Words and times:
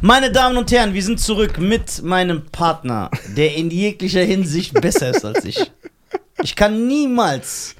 Meine 0.00 0.30
Damen 0.30 0.56
und 0.56 0.70
Herren, 0.70 0.94
wir 0.94 1.02
sind 1.02 1.18
zurück 1.18 1.58
mit 1.58 2.02
meinem 2.02 2.46
Partner, 2.46 3.10
der 3.36 3.56
in 3.56 3.68
jeglicher 3.68 4.22
Hinsicht 4.22 4.72
besser 4.74 5.10
ist 5.10 5.24
als 5.24 5.44
ich. 5.44 5.72
Ich 6.40 6.54
kann 6.54 6.86
niemals 6.86 7.74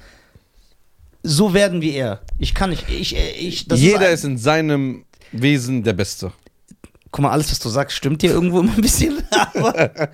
so 1.23 1.53
werden 1.53 1.81
wie 1.81 1.93
er. 1.93 2.21
Ich 2.37 2.53
kann 2.53 2.71
nicht. 2.71 2.89
Ich, 2.89 3.15
ich, 3.15 3.69
das 3.69 3.79
Jeder 3.79 4.09
ist, 4.09 4.19
ist 4.19 4.25
in 4.25 4.37
seinem 4.37 5.05
Wesen 5.31 5.81
der 5.81 5.93
Beste. 5.93 6.33
Guck 7.11 7.23
mal, 7.23 7.31
alles, 7.31 7.51
was 7.51 7.59
du 7.59 7.69
sagst, 7.69 7.95
stimmt 7.95 8.21
dir 8.21 8.31
irgendwo 8.31 8.59
immer 8.59 8.73
ein 8.73 8.81
bisschen. 8.81 9.23
Aber 9.31 10.09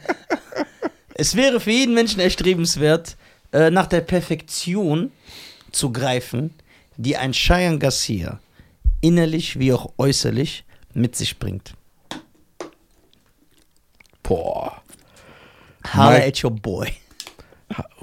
es 1.16 1.36
wäre 1.36 1.60
für 1.60 1.72
jeden 1.72 1.96
Menschen 1.96 2.20
erstrebenswert, 2.20 3.18
äh, 3.52 3.72
nach 3.72 3.88
der 3.88 4.02
Perfektion 4.02 5.12
zu 5.72 5.92
greifen, 5.92 6.54
die 6.98 7.18
ein 7.18 7.32
Cheyenne 7.32 7.80
Garcia 7.80 8.40
innerlich 9.02 9.58
wie 9.58 9.74
auch 9.74 9.92
äußerlich 9.98 10.66
mit 10.94 11.16
sich 11.16 11.40
bringt. 11.40 11.74
Boah. 14.28 14.82
Holla 15.86 16.18
at 16.18 16.42
your 16.42 16.52
boy. 16.52 16.98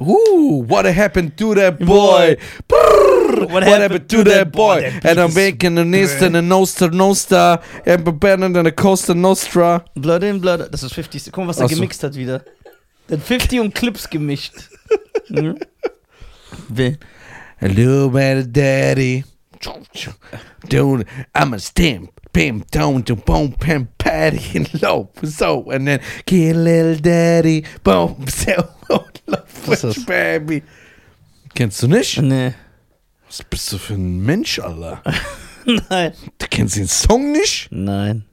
Ooh, 0.01 0.65
what 0.67 0.85
happened 0.85 1.37
to 1.39 1.55
that 1.55 1.79
boy? 1.79 2.37
Brrr, 2.69 3.51
what, 3.51 3.63
happened 3.63 4.09
to 4.09 4.25
that 4.25 4.53
boy? 4.53 4.93
And 5.05 5.19
I'm 5.19 5.35
making 5.35 5.79
a 5.79 5.85
nest 5.85 6.23
and 6.23 6.49
noster 6.49 6.91
noster 6.91 7.61
and 7.87 8.07
a 8.07 8.13
better 8.13 8.49
than 8.49 8.67
a 8.67 8.73
coaster 8.73 9.15
nostra. 9.15 9.85
Blood 9.95 10.25
in 10.25 10.41
Blood. 10.41 10.71
Das 10.71 10.83
ist 10.83 10.95
50. 10.95 11.33
Guck 11.33 11.45
mal, 11.45 11.49
was 11.49 11.61
er 11.61 11.69
gemixt 11.69 12.03
hat 12.03 12.15
wieder. 12.15 12.45
Der 13.09 13.19
hat 13.19 13.27
50 13.27 13.61
und 13.61 13.75
Clips 13.75 14.09
gemischt. 14.09 14.55
Hm? 15.29 15.57
Hello, 17.59 18.11
my 18.11 18.45
daddy. 18.45 19.25
Dude, 20.69 21.07
I'm 21.35 21.55
a 21.55 21.59
stamp. 21.59 22.22
Pam, 22.33 22.65
down 22.71 23.05
to 23.05 23.15
boom, 23.15 23.53
pam, 23.53 23.89
patty, 23.99 24.41
and 24.59 24.83
low, 24.83 25.11
so, 25.23 25.71
and 25.71 25.87
then 25.87 26.01
get 26.25 26.57
little 26.57 26.97
daddy, 26.97 27.65
boom, 27.85 28.25
so, 28.29 28.53
love 28.89 29.81
das? 29.81 30.05
baby. 30.07 30.63
Kennst 31.55 31.83
du 31.83 31.89
nicht? 31.89 32.21
Nee. 32.23 32.55
Was 33.27 33.43
bist 33.45 33.71
du 33.73 33.79
für 33.79 33.95
ein 33.95 34.21
Mensch, 34.21 34.59
Alter? 34.59 35.03
Nein. 35.91 36.13
Du 36.39 36.47
kennst 36.49 36.77
den 36.77 36.89
Song 36.89 37.33
nicht? 37.33 37.69
Nein. 37.71 38.25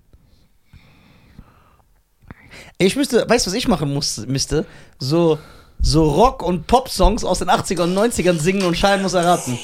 Ich 2.77 2.95
müsste, 2.95 3.29
weißt 3.29 3.45
du, 3.45 3.49
was 3.52 3.57
ich 3.57 3.67
machen 3.67 3.93
muss, 3.93 4.25
müsste? 4.27 4.65
So, 4.97 5.37
so 5.81 6.09
Rock- 6.09 6.43
und 6.43 6.67
Pop-Songs 6.67 7.25
aus 7.25 7.39
den 7.39 7.49
80ern 7.49 7.83
und 7.83 7.97
90ern 7.97 8.39
singen 8.39 8.63
und 8.63 8.77
Schein 8.77 9.02
muss 9.02 9.13
erraten. 9.13 9.59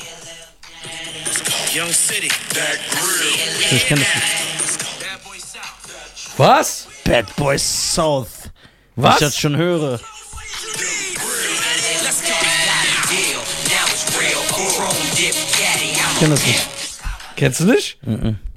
Young 1.76 1.92
City. 1.92 2.30
Ich 3.70 3.86
kenne 3.86 4.00
das 4.00 4.16
nicht. 4.16 4.80
Bad 5.02 5.22
Boy 5.26 5.40
South. 5.40 6.38
Was? 6.38 6.88
Bad 7.04 7.36
Boys 7.36 7.94
South. 7.94 8.50
Was? 8.96 9.16
Ich 9.16 9.20
das 9.20 9.38
schon 9.38 9.58
höre. 9.58 10.00
Ich 15.18 16.20
kenne 16.20 16.36
das 16.36 16.46
nicht. 16.46 16.68
Kennst 17.36 17.60
du 17.60 17.66
nicht? 17.66 18.00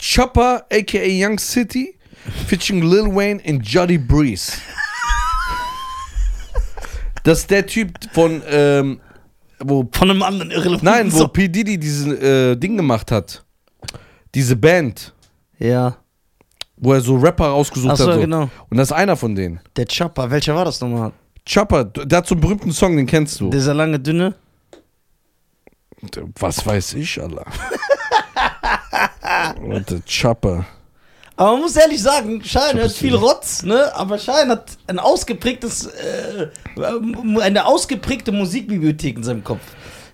Chopper, 0.01 0.65
aka 0.71 1.05
Young 1.05 1.41
City, 1.41 1.99
featuring 2.47 2.83
Lil 2.83 3.13
Wayne 3.13 3.43
und 3.45 3.67
Juddy 3.67 3.99
Breeze. 3.99 4.53
Das 7.25 7.41
ist 7.41 7.51
der 7.51 7.67
Typ 7.67 7.99
von, 8.15 8.43
ähm, 8.49 9.01
wo, 9.61 9.89
Von 9.93 10.11
einem 10.11 10.23
anderen 10.23 10.51
irrelevanten 10.51 10.85
nein, 10.85 11.13
wo 11.13 11.19
Song. 11.19 11.33
P. 11.33 11.49
Diddy 11.49 11.79
diesen 11.79 12.17
äh, 12.21 12.57
Ding 12.57 12.77
gemacht 12.77 13.11
hat. 13.11 13.45
Diese 14.35 14.57
Band, 14.57 15.15
Ja, 15.59 15.97
wo 16.77 16.93
er 16.93 17.01
so 17.01 17.17
Rapper 17.17 17.47
rausgesucht 17.49 17.93
Ach 17.93 17.97
so, 17.97 18.07
hat. 18.09 18.15
So. 18.15 18.21
genau. 18.21 18.49
Und 18.71 18.77
das 18.77 18.89
ist 18.89 18.93
einer 18.93 19.17
von 19.17 19.35
denen. 19.35 19.61
der 19.77 19.87
Chopper. 19.87 20.31
Welcher 20.31 20.55
war 20.55 20.65
das 20.65 20.81
nochmal? 20.81 21.13
Chopper, 21.53 21.85
der 21.85 22.19
hat 22.19 22.27
so 22.27 22.35
einen 22.35 22.43
berühmten 22.43 22.73
Song, 22.73 22.97
den 22.97 23.07
kennst 23.07 23.41
du. 23.41 23.51
Dieser 23.51 23.75
lange, 23.75 23.99
dünne? 23.99 24.35
Was 26.39 26.65
weiß 26.65 26.95
ich, 26.95 27.21
Allah. 27.21 27.45
Der 29.59 30.01
Chopper. 30.07 30.67
Aber 31.39 31.53
man 31.53 31.61
muss 31.61 31.77
ehrlich 31.77 32.03
sagen, 32.03 32.43
Schein 32.43 32.81
hat 32.81 32.91
viel. 32.91 33.15
Rotz, 33.15 33.63
ne? 33.63 33.95
Aber 33.95 34.19
Schein 34.19 34.49
hat 34.49 34.77
ein 34.89 34.99
ausgeprägtes, 34.99 35.87
äh, 35.87 36.49
eine 37.41 37.65
ausgeprägte 37.65 38.33
Musikbibliothek 38.33 39.19
in 39.19 39.23
seinem 39.23 39.45
Kopf. 39.45 39.63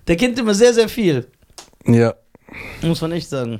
Der 0.07 0.17
kennt 0.17 0.37
immer 0.37 0.53
sehr, 0.53 0.71
sehr 0.71 0.87
viel. 0.87 1.25
Ja. 1.87 2.13
Muss 2.83 3.01
man 3.01 3.11
echt 3.11 3.27
sagen. 3.27 3.57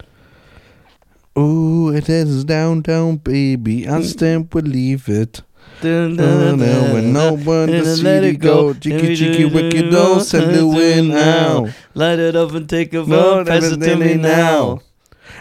Oh, 1.33 1.89
it 1.91 2.07
is 2.07 2.45
down, 2.45 2.83
down, 2.83 3.19
baby. 3.19 3.87
I 3.89 4.03
stand 4.03 4.51
believe 4.51 5.11
it. 5.11 5.43
Dun, 5.81 6.19
when 6.19 7.11
no 7.11 7.33
one 7.33 7.67
to 7.67 7.83
see 7.83 8.07
it 8.07 8.41
go. 8.41 8.73
Jiggy, 8.73 9.15
jiggy, 9.15 9.45
wicked, 9.45 9.91
oh, 9.91 10.19
send 10.19 10.53
the 10.53 10.67
wind 10.67 11.13
out. 11.13 11.69
Light 11.95 12.19
it 12.19 12.35
up 12.35 12.53
and 12.53 12.69
take 12.69 12.93
a 12.93 13.01
vote. 13.01 13.47
Pass 13.47 13.71
it 13.71 13.81
to 13.81 13.95
me 13.95 14.13
now. 14.13 14.81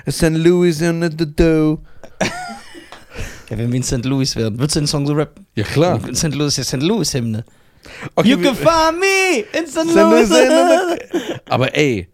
St. 0.09 0.31
Louis 0.31 0.81
in 0.81 1.03
the 1.03 1.27
dough. 1.27 1.79
Ja, 3.51 3.59
wenn 3.59 3.71
wir 3.71 3.77
in 3.77 3.83
St. 3.83 4.05
Louis 4.05 4.35
werden, 4.37 4.59
würdest 4.59 4.77
du 4.77 4.81
den 4.81 4.87
Song 4.87 5.07
so 5.07 5.13
rappen? 5.13 5.47
Ja, 5.55 5.65
klar. 5.65 6.01
St. 6.15 6.35
Louis 6.35 6.57
ist 6.57 6.73
ja 6.73 6.79
St. 6.79 6.83
Louis-Hymne. 6.83 7.45
Okay, 8.15 8.29
You 8.29 8.39
can 8.39 8.55
find 8.55 8.99
me 8.99 9.45
in 9.53 9.67
St. 9.67 9.91
St. 9.91 9.95
Louis 9.95 10.31
in 10.31 11.39
Aber 11.51 11.77
ey, 11.77 12.09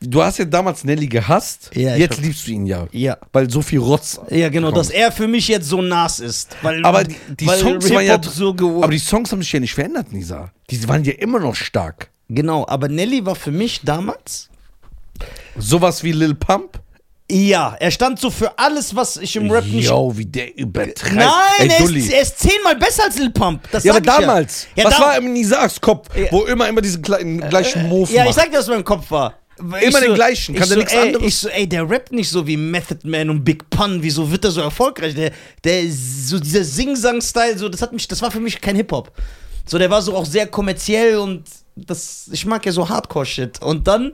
du 0.00 0.22
hast 0.22 0.38
ja 0.38 0.44
damals 0.44 0.82
Nelly 0.84 1.06
gehasst. 1.06 1.70
Ja, 1.74 1.94
Jetzt 1.94 2.20
liebst 2.20 2.46
du 2.46 2.50
ihn 2.50 2.66
ja. 2.66 2.88
Ja. 2.90 3.16
Weil 3.32 3.48
so 3.48 3.62
viel 3.62 3.78
Rotz. 3.78 4.20
Ja, 4.30 4.48
genau, 4.48 4.68
kommt. 4.68 4.78
dass 4.78 4.90
er 4.90 5.12
für 5.12 5.28
mich 5.28 5.46
jetzt 5.48 5.68
so 5.68 5.80
nass 5.80 6.18
ist. 6.18 6.56
Weil, 6.62 6.84
Aber 6.84 7.04
die, 7.04 7.14
die 7.38 7.46
weil 7.46 7.58
Songs 7.58 7.88
waren 7.90 8.04
ja. 8.04 8.20
So. 8.22 8.50
Aber 8.82 8.92
die 8.92 8.98
Songs 8.98 9.30
haben 9.30 9.42
sich 9.42 9.52
ja 9.52 9.60
nicht 9.60 9.74
verändert, 9.74 10.12
Nisa. 10.12 10.50
Die 10.70 10.88
waren 10.88 11.04
ja 11.04 11.12
immer 11.12 11.38
noch 11.38 11.54
stark. 11.54 12.10
Genau, 12.28 12.66
aber 12.66 12.88
Nelly 12.88 13.24
war 13.24 13.36
für 13.36 13.52
mich 13.52 13.82
damals. 13.84 14.48
Sowas 15.56 16.02
wie 16.02 16.12
Lil 16.12 16.34
Pump. 16.34 16.80
Ja, 17.30 17.74
er 17.80 17.90
stand 17.90 18.20
so 18.20 18.30
für 18.30 18.56
alles, 18.56 18.94
was 18.94 19.16
ich 19.16 19.34
im 19.34 19.50
Rap 19.50 19.64
nicht. 19.66 19.88
Yo, 19.88 20.12
wie 20.16 20.26
der 20.26 20.56
übertreibt. 20.56 21.12
Nein, 21.14 21.26
Ey, 21.58 21.68
er, 21.68 21.80
ist, 21.84 22.12
er 22.12 22.22
ist 22.22 22.38
zehnmal 22.38 22.76
besser 22.76 23.04
als 23.04 23.18
Lil 23.18 23.30
Pump. 23.30 23.68
Das 23.72 23.82
Ja, 23.82 23.92
aber 23.94 24.00
ich 24.00 24.06
damals. 24.06 24.68
Ja, 24.76 24.84
was 24.84 24.92
dam- 24.94 25.02
war 25.02 25.16
im 25.18 25.32
Nisaks 25.32 25.80
Kopf, 25.80 26.08
Ja. 26.16 26.26
wo 26.30 26.44
immer 26.44 26.68
immer 26.68 26.80
diesen 26.80 27.02
kleinen, 27.02 27.40
gleichen 27.48 27.88
Move 27.88 28.12
Ja, 28.12 28.22
ich 28.22 28.28
macht? 28.28 28.36
sag 28.36 28.50
dir, 28.52 28.58
was 28.58 28.66
in 28.68 28.74
meinem 28.74 28.84
Kopf 28.84 29.10
war. 29.10 29.34
Ich 29.80 29.86
Immer 29.88 30.00
den 30.02 30.14
gleichen, 30.14 30.54
kann 30.54 30.64
ich 30.64 30.68
der 30.68 30.74
so, 30.74 30.78
nichts 30.80 30.92
ey, 30.92 31.00
anderes? 31.00 31.26
Ich 31.26 31.36
so, 31.38 31.48
ey, 31.48 31.66
der 31.66 31.88
rappt 31.90 32.12
nicht 32.12 32.28
so 32.28 32.46
wie 32.46 32.56
Method 32.58 32.98
Man 33.08 33.30
und 33.30 33.42
Big 33.42 33.68
Pun. 33.70 33.98
Wieso 34.02 34.30
wird 34.30 34.44
er 34.44 34.50
so 34.52 34.60
erfolgreich? 34.60 35.14
Der, 35.14 35.32
der, 35.64 35.82
so 35.90 36.38
dieser 36.38 36.62
Sing-Sang-Style, 36.62 37.56
so, 37.58 37.68
das 37.68 37.80
hat 37.82 37.92
mich, 37.92 38.06
das 38.06 38.20
war 38.22 38.30
für 38.30 38.38
mich 38.38 38.60
kein 38.60 38.76
Hip-Hop. 38.76 39.10
So, 39.64 39.78
der 39.78 39.90
war 39.90 40.00
so 40.02 40.14
auch 40.14 40.26
sehr 40.26 40.46
kommerziell 40.46 41.16
und 41.16 41.44
das, 41.74 42.28
ich 42.30 42.44
mag 42.46 42.64
ja 42.66 42.70
so 42.70 42.86
Hardcore-Shit. 42.88 43.62
Und 43.62 43.88
dann, 43.88 44.12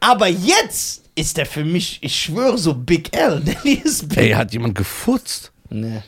aber 0.00 0.28
jetzt 0.28 1.04
ist 1.14 1.36
der 1.36 1.46
für 1.46 1.64
mich, 1.64 1.98
ich 2.02 2.14
schwöre, 2.14 2.58
so 2.58 2.74
Big 2.74 3.14
L. 3.16 3.40
Nelly 3.40 3.80
ist 3.84 4.08
Big 4.08 4.18
Ey, 4.18 4.30
hat 4.30 4.52
jemand 4.52 4.74
gefurzt? 4.76 5.52
Nee. 5.70 6.02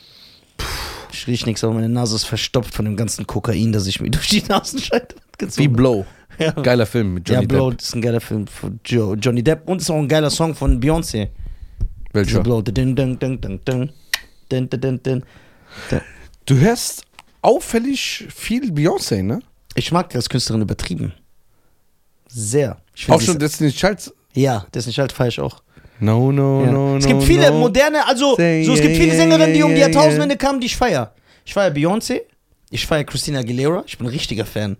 Ich 1.11 1.27
riech 1.27 1.45
nichts, 1.45 1.63
aber 1.63 1.73
meine 1.73 1.89
Nase 1.89 2.15
ist 2.15 2.23
verstopft 2.23 2.73
von 2.73 2.85
dem 2.85 2.95
ganzen 2.95 3.27
Kokain, 3.27 3.71
das 3.73 3.87
ich 3.87 3.99
mir 3.99 4.09
durch 4.11 4.27
die 4.27 4.43
Nasenscheide 4.43 5.15
gezogen 5.37 5.63
Wie 5.63 5.67
Blow. 5.67 6.05
Ja. 6.39 6.51
Geiler 6.51 6.85
Film 6.85 7.15
mit 7.15 7.27
Ja, 7.29 7.35
Johnny 7.35 7.47
Blow, 7.47 7.69
Depp. 7.69 7.79
das 7.79 7.87
ist 7.89 7.95
ein 7.95 8.01
geiler 8.01 8.21
Film 8.21 8.47
von 8.47 8.79
jo 8.85 9.13
Johnny 9.15 9.43
Depp 9.43 9.67
und 9.67 9.81
ist 9.81 9.89
auch 9.91 9.97
ein 9.97 10.07
geiler 10.07 10.29
Song 10.29 10.55
von 10.55 10.79
Beyoncé. 10.81 11.27
Welcher? 12.13 12.41
Blow. 12.41 12.61
Dun, 12.61 12.95
dun, 12.95 13.19
dun, 13.19 13.39
dun, 13.41 13.59
dun. 13.65 13.91
Dun, 14.49 14.69
dun, 14.69 14.81
dun, 14.81 15.03
dun. 15.03 15.23
Du 16.45 16.57
hörst 16.57 17.03
auffällig 17.41 18.25
viel 18.33 18.71
Beyoncé, 18.71 19.21
ne? 19.21 19.41
Ich 19.75 19.91
mag 19.91 20.09
die 20.09 20.15
als 20.15 20.29
Künstlerin 20.29 20.61
übertrieben. 20.61 21.13
Sehr. 22.33 22.77
Ich 22.95 23.09
Auch 23.09 23.21
schon 23.21 23.35
ist- 23.35 23.41
Destiny's 23.41 23.75
Child. 23.75 24.13
Ja, 24.33 24.65
das 24.71 24.87
ist 24.87 24.97
halt 24.97 25.11
falsch 25.11 25.39
auch. 25.39 25.61
No, 25.99 26.31
no, 26.31 26.63
Ja. 26.63 26.71
no, 26.71 26.97
es 26.97 27.05
no. 27.05 27.11
gibt 27.11 27.23
viele 27.23 27.51
no. 27.51 27.59
moderne, 27.59 28.07
also 28.07 28.35
Say 28.35 28.63
so, 28.63 28.73
es 28.73 28.81
gibt 28.81 28.93
yeah, 28.93 29.01
viele 29.01 29.13
yeah, 29.13 29.21
Sängerinnen, 29.21 29.53
die 29.53 29.63
um 29.63 29.69
die 29.69 29.77
yeah, 29.77 29.87
Jahrtausendwende 29.89 30.35
kamen, 30.37 30.59
die 30.59 30.65
ich 30.67 30.75
feier. 30.75 31.13
Ich 31.45 31.53
feier 31.53 31.71
Beyoncé, 31.71 32.21
ich 32.71 32.87
feier 32.87 33.03
Christina 33.03 33.39
Aguilera, 33.39 33.83
ich 33.85 33.97
bin 33.97 34.07
ein 34.07 34.11
richtiger 34.11 34.45
Fan. 34.45 34.77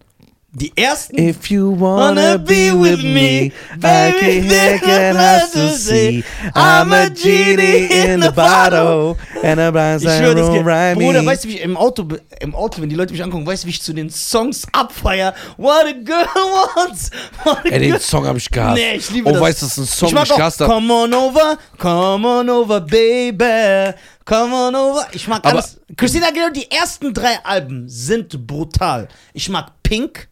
Die 0.53 0.74
ersten. 0.75 1.18
If 1.18 1.50
you 1.50 1.74
wanna 1.80 2.38
be 2.38 2.74
with 2.74 3.01
me, 3.01 3.53
I 3.81 4.12
can 4.19 4.44
heck 4.50 4.83
and 4.86 5.18
has 5.18 5.51
to 5.53 5.69
see. 5.69 6.25
I'm 6.53 6.92
a 6.92 7.09
genie 7.09 7.88
in 7.89 8.19
the 8.19 8.31
bottle, 8.31 9.15
and 9.44 9.62
a 9.62 9.71
blind 9.71 10.01
side 10.01 10.21
rhyme 10.25 10.98
Bruder, 10.98 11.21
me. 11.21 11.25
weißt 11.27 11.45
du, 11.45 11.48
wie 11.48 11.56
ich 11.56 11.62
im 11.62 11.77
Auto, 11.77 12.06
im 12.42 12.53
Auto, 12.53 12.81
wenn 12.81 12.89
die 12.89 12.95
Leute 12.98 13.13
mich 13.13 13.24
angucken, 13.24 13.48
weißt 13.48 13.63
du, 13.63 13.68
wie 13.68 13.71
ich 13.71 13.81
zu 13.81 13.94
den 13.94 14.09
Songs 14.09 14.68
abfeier? 14.74 15.33
What 15.56 15.86
a 15.86 15.94
girl 15.94 16.25
wants. 16.75 17.12
What 17.45 17.59
a 17.65 17.69
Ey, 17.69 17.80
den. 17.92 18.00
Song 18.01 18.25
hab 18.27 18.36
ich 18.36 18.50
gehasst. 18.50 18.75
Nee, 18.75 18.95
ich 18.97 19.09
liebe 19.09 19.30
oh, 19.30 19.31
das. 19.31 19.42
weißt 19.42 19.62
du, 19.62 19.65
das 19.68 19.77
ist 19.77 19.83
ein 19.83 19.97
Song, 20.00 20.09
ich 20.09 20.13
mag 20.15 20.27
ich 20.30 20.36
gehasst 20.36 20.59
hab. 20.59 20.68
Come 20.68 20.94
on 20.94 21.13
over, 21.13 21.57
come 21.77 22.27
on 22.27 22.50
over, 22.50 22.81
baby. 22.81 23.94
Come 24.25 24.54
on 24.54 24.75
over. 24.75 25.07
Ich 25.13 25.25
mag 25.30 25.39
Aber- 25.45 25.54
alles. 25.54 25.80
Christina 25.95 26.27
Aguilera, 26.27 26.50
die 26.50 26.69
ersten 26.69 27.13
drei 27.13 27.39
Alben 27.44 27.88
sind 27.88 28.45
brutal. 28.45 29.07
Ich 29.33 29.47
mag 29.47 29.71
Pink. 29.81 30.27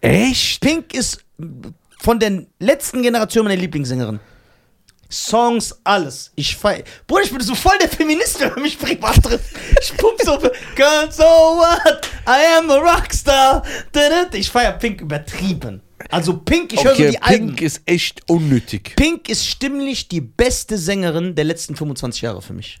Echt? 0.00 0.60
Pink 0.60 0.94
ist 0.94 1.24
von 1.98 2.18
der 2.18 2.46
letzten 2.58 3.02
Generation 3.02 3.44
meine 3.44 3.60
Lieblingssängerin. 3.60 4.20
Songs, 5.10 5.76
alles. 5.82 6.30
Ich 6.36 6.56
feier. 6.56 6.84
Bruder, 7.06 7.24
ich 7.24 7.32
bin 7.32 7.40
so 7.40 7.56
voll 7.56 7.76
der 7.80 7.88
Feminist, 7.88 8.38
wenn 8.40 8.50
man 8.50 8.62
mich 8.62 8.78
privat 8.78 9.20
trifft. 9.22 9.50
Ich 9.82 9.96
pump 9.96 10.20
so, 10.22 10.38
Girl, 10.38 11.10
so 11.10 11.24
what? 11.24 12.08
I 12.28 12.58
am 12.58 12.70
a 12.70 12.76
Rockstar. 12.76 13.64
Ich 14.32 14.50
feier 14.50 14.72
Pink 14.72 15.00
übertrieben. 15.00 15.82
Also 16.10 16.38
Pink, 16.38 16.72
ich 16.72 16.84
höre 16.84 16.94
so 16.94 17.02
Okay, 17.02 17.10
die 17.10 17.22
Alben. 17.22 17.46
Pink 17.48 17.62
ist 17.62 17.82
echt 17.86 18.22
unnötig. 18.30 18.94
Pink 18.94 19.28
ist 19.28 19.46
stimmlich 19.46 20.06
die 20.08 20.20
beste 20.20 20.78
Sängerin 20.78 21.34
der 21.34 21.44
letzten 21.44 21.74
25 21.74 22.22
Jahre 22.22 22.40
für 22.40 22.52
mich. 22.52 22.78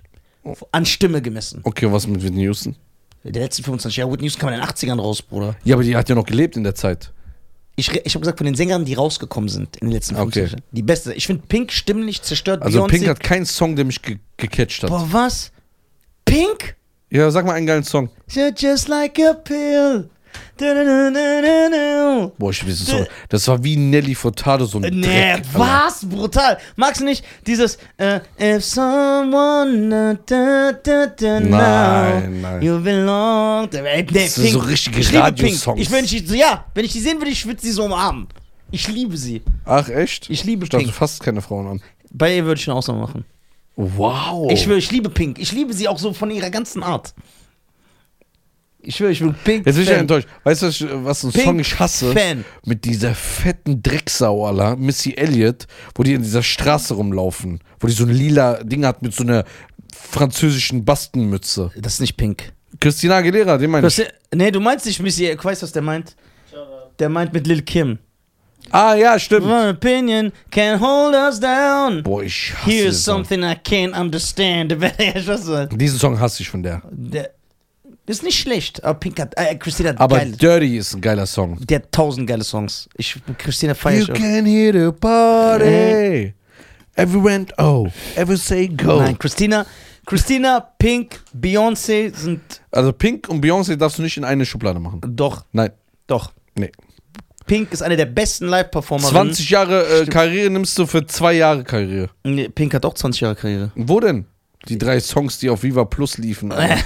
An 0.70 0.86
Stimme 0.86 1.20
gemessen. 1.20 1.60
Okay, 1.64 1.90
was 1.90 2.06
mit 2.06 2.22
Whitney 2.22 2.44
Houston? 2.44 2.76
Der 3.24 3.42
letzten 3.42 3.62
25 3.64 3.96
Jahre. 3.98 4.10
Whitney 4.12 4.26
Houston 4.26 4.40
kam 4.40 4.52
in 4.52 4.60
den 4.60 4.66
80ern 4.68 4.98
raus, 5.00 5.20
Bruder. 5.22 5.54
Ja, 5.64 5.74
aber 5.76 5.82
die 5.84 5.94
hat 5.96 6.08
ja 6.08 6.14
noch 6.14 6.24
gelebt 6.26 6.56
in 6.56 6.64
der 6.64 6.74
Zeit. 6.74 7.12
Ich, 7.76 7.90
ich 7.90 8.14
habe 8.14 8.20
gesagt, 8.20 8.38
von 8.38 8.44
den 8.46 8.54
Sängern, 8.54 8.84
die 8.84 8.94
rausgekommen 8.94 9.48
sind 9.48 9.76
in 9.78 9.88
den 9.88 9.92
letzten 9.92 10.14
25 10.16 10.42
Okay. 10.42 10.50
Jahren. 10.52 10.64
Die 10.72 10.82
beste. 10.82 11.14
Ich 11.14 11.26
finde 11.26 11.42
Pink 11.46 11.72
stimmlich 11.72 12.22
zerstört. 12.22 12.62
Also 12.62 12.84
Beyoncé- 12.84 12.88
Pink 12.88 13.08
hat 13.08 13.20
keinen 13.20 13.46
Song, 13.46 13.76
der 13.76 13.84
mich 13.84 14.00
ge 14.02 14.18
gecatcht 14.36 14.82
hat. 14.82 14.90
Boah, 14.90 15.06
was? 15.10 15.52
Pink? 16.24 16.76
Ja, 17.10 17.30
sag 17.30 17.44
mal 17.46 17.52
einen 17.54 17.66
geilen 17.66 17.84
Song. 17.84 18.08
You're 18.30 18.52
just 18.56 18.88
like 18.88 19.18
a 19.18 19.34
pill. 19.34 20.08
Boah, 22.38 22.50
ich 22.50 22.60
diesen 22.64 22.86
Song. 22.86 23.06
Das 23.28 23.48
war 23.48 23.62
wie 23.64 23.76
Nelly 23.76 24.14
Furtado, 24.14 24.66
so 24.66 24.78
ein 24.78 24.82
Nee, 24.82 25.00
Dreck, 25.06 25.34
Alter. 25.36 25.58
was? 25.58 26.04
Brutal. 26.08 26.58
Magst 26.76 27.00
du 27.00 27.04
nicht 27.06 27.24
dieses 27.46 27.78
äh, 27.96 28.20
If 28.38 28.64
someone 28.64 30.18
da, 30.26 30.72
da, 30.72 31.06
da, 31.06 31.40
now 31.40 31.48
Nein, 31.48 32.40
nein. 32.40 32.62
You 32.62 32.78
belong 32.80 33.68
Ey, 33.72 34.02
nee, 34.02 34.24
Das 34.24 34.34
sind 34.34 34.50
so 34.52 34.58
richtige 34.60 35.00
ich 35.00 35.14
Radiosongs. 35.14 35.64
Pink. 35.64 35.78
Ich, 35.78 35.90
wenn 35.90 36.04
ich, 36.04 36.12
ja, 36.30 36.64
wenn 36.74 36.84
ich 36.84 36.92
die 36.92 37.00
sehen 37.00 37.18
würde, 37.18 37.30
ich 37.30 37.46
würde 37.46 37.60
sie 37.60 37.72
so 37.72 37.84
umarmen. 37.84 38.28
Ich 38.70 38.86
liebe 38.88 39.16
sie. 39.16 39.42
Ach, 39.64 39.88
echt? 39.88 40.30
Ich 40.30 40.44
liebe 40.44 40.64
Ich 40.64 40.70
Pink. 40.70 40.92
fasst 40.92 41.22
keine 41.22 41.42
Frauen 41.42 41.66
an. 41.66 41.82
Bei 42.12 42.36
ihr 42.36 42.44
würde 42.44 42.60
ich 42.60 42.68
eine 42.68 42.76
Ausnahme 42.76 43.00
machen. 43.00 43.24
Wow. 43.76 44.50
Ich 44.52 44.68
ich 44.68 44.90
liebe 44.90 45.08
Pink. 45.08 45.38
Ich 45.38 45.52
liebe 45.52 45.72
sie 45.72 45.88
auch 45.88 45.98
so 45.98 46.12
von 46.12 46.30
ihrer 46.30 46.50
ganzen 46.50 46.82
Art. 46.82 47.14
Ich 48.82 48.96
schwöre, 48.96 49.12
ich 49.12 49.20
will 49.20 49.34
Pink. 49.44 49.66
Jetzt 49.66 49.74
bin 49.74 49.84
ich 49.84 49.90
ja 49.90 49.96
enttäuscht. 49.96 50.26
Weißt 50.44 50.62
du, 50.62 51.04
was 51.04 51.22
ein 51.24 51.32
Pink 51.32 51.44
Song 51.44 51.58
ich 51.58 51.78
hasse? 51.78 52.12
Fan. 52.12 52.44
Mit 52.64 52.84
dieser 52.84 53.14
fetten 53.14 53.82
Drecksau, 53.82 54.46
Alter, 54.46 54.76
Missy 54.76 55.12
Elliott, 55.14 55.66
wo 55.94 56.02
die 56.02 56.14
in 56.14 56.22
dieser 56.22 56.42
Straße 56.42 56.94
rumlaufen. 56.94 57.60
Wo 57.78 57.86
die 57.86 57.92
so 57.92 58.04
ein 58.04 58.10
lila 58.10 58.62
Ding 58.64 58.84
hat 58.86 59.02
mit 59.02 59.14
so 59.14 59.22
einer 59.22 59.44
französischen 59.94 60.84
Bastenmütze. 60.84 61.70
Das 61.76 61.94
ist 61.94 62.00
nicht 62.00 62.16
Pink. 62.16 62.52
Christina 62.80 63.16
Aguilera, 63.16 63.58
den 63.58 63.72
Das, 63.82 63.98
ich. 63.98 64.08
nee, 64.34 64.50
du 64.50 64.60
meinst 64.60 64.86
nicht 64.86 65.00
Missy, 65.00 65.26
ich 65.26 65.44
weiß, 65.44 65.62
was 65.62 65.72
der 65.72 65.82
meint. 65.82 66.16
Der 66.98 67.08
meint 67.08 67.32
mit 67.32 67.46
Lil 67.46 67.62
Kim. 67.62 67.98
Ah, 68.70 68.94
ja, 68.94 69.18
stimmt. 69.18 69.46
One 69.46 69.70
opinion 69.70 70.32
can 70.50 70.80
hold 70.80 71.14
us 71.14 71.40
down. 71.40 72.02
Boah, 72.02 72.22
ich 72.22 72.52
hasse 72.54 72.70
Here's 72.70 73.04
Song. 73.04 73.24
something 73.24 73.42
I 73.42 73.54
can't 73.54 73.98
understand. 73.98 74.72
Diesen 75.72 75.98
Song 75.98 76.20
hasse 76.20 76.42
ich 76.42 76.48
von 76.50 76.62
der. 76.62 76.82
Der 76.90 77.30
ist 78.10 78.22
nicht 78.22 78.38
schlecht, 78.38 78.82
aber 78.84 78.98
Pink 78.98 79.18
hat, 79.20 79.34
äh, 79.36 79.54
Christina 79.56 79.90
hat 79.90 80.00
Aber 80.00 80.16
geil. 80.18 80.32
Dirty 80.32 80.76
ist 80.78 80.94
ein 80.94 81.00
geiler 81.00 81.26
Song. 81.26 81.58
Der 81.66 81.78
hat 81.80 81.92
tausend 81.92 82.26
geile 82.26 82.44
Songs. 82.44 82.88
Ich, 82.96 83.16
Christina 83.38 83.74
feier 83.74 84.00
You 84.00 84.12
auch. 84.12 84.16
can 84.16 84.44
hear 84.46 84.72
the 84.72 84.92
party. 84.98 86.34
Every 86.96 87.22
went, 87.24 87.52
oh, 87.58 87.88
ever 88.16 88.36
say 88.36 88.68
go. 88.68 89.00
Nein, 89.00 89.18
Christina, 89.18 89.64
Christina, 90.06 90.60
Pink, 90.78 91.20
Beyoncé 91.34 92.14
sind 92.14 92.40
Also 92.70 92.92
Pink 92.92 93.28
und 93.28 93.42
Beyoncé 93.44 93.76
darfst 93.76 93.98
du 93.98 94.02
nicht 94.02 94.16
in 94.16 94.24
eine 94.24 94.44
Schublade 94.44 94.80
machen. 94.80 95.00
doch, 95.06 95.44
Nein, 95.52 95.70
doch. 96.06 96.32
nee. 96.58 96.70
Pink 97.46 97.72
ist 97.72 97.82
eine 97.82 97.96
der 97.96 98.06
besten 98.06 98.46
Live-Performerinnen. 98.46 99.12
20 99.34 99.50
Jahre 99.50 100.02
äh, 100.02 100.06
Karriere 100.06 100.50
nimmst 100.50 100.78
du 100.78 100.86
für 100.86 101.04
zwei 101.06 101.32
Jahre 101.32 101.64
Karriere. 101.64 102.10
Nee, 102.22 102.48
Pink 102.48 102.74
hat 102.74 102.84
auch 102.84 102.94
20 102.94 103.22
Jahre 103.22 103.34
Karriere. 103.34 103.72
Wo 103.74 103.98
denn? 103.98 104.26
Die 104.68 104.76
drei 104.78 105.00
Songs, 105.00 105.38
die 105.38 105.48
auf 105.50 105.62
Viva 105.62 105.84
Plus 105.84 106.18
liefen. 106.18 106.52
Alter. 106.52 106.76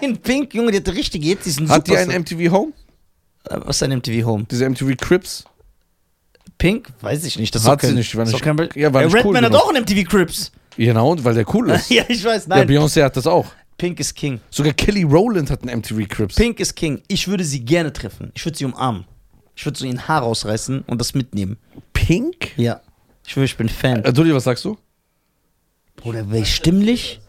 Nein, 0.00 0.16
Pink, 0.18 0.54
Junge, 0.54 0.70
die 0.72 0.78
hat 0.78 0.88
richtig 0.94 1.24
jetzt 1.24 1.46
diesen 1.46 1.68
Hat 1.68 1.86
die 1.86 1.92
Superstar- 1.92 2.10
ein 2.14 2.20
MTV 2.22 2.52
Home? 2.52 2.72
Äh, 3.48 3.58
Was 3.64 3.76
ist 3.76 3.82
ein 3.82 3.96
MTV 3.98 4.24
Home? 4.26 4.46
Diese 4.50 4.68
MTV 4.68 4.96
Crips? 4.96 5.44
Pink? 6.58 6.88
Weiß 7.00 7.24
ich 7.24 7.38
nicht. 7.38 7.54
Das 7.54 7.64
Hat 7.66 7.74
doch 7.74 7.80
sie 7.80 7.86
kein, 7.88 7.96
nicht, 7.96 8.16
war 8.16 8.24
nicht- 8.24 8.42
kein 8.42 8.68
ja, 8.74 8.92
war 8.92 9.02
Äh, 9.02 9.06
nicht 9.06 9.14
cool 9.16 9.20
Redman 9.34 9.44
hat 9.44 9.50
genug. 9.52 9.62
auch 9.64 9.74
ein 9.74 9.82
MTV 9.82 10.08
Crips. 10.08 10.52
Genau, 10.76 11.16
weil 11.24 11.34
der 11.34 11.54
cool 11.54 11.70
ist. 11.70 11.90
ja, 11.90 12.04
ich 12.08 12.24
weiß. 12.24 12.46
Ja, 12.46 12.56
Nein, 12.56 12.68
Beyoncé 12.68 13.02
hat 13.02 13.16
das 13.16 13.26
auch. 13.26 13.46
Pink 13.78 14.00
ist 14.00 14.14
King. 14.14 14.40
Sogar 14.50 14.72
Kelly 14.72 15.02
Rowland 15.02 15.50
hat 15.50 15.62
einen 15.62 15.80
MTV 15.80 16.08
Crips. 16.08 16.36
Pink 16.36 16.60
ist 16.60 16.74
King. 16.76 17.02
Ich 17.08 17.28
würde 17.28 17.44
sie 17.44 17.60
gerne 17.64 17.92
treffen. 17.92 18.30
Ich 18.34 18.44
würde 18.44 18.56
sie 18.56 18.64
umarmen. 18.64 19.04
Ich 19.54 19.64
würde 19.66 19.78
so 19.78 19.84
ihr 19.86 20.08
Haar 20.08 20.22
rausreißen 20.22 20.82
und 20.86 20.98
das 21.00 21.14
mitnehmen. 21.14 21.58
Pink? 21.92 22.52
Ja. 22.56 22.80
Ich 23.24 23.32
schwöre, 23.32 23.44
ich 23.46 23.56
bin 23.56 23.68
Fan. 23.68 24.02
Äh, 24.04 24.12
Dulli, 24.12 24.32
was 24.34 24.44
sagst 24.44 24.64
du? 24.64 24.78
Oder 26.06 26.28
wäre 26.30 26.42
ich 26.42 26.54
stimmlich? 26.54 27.20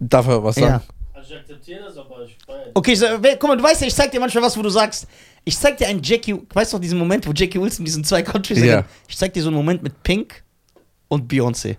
Darf 0.00 0.26
er 0.28 0.42
was 0.42 0.54
sagen? 0.56 0.66
Ja. 0.66 0.82
Also 1.14 1.34
ich 1.34 1.40
akzeptiere 1.40 1.84
das, 1.84 1.96
aber 1.96 2.24
ich 2.24 2.36
feiere 2.44 2.70
Okay, 2.74 2.96
wer- 3.20 3.36
guck 3.36 3.48
mal, 3.48 3.56
du 3.56 3.62
weißt 3.64 3.80
ja, 3.80 3.86
ich 3.86 3.94
zeig 3.94 4.10
dir 4.10 4.20
manchmal 4.20 4.44
was, 4.44 4.56
wo 4.56 4.62
du 4.62 4.68
sagst, 4.70 5.06
ich 5.44 5.56
zeig 5.58 5.76
dir 5.76 5.86
einen 5.88 6.02
Jackie, 6.02 6.34
weißt 6.52 6.72
du 6.72 6.76
noch 6.76 6.82
diesen 6.82 6.98
Moment, 6.98 7.26
wo 7.26 7.32
Jackie 7.32 7.60
Wilson 7.60 7.84
diesen 7.84 8.04
zwei 8.04 8.22
Country 8.22 8.54
Ja. 8.66 8.84
Ich 9.08 9.16
zeig 9.16 9.32
dir 9.32 9.42
so 9.42 9.48
einen 9.48 9.56
Moment 9.56 9.82
mit 9.82 10.02
Pink 10.02 10.42
und 11.08 11.30
Beyoncé. 11.32 11.76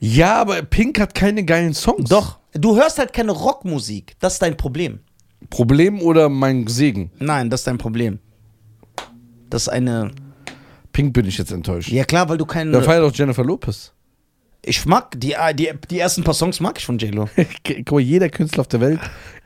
Ja, 0.00 0.40
aber 0.40 0.62
Pink 0.62 1.00
hat 1.00 1.14
keine 1.14 1.44
geilen 1.44 1.74
Songs. 1.74 2.08
Doch. 2.10 2.38
Du 2.52 2.76
hörst 2.76 2.98
halt 2.98 3.12
keine 3.12 3.32
Rockmusik. 3.32 4.14
Das 4.20 4.34
ist 4.34 4.42
dein 4.42 4.56
Problem. 4.56 5.00
Problem 5.50 6.00
oder 6.02 6.28
mein 6.28 6.66
Segen? 6.66 7.10
Nein, 7.18 7.50
das 7.50 7.60
ist 7.60 7.66
dein 7.66 7.78
Problem. 7.78 8.18
Das 9.50 9.62
ist 9.62 9.68
eine. 9.68 10.10
Pink 10.94 11.12
bin 11.12 11.26
ich 11.26 11.36
jetzt 11.36 11.52
enttäuscht. 11.52 11.90
Ja, 11.90 12.04
klar, 12.04 12.26
weil 12.30 12.38
du 12.38 12.46
Da 12.46 12.52
keine. 12.54 12.80
feiert 12.82 13.02
auch 13.02 13.12
Jennifer 13.14 13.44
Lopez. 13.44 13.92
Ich 14.66 14.86
mag 14.86 15.12
die, 15.20 15.34
die, 15.54 15.70
die 15.90 15.98
ersten 15.98 16.24
paar 16.24 16.32
Songs 16.32 16.58
mag 16.60 16.78
ich 16.78 16.86
von 16.86 16.96
J-Lo. 16.96 17.28
Guck 17.66 17.92
mal, 17.92 18.00
jeder 18.00 18.30
Künstler 18.30 18.62
auf 18.62 18.68
der 18.68 18.80
Welt 18.80 19.00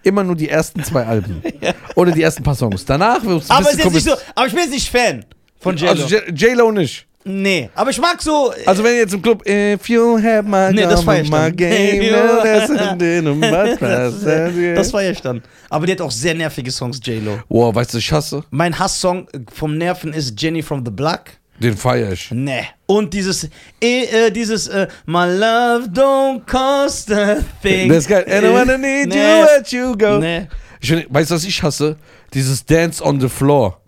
immer 0.04 0.22
nur 0.22 0.36
die 0.36 0.48
ersten 0.48 0.84
zwei 0.84 1.04
Alben. 1.04 1.42
Oder 1.96 2.12
die 2.12 2.22
ersten 2.22 2.44
paar 2.44 2.54
Songs. 2.54 2.84
Danach 2.84 3.24
es 3.24 3.50
ein 3.50 3.56
Aber, 3.56 3.70
ist 3.70 3.78
jetzt 3.82 3.92
nicht 3.92 4.04
so, 4.04 4.12
aber 4.34 4.46
ich 4.46 4.52
bin 4.52 4.62
jetzt 4.62 4.72
nicht 4.72 4.88
Fan 4.88 5.24
von 5.58 5.76
J-Lo. 5.76 5.90
Also 5.90 6.16
J-Lo 6.32 6.70
nicht. 6.70 7.04
nee, 7.24 7.68
aber 7.74 7.90
ich 7.90 8.00
mag 8.00 8.22
so. 8.22 8.52
Also 8.64 8.84
wenn 8.84 8.92
ihr 8.92 9.00
jetzt 9.00 9.12
im 9.14 9.20
Club 9.20 9.42
If 9.46 9.88
you 9.88 10.16
have 10.22 10.44
my 10.44 10.72
Nee, 10.72 10.82
das 10.82 11.04
my 11.04 11.22
dann. 11.28 11.56
game, 11.56 12.12
das, 13.80 14.22
äh, 14.24 14.84
feier 14.84 15.10
ich 15.10 15.20
dann. 15.20 15.42
Aber 15.68 15.84
die 15.84 15.92
hat 15.92 16.00
auch 16.00 16.12
sehr 16.12 16.34
nervige 16.34 16.70
Songs, 16.70 17.00
J-Lo. 17.02 17.40
Boah, 17.48 17.74
weißt 17.74 17.94
du, 17.94 17.98
ich 17.98 18.12
hasse? 18.12 18.44
Mein 18.50 18.78
Hasssong 18.78 19.26
vom 19.52 19.76
Nerven 19.76 20.12
ist 20.12 20.40
Jenny 20.40 20.62
from 20.62 20.84
the 20.84 20.92
Block. 20.92 21.24
Den 21.60 21.76
feier 21.76 22.12
ich. 22.12 22.30
Nee. 22.30 22.64
Und 22.86 23.12
dieses, 23.12 23.44
äh, 23.82 24.26
äh, 24.26 24.30
dieses, 24.30 24.68
äh, 24.68 24.86
My 25.06 25.26
love 25.26 25.88
don't 25.92 26.42
cost 26.46 27.10
a 27.10 27.38
thing. 27.62 27.88
Das 27.88 27.98
ist 27.98 28.08
geil. 28.08 28.24
And 28.30 28.44
I 28.46 28.52
wanna 28.52 28.78
need 28.78 29.08
Nee. 29.08 29.40
you, 29.40 29.46
let 29.56 29.72
you 29.72 29.96
go. 29.96 30.18
Nee. 30.18 30.46
Ich, 30.80 30.92
weißt 31.08 31.30
du, 31.30 31.34
was 31.34 31.44
ich 31.44 31.60
hasse? 31.62 31.96
Dieses 32.32 32.64
Dance 32.64 33.02
on 33.04 33.20
the 33.20 33.28
Floor. 33.28 33.80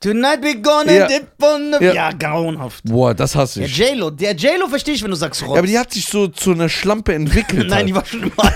Tonight 0.00 0.42
we 0.42 0.54
gonna 0.60 0.92
Ja. 0.92 1.06
dip 1.06 1.26
on 1.42 1.74
the... 1.78 1.84
Ja. 1.84 1.92
Ja, 1.94 2.10
grauenhaft. 2.12 2.84
Boah, 2.84 3.14
das 3.14 3.34
hasse 3.34 3.60
Der 3.60 3.68
ich. 3.68 3.76
J-Lo, 3.78 4.10
der 4.10 4.34
J-Lo 4.34 4.68
verstehe 4.68 4.94
ich, 4.94 5.02
wenn 5.02 5.10
du 5.10 5.16
sagst 5.16 5.42
Rotz. 5.42 5.52
Ja, 5.52 5.58
aber 5.58 5.66
die 5.66 5.78
hat 5.78 5.92
sich 5.92 6.04
so 6.06 6.28
zu 6.28 6.52
einer 6.52 6.68
Schlampe 6.68 7.14
entwickelt. 7.14 7.68
Nein, 7.68 7.72
halt. 7.78 7.88
die 7.88 7.94
war 7.94 8.04
schon 8.04 8.22
immer. 8.22 8.52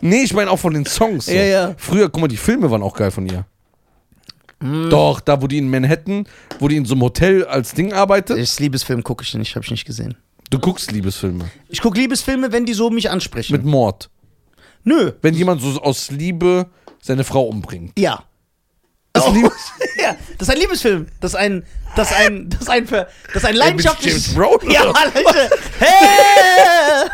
Nee, 0.00 0.22
ich 0.24 0.32
meine 0.32 0.50
auch 0.50 0.58
von 0.58 0.74
den 0.74 0.84
Songs. 0.86 1.26
So. 1.26 1.32
Ja, 1.32 1.42
ja. 1.42 1.74
Früher, 1.78 2.08
guck 2.08 2.20
mal, 2.20 2.28
die 2.28 2.36
Filme 2.36 2.70
waren 2.70 2.82
auch 2.82 2.94
geil 2.94 3.10
von 3.10 3.26
ihr. 3.26 3.44
Hm. 4.64 4.88
Doch, 4.88 5.20
da 5.20 5.42
wo 5.42 5.46
die 5.46 5.58
in 5.58 5.68
Manhattan, 5.68 6.26
wo 6.58 6.68
die 6.68 6.76
in 6.76 6.86
so 6.86 6.94
einem 6.94 7.02
Hotel 7.02 7.44
als 7.44 7.74
Ding 7.74 7.92
arbeitet. 7.92 8.38
Das 8.38 8.58
Liebesfilm 8.60 9.04
gucke 9.04 9.22
ich 9.22 9.34
nicht, 9.34 9.54
habe 9.56 9.64
ich 9.64 9.70
nicht 9.70 9.84
gesehen. 9.84 10.16
Du 10.50 10.58
guckst 10.58 10.90
Liebesfilme. 10.90 11.50
Ich 11.68 11.80
gucke 11.82 11.98
Liebesfilme, 11.98 12.50
wenn 12.52 12.64
die 12.64 12.72
so 12.74 12.88
mich 12.90 13.10
ansprechen. 13.10 13.52
Mit 13.52 13.64
Mord. 13.64 14.08
Nö. 14.84 15.12
Wenn 15.22 15.34
jemand 15.34 15.60
so 15.60 15.80
aus 15.82 16.10
Liebe 16.10 16.66
seine 17.02 17.24
Frau 17.24 17.42
umbringt. 17.44 17.98
Ja. 17.98 18.24
Das 19.12 19.26
Oh. 19.26 19.32
Liebes 19.32 19.52
ja, 20.02 20.16
das 20.38 20.48
ist 20.48 20.54
ein 20.54 20.60
Liebesfilm. 20.60 21.06
Das 21.20 21.32
ist 21.32 21.36
ein, 21.36 21.64
das 21.94 22.10
ist 22.10 22.16
ein, 22.16 22.48
das 22.48 22.60
ist 22.62 22.68
ein, 22.70 22.86
das 22.88 23.06
ist 23.34 23.44
ein 23.44 23.54
leidenschaftliches. 23.56 24.28
mit 24.34 24.36
James 24.36 24.60
Brown, 24.60 24.70
Ja? 24.70 24.84
Leute. 24.84 25.50
Hey! 25.78 27.08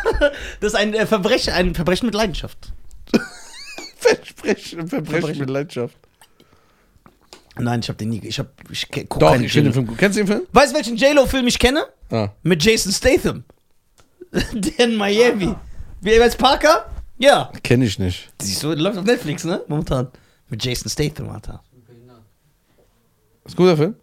Das 0.61 0.73
ist 0.73 0.78
ein 0.78 0.95
äh, 0.95 1.04
Verbrechen, 1.07 1.52
ein 1.52 1.75
Verbrechen 1.75 2.07
mit 2.07 2.14
Leidenschaft. 2.14 2.73
Versprechen, 3.97 4.88
Verbrechen 4.88 5.07
Verbrechen. 5.21 5.40
mit 5.40 5.50
Leidenschaft. 5.50 5.97
Nein, 7.61 7.81
ich 7.81 7.88
habe 7.88 7.97
den 7.99 8.11
nie. 8.11 8.21
Ich 8.25 8.38
habe, 8.38 8.50
ich 8.71 8.88
guck 8.90 9.21
Doch, 9.21 9.33
keinen 9.33 9.45
ich 9.45 9.52
finde 9.52 9.71
den. 9.71 9.75
Film 9.75 9.87
gut. 9.87 9.99
Kennst 9.99 10.17
du 10.19 10.23
den 10.23 10.26
Film? 10.26 10.43
Weißt 10.52 10.73
du, 10.73 10.76
welchen 10.76 10.97
J-Lo-Film 10.97 11.47
ich 11.47 11.59
kenne? 11.59 11.85
Ah. 12.11 12.29
Mit 12.43 12.62
Jason 12.64 12.93
Statham. 12.93 13.45
Der 14.52 14.87
in 14.87 14.97
Miami. 14.97 15.55
Wie 16.00 16.21
heißt 16.21 16.38
Parker? 16.38 16.87
Ja. 17.19 17.50
Kenn 17.62 17.83
ich 17.83 17.99
nicht. 17.99 18.29
Siehst 18.40 18.62
du, 18.62 18.73
läuft 18.73 18.99
auf 18.99 19.05
Netflix, 19.05 19.45
ne? 19.45 19.61
Momentan. 19.69 20.09
Mit 20.49 20.64
Jason 20.64 20.88
Statham, 20.88 21.29
Alter. 21.31 21.62
Ist 23.45 23.55
ein 23.55 23.57
guter 23.57 23.76
Film? 23.76 23.95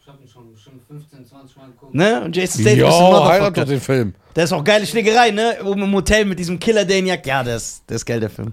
Ich 0.00 0.08
hab 0.08 0.20
ihn 0.20 0.28
schon 0.28 0.52
bestimmt 0.52 0.82
15, 0.86 1.24
20 1.26 1.56
Mal 1.56 1.66
geguckt. 1.68 1.94
Ne? 1.94 2.22
Und 2.22 2.36
Jason 2.36 2.60
Statham 2.62 2.78
ist 2.78 2.84
ein 2.84 2.90
Ja, 2.90 2.90
heirat 2.92 3.12
doch 3.12 3.24
Motherfucker. 3.30 3.64
den 3.64 3.80
Film. 3.80 4.14
Der 4.36 4.44
ist 4.44 4.52
auch 4.52 4.64
geile 4.64 4.86
Schlägerei, 4.86 5.30
ne? 5.30 5.58
Oben 5.64 5.82
im 5.82 5.92
Hotel 5.94 6.24
mit 6.24 6.38
diesem 6.38 6.58
Killer, 6.58 6.84
der 6.84 6.98
ihn 6.98 7.06
jagt. 7.06 7.26
Ja, 7.26 7.42
der 7.44 7.56
ist, 7.56 7.82
der 7.88 7.96
ist 7.96 8.04
geil, 8.06 8.20
der 8.20 8.30
Film. 8.30 8.52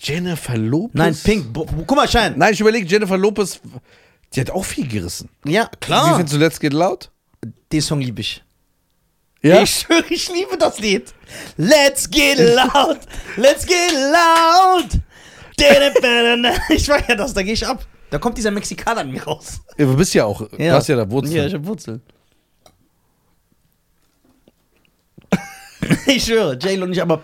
Jennifer 0.00 0.56
Lopez? 0.56 0.94
Nein, 0.94 1.16
Pink. 1.24 1.52
Bo- 1.52 1.66
Guck 1.66 1.96
mal, 1.96 2.08
Schein. 2.08 2.34
Nein, 2.36 2.52
ich 2.52 2.60
überlege, 2.60 2.86
Jennifer 2.86 3.16
Lopez, 3.18 3.60
die 4.34 4.40
hat 4.40 4.50
auch 4.50 4.64
viel 4.64 4.86
gerissen. 4.86 5.28
Ja, 5.44 5.68
Wie 5.72 5.76
klar. 5.80 6.16
findest 6.16 6.34
du 6.34 6.38
Let's 6.38 6.60
Get 6.60 6.72
Loud? 6.72 7.10
Den 7.72 7.80
Song 7.80 8.00
liebe 8.00 8.20
ich. 8.20 8.42
Ja? 9.42 9.62
Ich 9.62 9.70
schwöre, 9.70 10.04
ich 10.10 10.28
liebe 10.32 10.56
das 10.58 10.78
Lied. 10.80 11.14
Let's 11.56 12.10
get 12.10 12.38
loud, 12.38 12.98
let's 13.36 13.64
get 13.64 13.92
loud. 13.92 15.00
Ich 16.70 16.88
weiß 16.88 17.02
ja 17.08 17.14
das, 17.14 17.34
da 17.34 17.42
gehe 17.42 17.52
ich 17.52 17.64
ab. 17.66 17.84
Da 18.10 18.18
kommt 18.18 18.36
dieser 18.38 18.50
Mexikaner 18.50 19.02
an 19.02 19.10
mir 19.12 19.22
raus. 19.22 19.60
Ja, 19.76 19.84
Du 19.86 19.96
bist 19.96 20.12
ja 20.14 20.24
auch, 20.24 20.42
du 20.48 20.70
hast 20.72 20.88
ja 20.88 20.96
da 20.96 21.08
Wurzeln. 21.10 21.36
Ja, 21.36 21.46
ich 21.46 21.54
hab 21.54 21.64
Wurzeln. 21.66 22.02
ich 26.06 26.24
schwöre, 26.24 26.54
J-Lo 26.56 26.86
nicht, 26.86 27.00
aber 27.02 27.22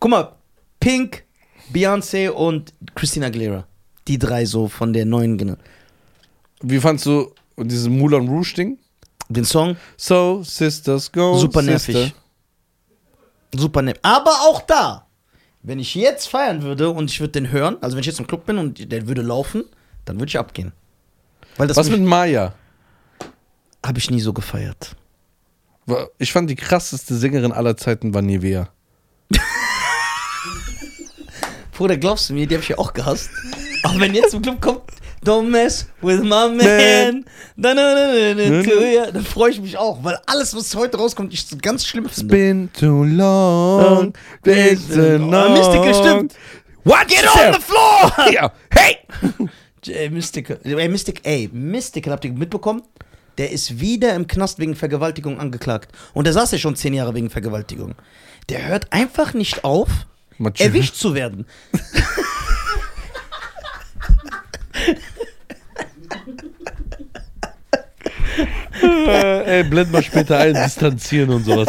guck 0.00 0.10
mal, 0.10 0.34
Pink, 0.80 1.24
Beyoncé 1.72 2.28
und 2.30 2.72
Christina 2.94 3.26
Aguilera. 3.26 3.66
Die 4.08 4.18
drei 4.18 4.44
so 4.44 4.68
von 4.68 4.92
der 4.92 5.04
neuen 5.06 5.38
Generation. 5.38 5.68
Wie 6.62 6.78
fandst 6.80 7.06
du 7.06 7.32
dieses 7.56 7.88
Moulin 7.88 8.28
Rouge 8.28 8.54
Ding? 8.56 8.78
Den 9.28 9.44
Song, 9.44 9.76
So, 9.96 10.42
Sisters, 10.42 11.10
go. 11.10 11.36
super 11.38 11.62
Sister. 11.62 11.92
nervig. 11.92 12.14
Super 13.54 13.82
nervig. 13.82 14.00
Aber 14.04 14.30
auch 14.30 14.62
da, 14.62 15.06
wenn 15.62 15.78
ich 15.78 15.94
jetzt 15.94 16.26
feiern 16.28 16.62
würde 16.62 16.90
und 16.90 17.10
ich 17.10 17.20
würde 17.20 17.32
den 17.32 17.50
hören, 17.50 17.76
also 17.80 17.96
wenn 17.96 18.00
ich 18.00 18.06
jetzt 18.06 18.20
im 18.20 18.26
Club 18.26 18.46
bin 18.46 18.58
und 18.58 18.90
der 18.92 19.06
würde 19.06 19.22
laufen, 19.22 19.64
dann 20.04 20.16
würde 20.18 20.28
ich 20.30 20.38
abgehen. 20.38 20.72
Weil 21.56 21.68
das 21.68 21.76
Was 21.76 21.90
mit 21.90 22.00
Maya? 22.02 22.54
habe 23.84 23.98
ich 23.98 24.10
nie 24.10 24.20
so 24.20 24.32
gefeiert. 24.32 24.94
Ich 26.18 26.32
fand 26.32 26.48
die 26.48 26.54
krasseste 26.54 27.16
Sängerin 27.16 27.50
aller 27.52 27.76
Zeiten 27.76 28.14
war 28.14 28.22
Nivea. 28.22 28.68
Bruder, 31.72 31.96
glaubst 31.96 32.28
du 32.30 32.34
mir, 32.34 32.46
die 32.46 32.54
habe 32.54 32.62
ich 32.62 32.68
ja 32.68 32.78
auch 32.78 32.92
gehasst. 32.92 33.30
Aber 33.82 33.98
wenn 33.98 34.14
jetzt 34.14 34.34
im 34.34 34.42
Club 34.42 34.60
kommt, 34.60 34.82
don't 35.24 35.48
mess 35.48 35.86
with 36.00 36.20
my 36.20 36.28
man, 36.28 36.56
Man. 36.56 37.24
dann, 37.56 39.24
freue 39.24 39.50
ich 39.50 39.60
mich 39.60 39.76
auch, 39.76 40.04
weil 40.04 40.18
alles, 40.26 40.54
was 40.54 40.74
heute 40.74 40.98
rauskommt, 40.98 41.32
ich 41.32 41.46
so 41.46 41.56
ganz 41.60 41.86
schlimm 41.86 42.08
finde. 42.08 42.34
Been 42.34 42.70
too 42.78 43.04
long, 43.04 44.12
been 44.42 44.76
so 44.76 45.00
Oh, 45.00 45.48
Mystical 45.50 45.94
stimmt. 45.94 46.34
What? 46.84 47.08
Get 47.08 47.24
on 47.26 47.54
the 47.54 47.60
floor! 47.60 48.12
Ja. 48.32 48.52
Hey! 48.70 48.98
Ey, 49.88 50.10
Mystical, 50.10 50.60
ey, 50.62 50.88
Mystic, 50.88 51.20
ey, 51.24 51.50
Mystical, 51.52 52.12
habt 52.12 52.24
ihr 52.24 52.32
mitbekommen? 52.32 52.82
Der 53.38 53.50
ist 53.50 53.80
wieder 53.80 54.14
im 54.14 54.28
Knast 54.28 54.60
wegen 54.60 54.76
Vergewaltigung 54.76 55.40
angeklagt. 55.40 55.90
Und 56.14 56.24
der 56.24 56.32
saß 56.34 56.52
ja 56.52 56.58
schon 56.58 56.76
zehn 56.76 56.94
Jahre 56.94 57.14
wegen 57.14 57.30
Vergewaltigung. 57.30 57.96
Der 58.48 58.64
hört 58.68 58.92
einfach 58.92 59.34
nicht 59.34 59.64
auf, 59.64 59.88
Matschi- 60.38 60.62
erwischt 60.64 60.94
zu 60.96 61.14
werden. 61.14 61.46
Äh, 68.82 69.58
ey, 69.58 69.64
blend 69.64 69.92
mal 69.92 70.02
später 70.02 70.38
ein, 70.38 70.54
distanzieren 70.54 71.30
und 71.30 71.44
sowas. 71.44 71.68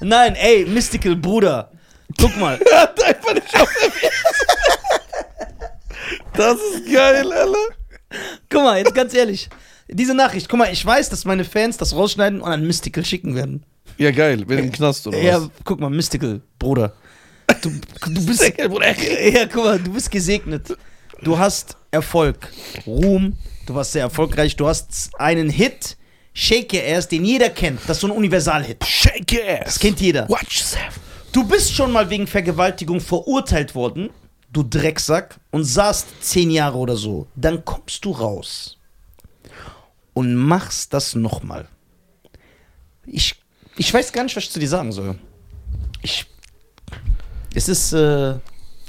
Nein, 0.00 0.34
ey, 0.34 0.64
Mystical, 0.66 1.16
Bruder. 1.16 1.70
Guck 2.18 2.36
mal. 2.36 2.58
Hat 2.72 3.02
einfach 3.02 3.34
nicht 3.34 3.60
auf 3.60 3.68
Das 6.34 6.56
ist 6.58 6.92
geil, 6.92 7.32
Alter. 7.32 7.54
Guck 8.50 8.62
mal, 8.62 8.78
jetzt 8.78 8.94
ganz 8.94 9.14
ehrlich. 9.14 9.48
Diese 9.88 10.14
Nachricht, 10.14 10.48
guck 10.48 10.58
mal, 10.58 10.72
ich 10.72 10.84
weiß, 10.84 11.08
dass 11.10 11.24
meine 11.24 11.44
Fans 11.44 11.76
das 11.76 11.94
rausschneiden 11.94 12.40
und 12.40 12.50
an 12.50 12.66
Mystical 12.66 13.04
schicken 13.04 13.34
werden. 13.34 13.64
Ja, 13.98 14.10
geil. 14.10 14.42
Wenn 14.46 14.58
im 14.58 14.72
Knast 14.72 15.06
oder 15.06 15.18
Ja, 15.18 15.40
was? 15.40 15.50
guck 15.64 15.80
mal, 15.80 15.90
Mystical, 15.90 16.40
Bruder. 16.58 16.92
Du, 17.62 17.70
du 18.10 18.26
bist. 18.26 18.42
Ja, 18.58 19.46
guck 19.46 19.64
mal, 19.64 19.78
du 19.78 19.92
bist 19.92 20.10
gesegnet. 20.10 20.76
Du 21.22 21.38
hast 21.38 21.76
Erfolg, 21.90 22.50
Ruhm, 22.86 23.34
du 23.66 23.74
warst 23.74 23.92
sehr 23.92 24.02
erfolgreich, 24.02 24.56
du 24.56 24.66
hast 24.66 25.10
einen 25.18 25.48
Hit, 25.48 25.96
Shake 26.34 26.72
Your 26.74 26.82
Ass, 26.96 27.08
den 27.08 27.24
jeder 27.24 27.48
kennt. 27.50 27.80
Das 27.86 27.96
ist 27.98 28.00
so 28.00 28.08
ein 28.08 28.10
Universal-Hit. 28.10 28.84
Shake 28.84 29.32
your 29.32 29.48
ass. 29.48 29.64
Das 29.64 29.78
kennt 29.78 30.00
jeder. 30.00 30.28
Watch 30.28 30.58
yourself. 30.60 30.98
Du 31.32 31.46
bist 31.46 31.72
schon 31.72 31.92
mal 31.92 32.10
wegen 32.10 32.26
Vergewaltigung 32.26 33.00
verurteilt 33.00 33.74
worden, 33.76 34.10
du 34.52 34.64
Drecksack, 34.64 35.38
und 35.52 35.64
saßt 35.64 36.06
zehn 36.20 36.50
Jahre 36.50 36.76
oder 36.78 36.96
so. 36.96 37.26
Dann 37.36 37.64
kommst 37.64 38.04
du 38.04 38.10
raus 38.10 38.76
und 40.12 40.34
machst 40.34 40.92
das 40.92 41.14
nochmal. 41.14 41.68
Ich, 43.06 43.36
ich 43.76 43.92
weiß 43.92 44.12
gar 44.12 44.22
nicht, 44.24 44.36
was 44.36 44.44
ich 44.44 44.50
zu 44.50 44.58
dir 44.60 44.68
sagen 44.68 44.92
soll. 44.92 45.18
Ich. 46.02 46.26
Es 47.54 47.68
ist. 47.68 47.92
Äh, 47.92 48.36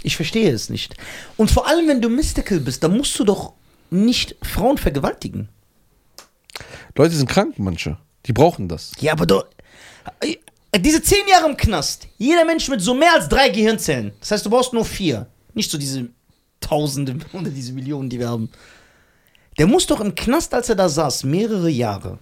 ich 0.03 0.15
verstehe 0.15 0.51
es 0.51 0.69
nicht. 0.69 0.95
Und 1.35 1.49
vor 1.49 1.67
allem, 1.67 1.87
wenn 1.87 2.01
du 2.01 2.09
Mystical 2.09 2.59
bist, 2.59 2.83
dann 2.83 2.95
musst 2.95 3.17
du 3.17 3.23
doch 3.23 3.53
nicht 3.89 4.35
Frauen 4.43 4.77
vergewaltigen. 4.77 5.49
Leute 6.95 7.15
sind 7.15 7.29
krank, 7.29 7.55
manche. 7.57 7.97
Die 8.27 8.33
brauchen 8.33 8.67
das. 8.67 8.91
Ja, 8.99 9.13
aber 9.13 9.25
du. 9.25 9.41
äh, 10.21 10.35
Diese 10.79 11.01
zehn 11.01 11.27
Jahre 11.27 11.49
im 11.49 11.57
Knast. 11.57 12.07
Jeder 12.17 12.45
Mensch 12.45 12.67
mit 12.69 12.81
so 12.81 12.93
mehr 12.93 13.13
als 13.13 13.27
drei 13.29 13.49
Gehirnzellen. 13.49 14.13
Das 14.19 14.31
heißt, 14.31 14.45
du 14.45 14.49
brauchst 14.49 14.73
nur 14.73 14.85
vier. 14.85 15.27
Nicht 15.53 15.71
so 15.71 15.77
diese 15.77 16.09
Tausende 16.61 17.17
oder 17.33 17.49
diese 17.49 17.73
Millionen, 17.73 18.09
die 18.09 18.19
wir 18.19 18.29
haben. 18.29 18.49
Der 19.57 19.67
muss 19.67 19.87
doch 19.87 20.01
im 20.01 20.13
Knast, 20.15 20.53
als 20.53 20.69
er 20.69 20.75
da 20.75 20.87
saß, 20.89 21.23
mehrere 21.23 21.69
Jahre, 21.69 22.19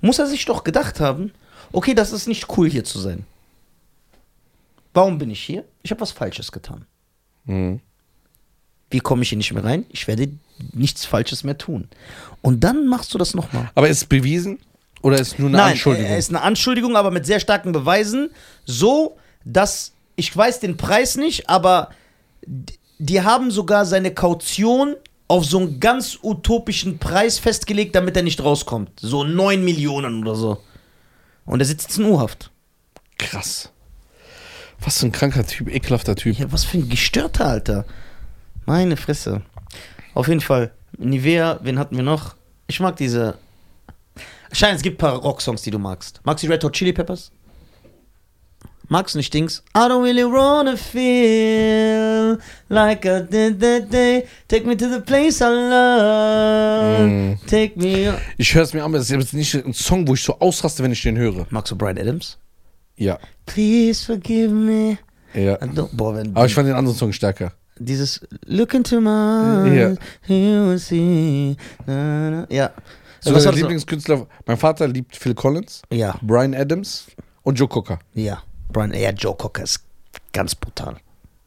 muss 0.00 0.18
er 0.18 0.26
sich 0.26 0.44
doch 0.44 0.62
gedacht 0.62 1.00
haben, 1.00 1.32
okay, 1.72 1.94
das 1.94 2.12
ist 2.12 2.26
nicht 2.28 2.46
cool 2.56 2.68
hier 2.70 2.84
zu 2.84 2.98
sein. 2.98 3.24
Warum 4.94 5.18
bin 5.18 5.30
ich 5.30 5.42
hier? 5.42 5.64
Ich 5.82 5.90
habe 5.90 6.00
was 6.00 6.12
Falsches 6.12 6.52
getan. 6.52 6.86
Mhm. 7.44 7.80
Wie 8.90 9.00
komme 9.00 9.22
ich 9.22 9.30
hier 9.30 9.38
nicht 9.38 9.52
mehr 9.52 9.64
rein? 9.64 9.84
Ich 9.90 10.06
werde 10.06 10.28
nichts 10.72 11.04
Falsches 11.04 11.44
mehr 11.44 11.58
tun. 11.58 11.88
Und 12.40 12.60
dann 12.60 12.86
machst 12.86 13.12
du 13.12 13.18
das 13.18 13.34
nochmal. 13.34 13.70
Aber 13.74 13.88
ist 13.88 13.98
es 13.98 14.04
bewiesen? 14.04 14.58
Oder 15.02 15.20
ist 15.20 15.34
es 15.34 15.38
nur 15.38 15.48
eine 15.48 15.58
Nein, 15.58 15.72
Anschuldigung? 15.72 16.10
es 16.10 16.18
ist 16.18 16.30
eine 16.30 16.42
Anschuldigung, 16.42 16.96
aber 16.96 17.10
mit 17.10 17.26
sehr 17.26 17.40
starken 17.40 17.72
Beweisen. 17.72 18.30
So, 18.64 19.16
dass 19.44 19.92
ich 20.16 20.34
weiß 20.34 20.60
den 20.60 20.76
Preis 20.76 21.16
nicht, 21.16 21.48
aber 21.48 21.90
die 22.98 23.20
haben 23.20 23.50
sogar 23.50 23.84
seine 23.84 24.14
Kaution 24.14 24.96
auf 25.28 25.44
so 25.44 25.58
einen 25.58 25.80
ganz 25.80 26.18
utopischen 26.22 26.98
Preis 26.98 27.38
festgelegt, 27.38 27.94
damit 27.94 28.16
er 28.16 28.22
nicht 28.22 28.42
rauskommt. 28.42 28.90
So 29.00 29.24
9 29.24 29.64
Millionen 29.64 30.22
oder 30.22 30.36
so. 30.36 30.58
Und 31.46 31.60
er 31.60 31.66
sitzt 31.66 31.88
jetzt 31.88 31.98
in 31.98 32.04
U-Haft. 32.04 32.50
Krass. 33.18 33.70
Was 34.80 34.98
für 34.98 35.06
ein 35.06 35.12
kranker 35.12 35.46
Typ, 35.46 35.68
ekelhafter 35.68 36.16
Typ. 36.16 36.38
Ja, 36.38 36.52
was 36.52 36.64
für 36.64 36.78
ein 36.78 36.88
gestörter, 36.88 37.46
Alter. 37.46 37.86
Meine 38.66 38.96
Fresse. 38.96 39.42
Auf 40.12 40.28
jeden 40.28 40.40
Fall. 40.40 40.72
Nivea, 40.98 41.60
wen 41.62 41.78
hatten 41.78 41.96
wir 41.96 42.02
noch? 42.02 42.36
Ich 42.66 42.80
mag 42.80 42.96
diese. 42.96 43.38
Scheint, 44.52 44.76
es 44.76 44.82
gibt 44.82 44.96
ein 44.96 44.98
paar 44.98 45.16
Rocksongs, 45.16 45.62
die 45.62 45.70
du 45.70 45.78
magst. 45.78 46.20
Magst 46.24 46.42
du 46.42 46.46
die 46.46 46.52
Red 46.52 46.64
Hot 46.64 46.72
Chili 46.72 46.92
Peppers? 46.92 47.30
Magst 48.88 49.16
nicht 49.16 49.34
Dings? 49.34 49.62
I 49.76 49.80
don't 49.88 50.02
really 50.02 50.24
wanna 50.24 50.76
feel 50.76 52.38
like 52.68 53.04
I 53.04 53.20
did 53.28 53.60
that 53.60 53.90
day. 53.92 54.26
Take 54.48 54.64
me 54.66 54.76
to 54.76 54.86
the 54.88 55.00
place 55.00 55.40
I 55.40 55.48
love. 55.48 57.08
Mm. 57.08 57.38
Take 57.48 57.76
me. 57.76 58.14
Ich 58.38 58.54
höre 58.54 58.62
es 58.62 58.72
mir 58.72 58.80
an, 58.84 58.90
aber 58.92 58.98
es 58.98 59.10
ist 59.10 59.16
jetzt 59.16 59.34
nicht 59.34 59.54
ein 59.54 59.72
Song, 59.72 60.06
wo 60.06 60.14
ich 60.14 60.22
so 60.22 60.38
ausraste, 60.38 60.82
wenn 60.84 60.92
ich 60.92 61.02
den 61.02 61.16
höre. 61.18 61.46
Magst 61.50 61.72
du 61.72 61.76
Brian 61.76 61.98
Adams? 61.98 62.38
Ja. 62.96 63.18
Please 63.44 64.04
forgive 64.04 64.50
me. 64.52 64.98
Ja. 65.34 65.58
Boah, 65.92 66.14
wenn. 66.16 66.34
Aber 66.36 66.46
ich 66.46 66.54
fand 66.54 66.68
den 66.68 66.76
anderen 66.76 66.96
Song 66.96 67.12
stärker. 67.12 67.52
Dieses 67.78 68.20
Look 68.46 68.72
into 68.72 69.00
my 69.00 69.08
Ja. 69.76 69.88
eyes, 69.90 69.98
you 70.28 70.68
will 70.68 70.78
see. 70.78 71.56
Na, 71.86 72.30
na. 72.30 72.46
Ja. 72.50 72.70
So 73.20 73.34
Was 73.34 73.42
das 73.42 73.52
noch? 73.52 73.58
Lieblingskünstler, 73.60 74.26
mein 74.46 74.56
Vater 74.56 74.86
liebt 74.86 75.16
Phil 75.16 75.34
Collins, 75.34 75.82
Ja, 75.92 76.14
Brian 76.22 76.54
Adams 76.54 77.06
und 77.42 77.58
Joe 77.58 77.66
Cocker. 77.68 77.98
ja. 78.14 78.42
Brian, 78.72 78.92
ja, 78.94 79.10
Joe 79.10 79.34
Cocker 79.36 79.62
ist 79.62 79.80
ganz 80.32 80.54
brutal. 80.54 80.96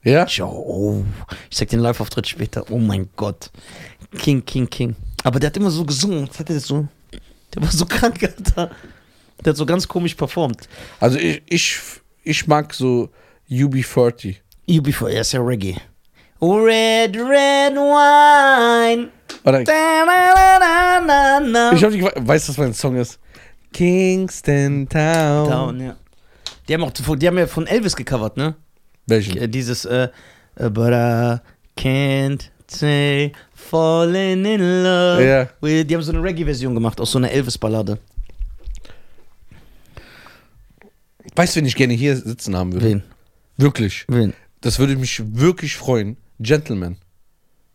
Ja? 0.03 0.25
Joe, 0.25 0.47
oh. 0.49 1.03
Ich 1.49 1.57
sag 1.57 1.69
den 1.69 1.79
Live-Auftritt 1.79 2.27
später. 2.27 2.65
Oh 2.69 2.77
mein 2.79 3.09
Gott. 3.15 3.49
King, 4.17 4.43
King, 4.45 4.69
King. 4.69 4.95
Aber 5.23 5.39
der 5.39 5.49
hat 5.49 5.57
immer 5.57 5.71
so 5.71 5.83
gesungen. 5.85 6.27
Das 6.27 6.39
hat 6.39 6.49
er 6.49 6.59
so. 6.59 6.87
Der 7.53 7.61
war 7.61 7.71
so 7.71 7.85
krank, 7.89 8.21
Alter. 8.23 8.71
Der 9.43 9.51
hat 9.51 9.57
so 9.57 9.65
ganz 9.65 9.87
komisch 9.87 10.15
performt. 10.15 10.67
Also 10.99 11.17
ich, 11.17 11.41
ich, 11.47 11.79
ich 12.23 12.47
mag 12.47 12.73
so 12.73 13.09
UB40. 13.49 14.35
UB4, 14.67 15.07
er 15.09 15.21
ist 15.21 15.31
ja 15.33 15.41
Reggae. 15.41 15.75
Red, 16.41 17.15
red 17.17 17.75
wine. 17.75 19.09
Oder 19.43 19.63
Da, 19.63 19.73
ich 21.73 21.83
hab 21.83 21.91
ge- 21.91 22.11
weißt 22.15 22.47
du, 22.47 22.51
was 22.51 22.57
mein 22.57 22.73
Song 22.73 22.95
ist? 22.95 23.19
Kingston 23.73 24.87
Town. 24.87 25.49
Down, 25.49 25.81
ja. 25.81 25.95
Die 26.69 26.73
haben, 26.75 26.83
auch, 26.83 26.91
die 26.91 27.27
haben 27.27 27.37
ja 27.37 27.47
von 27.47 27.65
Elvis 27.67 27.95
gecovert, 27.95 28.37
ne? 28.37 28.55
Welchen? 29.07 29.37
Äh, 29.37 29.49
Dieses, 29.49 29.85
äh, 29.85 30.09
äh, 30.55 30.69
but 30.69 30.91
I 30.93 31.37
can't 31.75 32.43
say 32.67 33.31
falling 33.53 34.45
in 34.45 34.83
love. 34.83 35.25
Ja. 35.25 35.49
with- 35.61 35.87
Die 35.87 35.95
haben 35.95 36.03
so 36.03 36.11
eine 36.11 36.21
Reggae-Version 36.21 36.73
gemacht, 36.75 37.01
aus 37.01 37.11
so 37.11 37.17
einer 37.17 37.31
Elvis-Ballade. 37.31 37.97
Weißt 41.35 41.55
du, 41.55 41.59
wen 41.59 41.65
ich 41.65 41.75
gerne 41.75 41.93
hier 41.93 42.15
sitzen 42.15 42.55
haben 42.55 42.73
würde? 42.73 42.85
Wen? 42.85 43.03
Wirklich. 43.57 44.05
Wen? 44.07 44.33
Das 44.61 44.79
würde 44.79 44.95
mich 44.95 45.21
wirklich 45.35 45.75
freuen. 45.75 46.17
Gentleman. 46.39 46.97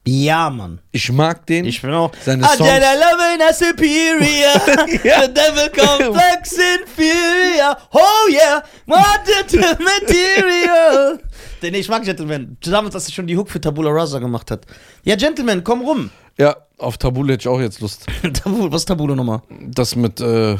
Ja, 0.06 0.50
Mann. 0.50 0.80
Ich 0.92 1.10
mag 1.10 1.46
den. 1.46 1.64
Ich 1.64 1.80
bin 1.80 1.90
auch. 1.92 2.12
Seine 2.22 2.44
Songs- 2.44 2.60
I 2.60 2.78
love 2.78 3.34
in 3.34 3.40
a 3.42 3.52
superior. 3.54 4.52
The 5.02 5.32
devil 5.32 5.70
complex 5.70 6.52
inferior. 6.52 7.76
Oh 7.90 8.28
yeah, 8.30 8.62
what 8.86 9.20
the 9.48 9.56
material. 9.58 11.18
Den 11.62 11.72
ich 11.74 11.88
mag 11.88 12.02
Gentleman. 12.04 12.58
Damals, 12.60 12.94
als 12.94 13.06
er 13.08 13.12
schon 13.14 13.26
die 13.26 13.36
Hook 13.36 13.48
für 13.48 13.60
Tabula 13.60 13.90
Rasa 13.90 14.18
gemacht 14.18 14.50
hat. 14.50 14.66
Ja, 15.04 15.16
Gentleman, 15.16 15.64
komm 15.64 15.80
rum. 15.80 16.10
ja, 16.38 16.54
auf 16.76 16.98
Tabule 16.98 17.32
hätte 17.32 17.42
ich 17.42 17.48
auch 17.48 17.60
jetzt 17.60 17.80
Lust. 17.80 18.04
Tabula, 18.34 18.70
was 18.70 18.82
ist 18.82 18.86
Tabula 18.88 19.14
nochmal? 19.14 19.40
Das 19.62 19.96
mit 19.96 20.20
äh, 20.20 20.58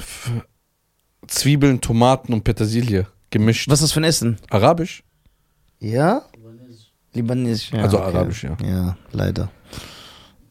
Zwiebeln, 1.27 1.83
Tomaten 1.83 2.33
und 2.33 2.45
Petersilie 2.45 3.07
gemischt. 3.29 3.69
Was 3.69 3.81
ist 3.81 3.89
das 3.89 3.93
für 3.93 4.01
ein 4.01 4.05
Essen? 4.05 4.39
Arabisch? 4.49 5.03
Ja? 5.81 6.23
Libanesisch. 7.15 7.71
Ja, 7.73 7.83
Also 7.83 8.01
arabisch, 8.01 8.45
ja. 8.45 8.57
Ja, 8.65 8.97
leider. 9.13 9.49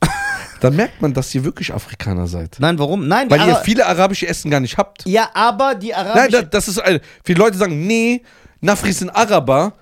Dann 0.61 0.75
merkt 0.75 1.01
man, 1.01 1.13
dass 1.13 1.33
ihr 1.35 1.43
wirklich 1.43 1.73
Afrikaner 1.73 2.25
seid. 2.27 2.55
Nein, 2.59 2.79
warum? 2.79 3.07
Nein, 3.07 3.29
Weil 3.29 3.47
ihr 3.47 3.55
viele 3.57 3.85
arabische 3.85 4.27
Essen 4.27 4.49
gar 4.49 4.59
nicht 4.61 4.77
habt. 4.77 5.05
Ja, 5.05 5.29
aber 5.33 5.75
die 5.75 5.89
Nein, 5.89 5.97
arabische. 6.07 6.41
das, 6.43 6.49
das 6.49 6.67
ist 6.69 6.79
ein, 6.79 6.99
viele 7.23 7.39
Leute 7.39 7.57
sagen, 7.57 7.85
nee, 7.85 8.21
Nafris 8.61 8.99
sind 8.99 9.09
Araber. 9.09 9.73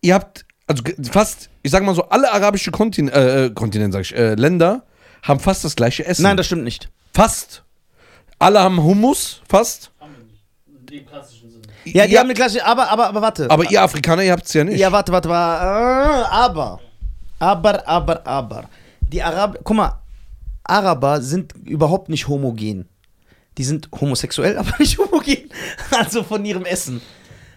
Ihr 0.00 0.14
habt, 0.14 0.46
also 0.66 0.82
fast, 1.12 1.50
ich 1.62 1.70
sag 1.70 1.82
mal 1.84 1.94
so, 1.94 2.08
alle 2.08 2.32
arabische 2.32 2.70
Kontin 2.70 3.08
äh, 3.10 3.46
äh, 3.46 3.50
Kontinente, 3.50 3.92
sag 3.92 4.00
ich, 4.02 4.16
äh, 4.16 4.34
Länder 4.34 4.84
haben 5.22 5.40
fast 5.40 5.64
das 5.64 5.76
gleiche 5.76 6.06
Essen. 6.06 6.22
Nein, 6.22 6.38
das 6.38 6.46
stimmt 6.46 6.64
nicht. 6.64 6.88
fast. 7.14 7.62
Alle 8.38 8.60
haben 8.60 8.82
Hummus, 8.82 9.42
fast. 9.46 9.89
Dem 10.90 11.06
klassischen 11.06 11.50
Sinne. 11.50 11.62
Ja, 11.84 12.06
die 12.06 12.18
haben 12.18 12.26
eine 12.26 12.34
Klasse, 12.34 12.64
aber, 12.64 12.90
aber, 12.90 13.08
aber 13.08 13.22
warte. 13.22 13.48
aber 13.50 13.70
ihr 13.70 13.80
Afrikaner, 13.82 14.22
ihr 14.24 14.32
habt 14.32 14.44
es 14.46 14.52
ja 14.52 14.64
nicht. 14.64 14.78
Ja, 14.78 14.90
warte, 14.90 15.12
warte, 15.12 15.28
warte. 15.28 15.64
äh, 15.64 16.24
Aber. 16.30 16.80
Aber, 17.38 17.86
aber, 17.88 18.26
aber. 18.26 18.64
Die 19.00 19.22
Araber. 19.22 19.58
Guck 19.62 19.76
mal, 19.76 20.00
Araber 20.64 21.20
sind 21.22 21.54
überhaupt 21.64 22.08
nicht 22.08 22.28
homogen. 22.28 22.88
Die 23.58 23.64
sind 23.64 23.88
homosexuell, 24.00 24.56
aber 24.58 24.72
nicht 24.78 24.98
homogen. 24.98 25.50
Also 25.96 26.22
von 26.22 26.44
ihrem 26.44 26.64
Essen. 26.64 27.00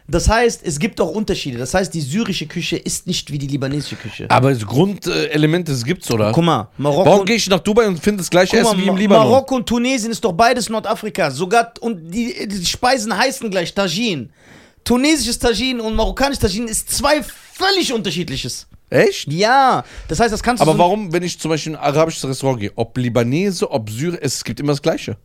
Das 0.08 0.28
heißt, 0.28 0.62
es 0.64 0.80
gibt 0.80 1.00
auch 1.00 1.10
Unterschiede. 1.10 1.58
Das 1.58 1.74
heißt, 1.74 1.94
die 1.94 2.02
syrische 2.02 2.46
Küche 2.46 2.76
ist 2.76 3.08
nicht 3.08 3.32
wie 3.32 3.38
die 3.38 3.48
libanesische 3.48 3.96
Küche. 3.96 4.26
Aber 4.30 4.54
das 4.54 4.66
Grundelemente 4.66 5.72
das 5.72 5.86
gibt's, 5.86 6.12
oder? 6.12 6.32
Guck 6.34 6.44
mal, 6.44 6.68
Marokko. 6.78 7.10
Warum 7.10 7.26
gehe 7.26 7.38
ich 7.38 7.48
nach 7.50 7.60
Dubai 7.60 7.88
und 7.88 8.00
finde 8.00 8.18
das 8.18 8.30
gleiche 8.30 8.58
Essen 8.58 8.78
wie 8.78 8.88
im 8.88 8.98
Libanon? 8.98 9.30
Marokko 9.30 9.56
und 9.56 9.66
Tunesien 9.66 10.12
ist 10.12 10.24
doch 10.24 10.34
beides 10.34 10.70
Nordafrika. 10.70 11.32
Sogar 11.32 11.74
und 11.80 12.12
die, 12.12 12.48
die 12.48 12.66
Speisen 12.66 13.18
heißen 13.18 13.50
gleich 13.50 13.74
Tagine. 13.74 14.30
Tunesisches 14.84 15.40
Tagine 15.40 15.82
und 15.82 15.96
marokkanisches 15.96 16.40
Tagine 16.40 16.70
ist 16.70 16.90
zwei 16.90 17.24
völlig 17.24 17.94
unterschiedliches. 17.94 18.68
Echt? 18.90 19.32
Ja, 19.32 19.84
das 20.08 20.20
heißt, 20.20 20.34
das 20.34 20.44
kannst 20.44 20.62
du 20.62 20.64
Aber 20.64 20.74
so 20.74 20.78
warum, 20.78 21.12
wenn 21.14 21.24
ich 21.24 21.40
zum 21.40 21.50
Beispiel 21.50 21.72
in 21.74 21.78
ein 21.78 21.84
arabisches 21.84 22.28
Restaurant 22.28 22.60
gehe, 22.60 22.72
ob 22.76 22.96
Libanese, 22.98 23.70
ob 23.72 23.90
Syrer, 23.90 24.18
es 24.22 24.44
gibt 24.44 24.60
immer 24.60 24.74
das 24.74 24.82
Gleiche. 24.82 25.18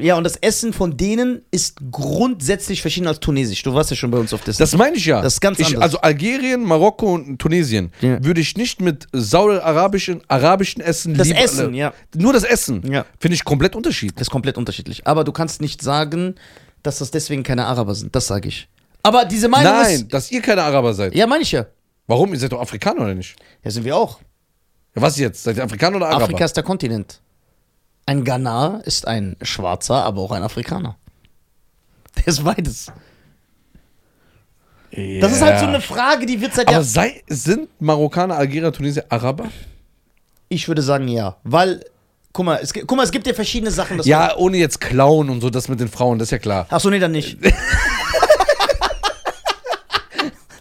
Ja, 0.00 0.16
und 0.16 0.24
das 0.24 0.36
Essen 0.36 0.72
von 0.72 0.96
denen 0.96 1.42
ist 1.50 1.78
grundsätzlich 1.90 2.80
verschieden 2.80 3.08
als 3.08 3.18
tunesisch. 3.18 3.62
Du 3.64 3.74
warst 3.74 3.90
ja 3.90 3.96
schon 3.96 4.10
bei 4.10 4.18
uns 4.18 4.32
auf 4.32 4.42
das. 4.44 4.56
Das 4.56 4.76
meine 4.76 4.96
ich 4.96 5.04
ja. 5.06 5.20
Das 5.20 5.34
ist 5.34 5.40
ganz 5.40 5.58
ich, 5.58 5.66
anders. 5.66 5.82
Also 5.82 6.00
Algerien, 6.00 6.62
Marokko 6.62 7.14
und 7.14 7.38
Tunesien 7.38 7.90
Ja. 8.00 8.22
würde 8.24 8.40
ich 8.40 8.56
nicht 8.56 8.80
mit 8.80 9.06
saudi-arabischen 9.12 10.22
arabischen 10.28 10.80
Essen 10.80 11.14
Das 11.16 11.26
lieber- 11.28 11.40
Essen, 11.40 11.74
ja. 11.74 11.92
Nur 12.14 12.32
das 12.32 12.44
Essen. 12.44 12.82
Ja. 12.90 13.04
Finde 13.18 13.34
ich 13.34 13.44
komplett 13.44 13.74
unterschiedlich. 13.74 14.14
das 14.14 14.28
ist 14.28 14.30
komplett 14.30 14.56
unterschiedlich. 14.58 15.06
Aber 15.06 15.24
du 15.24 15.32
kannst 15.32 15.60
nicht 15.60 15.82
sagen, 15.82 16.36
dass 16.84 16.98
das 16.98 17.10
deswegen 17.10 17.42
keine 17.42 17.66
Araber 17.66 17.94
sind. 17.94 18.14
Das 18.14 18.26
sage 18.28 18.48
ich. 18.48 18.68
Aber 19.02 19.24
diese 19.24 19.48
Meinung 19.48 19.72
Nein, 19.72 19.94
ist. 19.96 20.08
dass 20.14 20.30
ihr 20.30 20.40
keine 20.40 20.62
Araber 20.62 20.94
seid. 20.94 21.14
Ja, 21.14 21.26
meine 21.26 21.42
ich 21.42 21.52
ja. 21.52 21.66
Warum? 22.06 22.32
Ihr 22.32 22.38
seid 22.38 22.52
doch 22.52 22.60
Afrikaner 22.60 23.00
oder 23.02 23.14
nicht? 23.14 23.34
Ja, 23.64 23.70
sind 23.70 23.84
wir 23.84 23.96
auch. 23.96 24.20
Ja, 24.94 25.02
was 25.02 25.18
jetzt? 25.18 25.42
Seid 25.42 25.56
ihr 25.56 25.64
Afrikaner 25.64 25.96
oder 25.96 26.06
Araber? 26.08 26.24
Afrika 26.24 26.44
ist 26.44 26.56
der 26.56 26.62
Kontinent. 26.62 27.20
Ein 28.06 28.24
Ghana 28.24 28.80
ist 28.84 29.06
ein 29.08 29.36
Schwarzer, 29.42 30.04
aber 30.04 30.20
auch 30.22 30.32
ein 30.32 30.42
Afrikaner. 30.42 30.96
Der 32.16 32.26
ist 32.28 32.44
beides. 32.44 32.92
Ja. 34.90 35.20
Das 35.22 35.32
ist 35.32 35.42
halt 35.42 35.58
so 35.58 35.66
eine 35.66 35.80
Frage, 35.80 36.26
die 36.26 36.40
wird 36.40 36.54
seit 36.54 36.66
Aber 36.68 36.74
Jahren. 36.76 36.84
sei, 36.84 37.22
sind 37.26 37.68
Marokkaner, 37.80 38.36
Algerier, 38.36 38.72
Tunesier 38.72 39.04
Araber? 39.08 39.46
Ich 40.48 40.68
würde 40.68 40.82
sagen 40.82 41.08
ja. 41.08 41.36
Weil, 41.42 41.82
guck 42.32 42.44
mal, 42.46 42.60
es, 42.62 42.72
gibt- 42.72 42.86
guck 42.86 42.96
mal, 42.96 43.02
es 43.02 43.10
gibt 43.10 43.26
ja 43.26 43.34
verschiedene 43.34 43.72
Sachen. 43.72 44.00
Ja, 44.04 44.36
ohne 44.36 44.58
jetzt 44.58 44.80
klauen 44.80 45.30
und 45.30 45.40
so, 45.40 45.50
das 45.50 45.68
mit 45.68 45.80
den 45.80 45.88
Frauen, 45.88 46.18
das 46.20 46.26
ist 46.28 46.32
ja 46.32 46.38
klar. 46.38 46.66
Achso, 46.70 46.90
nee, 46.90 47.00
dann 47.00 47.10
nicht. 47.12 47.38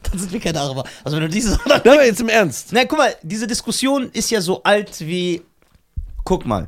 dann 0.04 0.20
sind 0.20 0.32
wir 0.32 0.40
keine 0.40 0.60
Araber. 0.62 0.84
Also 1.04 1.18
wenn 1.18 1.24
du 1.24 1.30
diese. 1.30 1.60
Na, 1.84 2.04
jetzt 2.04 2.22
im 2.22 2.30
Ernst. 2.30 2.70
Na, 2.72 2.86
guck 2.86 2.98
mal, 2.98 3.14
diese 3.22 3.46
Diskussion 3.48 4.10
ist 4.14 4.32
ja 4.32 4.42
so 4.42 4.64
alt 4.64 5.00
wie. 5.02 5.42
Guck 6.24 6.46
mal. 6.46 6.68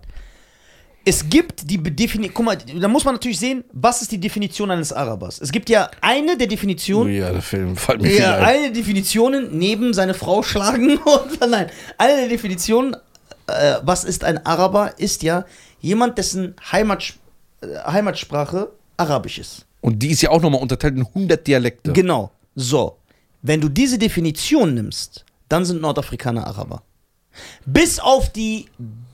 Es 1.08 1.30
gibt 1.30 1.70
die 1.70 1.78
Definition. 1.78 2.34
Guck 2.34 2.46
mal, 2.46 2.58
da 2.58 2.88
muss 2.88 3.06
man 3.06 3.14
natürlich 3.14 3.38
sehen, 3.40 3.64
was 3.72 4.02
ist 4.02 4.12
die 4.12 4.18
Definition 4.20 4.72
eines 4.72 4.92
Arabers. 4.92 5.40
Es 5.40 5.52
gibt 5.52 5.70
ja 5.70 5.90
eine 6.02 6.36
der 6.36 6.48
Definitionen. 6.48 7.14
Ja, 7.14 7.32
der 7.32 7.44
Film 7.44 7.78
fällt 7.78 8.02
mir 8.02 8.12
Ja, 8.18 8.38
ein. 8.38 8.44
eine 8.44 8.72
Definitionen 8.72 9.56
neben 9.58 9.94
seine 9.94 10.16
Frau 10.16 10.42
schlagen 10.42 10.98
und 10.98 11.40
nein, 11.48 11.70
eine 12.00 12.16
der 12.22 12.28
Definitionen, 12.30 12.96
äh, 13.48 13.76
was 13.84 14.04
ist 14.04 14.24
ein 14.24 14.44
Araber, 14.48 14.98
ist 14.98 15.22
ja 15.22 15.46
jemand, 15.80 16.18
dessen 16.18 16.56
Heimat, 16.72 17.14
äh, 17.62 17.68
Heimatsprache 17.86 18.72
Arabisch 18.98 19.38
ist. 19.38 19.66
Und 19.82 20.00
die 20.00 20.10
ist 20.10 20.22
ja 20.24 20.32
auch 20.32 20.42
nochmal 20.42 20.62
unterteilt 20.62 20.96
in 20.96 21.06
100 21.06 21.46
Dialekte. 21.46 21.94
Genau. 21.94 22.32
So, 22.56 22.98
wenn 23.44 23.62
du 23.62 23.70
diese 23.70 24.00
Definition 24.00 24.74
nimmst, 24.74 25.24
dann 25.50 25.66
sind 25.66 25.82
Nordafrikaner 25.82 26.48
Araber. 26.48 26.82
Bis 27.68 28.00
auf 28.00 28.32
die 28.32 28.66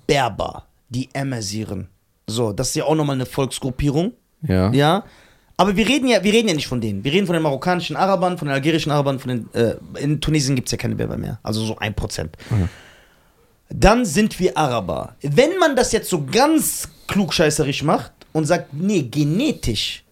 Berber, 0.08 0.64
die 0.92 1.10
Amazighen. 1.16 1.88
So, 2.28 2.54
das 2.54 2.70
ist 2.70 2.76
ja 2.76 2.84
auch 2.86 2.96
nochmal 2.96 3.16
eine 3.16 3.26
Volksgruppierung. 3.26 4.14
ja. 4.48 4.72
Ja. 4.72 5.04
Aber 5.58 5.76
wir 5.76 5.88
reden 5.88 6.08
ja, 6.08 6.24
wir 6.24 6.34
reden 6.34 6.48
ja 6.48 6.56
nicht 6.56 6.66
von 6.66 6.82
denen. 6.82 7.04
Wir 7.04 7.12
reden 7.12 7.28
von 7.28 7.34
den 7.34 7.44
marokkanischen 7.44 7.96
Arabern, 7.96 8.36
von 8.40 8.48
den 8.48 8.56
algerischen 8.56 8.92
Arabern, 8.92 9.20
von 9.20 9.30
den. 9.30 9.54
Äh, 9.54 9.76
in 10.00 10.20
Tunesien 10.20 10.56
gibt 10.56 10.70
es 10.70 10.72
ja 10.72 10.78
keine 10.80 10.96
Berber 10.96 11.18
mehr. 11.18 11.40
Also 11.44 11.64
so 11.64 11.78
ein 11.78 11.94
Prozent. 11.94 12.36
Dann 13.70 14.04
sind 14.04 14.40
wir 14.40 14.58
Araber. 14.58 15.16
Wenn 15.22 15.60
man 15.60 15.76
das 15.76 15.92
jetzt 15.92 16.10
so 16.10 16.26
ganz 16.26 16.90
klugscheißerisch 17.06 17.84
macht 17.84 18.12
und 18.34 18.46
sagt, 18.46 18.74
nee, 18.74 19.04
genetisch, 19.04 20.04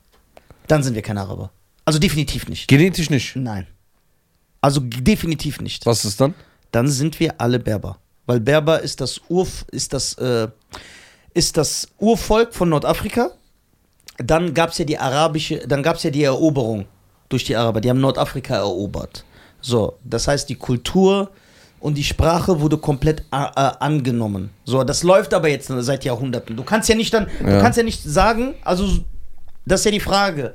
dann 0.68 0.84
sind 0.84 0.94
wir 0.94 1.02
keine 1.02 1.22
Araber. 1.22 1.52
Also 1.84 1.98
definitiv 1.98 2.48
nicht. 2.48 2.68
Genetisch 2.68 3.10
nicht. 3.10 3.36
Nein. 3.36 3.66
Also 4.62 4.82
definitiv 4.82 5.62
nicht. 5.62 5.84
Was 5.84 6.06
ist 6.06 6.22
dann? 6.22 6.36
Dann 6.72 6.88
sind 6.88 7.20
wir 7.20 7.42
alle 7.42 7.58
Berber. 7.58 7.98
Weil 8.30 8.40
Berber 8.42 8.80
ist 8.82 9.02
das 9.02 9.20
Urf 9.28 9.66
ist 9.72 9.92
das, 9.92 10.14
äh, 10.20 10.48
ist 11.34 11.58
das 11.58 11.88
Urvolk 11.98 12.54
von 12.54 12.70
Nordafrika. 12.70 13.32
Dann 14.20 14.54
gab 14.54 14.70
es 14.70 14.78
ja 14.78 14.86
die 14.86 15.00
arabische, 15.00 15.68
dann 15.68 15.82
gab 15.82 15.96
es 15.96 16.04
ja 16.04 16.12
die 16.12 16.24
Eroberung 16.26 16.86
durch 17.30 17.44
die 17.46 17.56
Araber. 17.56 17.82
Die 17.82 17.90
haben 17.90 18.00
Nordafrika 18.00 18.58
erobert. 18.58 19.26
So, 19.62 19.98
das 20.04 20.28
heißt, 20.28 20.48
die 20.48 20.54
Kultur 20.56 21.32
und 21.80 21.98
die 21.98 22.04
Sprache 22.04 22.62
wurde 22.62 22.78
komplett 22.78 23.22
äh, 23.32 23.38
äh, 23.46 23.72
angenommen. 23.80 24.52
So, 24.64 24.84
das 24.84 25.02
läuft 25.02 25.34
aber 25.34 25.48
jetzt 25.50 25.72
seit 25.80 26.06
Jahrhunderten. 26.06 26.56
Du 26.56 26.64
kannst 26.64 26.88
ja 26.88 26.94
nicht 26.94 27.12
dann, 27.12 27.26
du 27.42 27.50
Ja. 27.50 27.62
kannst 27.62 27.78
ja 27.80 27.84
nicht 27.84 28.04
sagen, 28.04 28.54
also 28.64 28.86
das 29.66 29.82
ist 29.82 29.86
ja 29.86 29.92
die 29.92 30.00
Frage. 30.00 30.54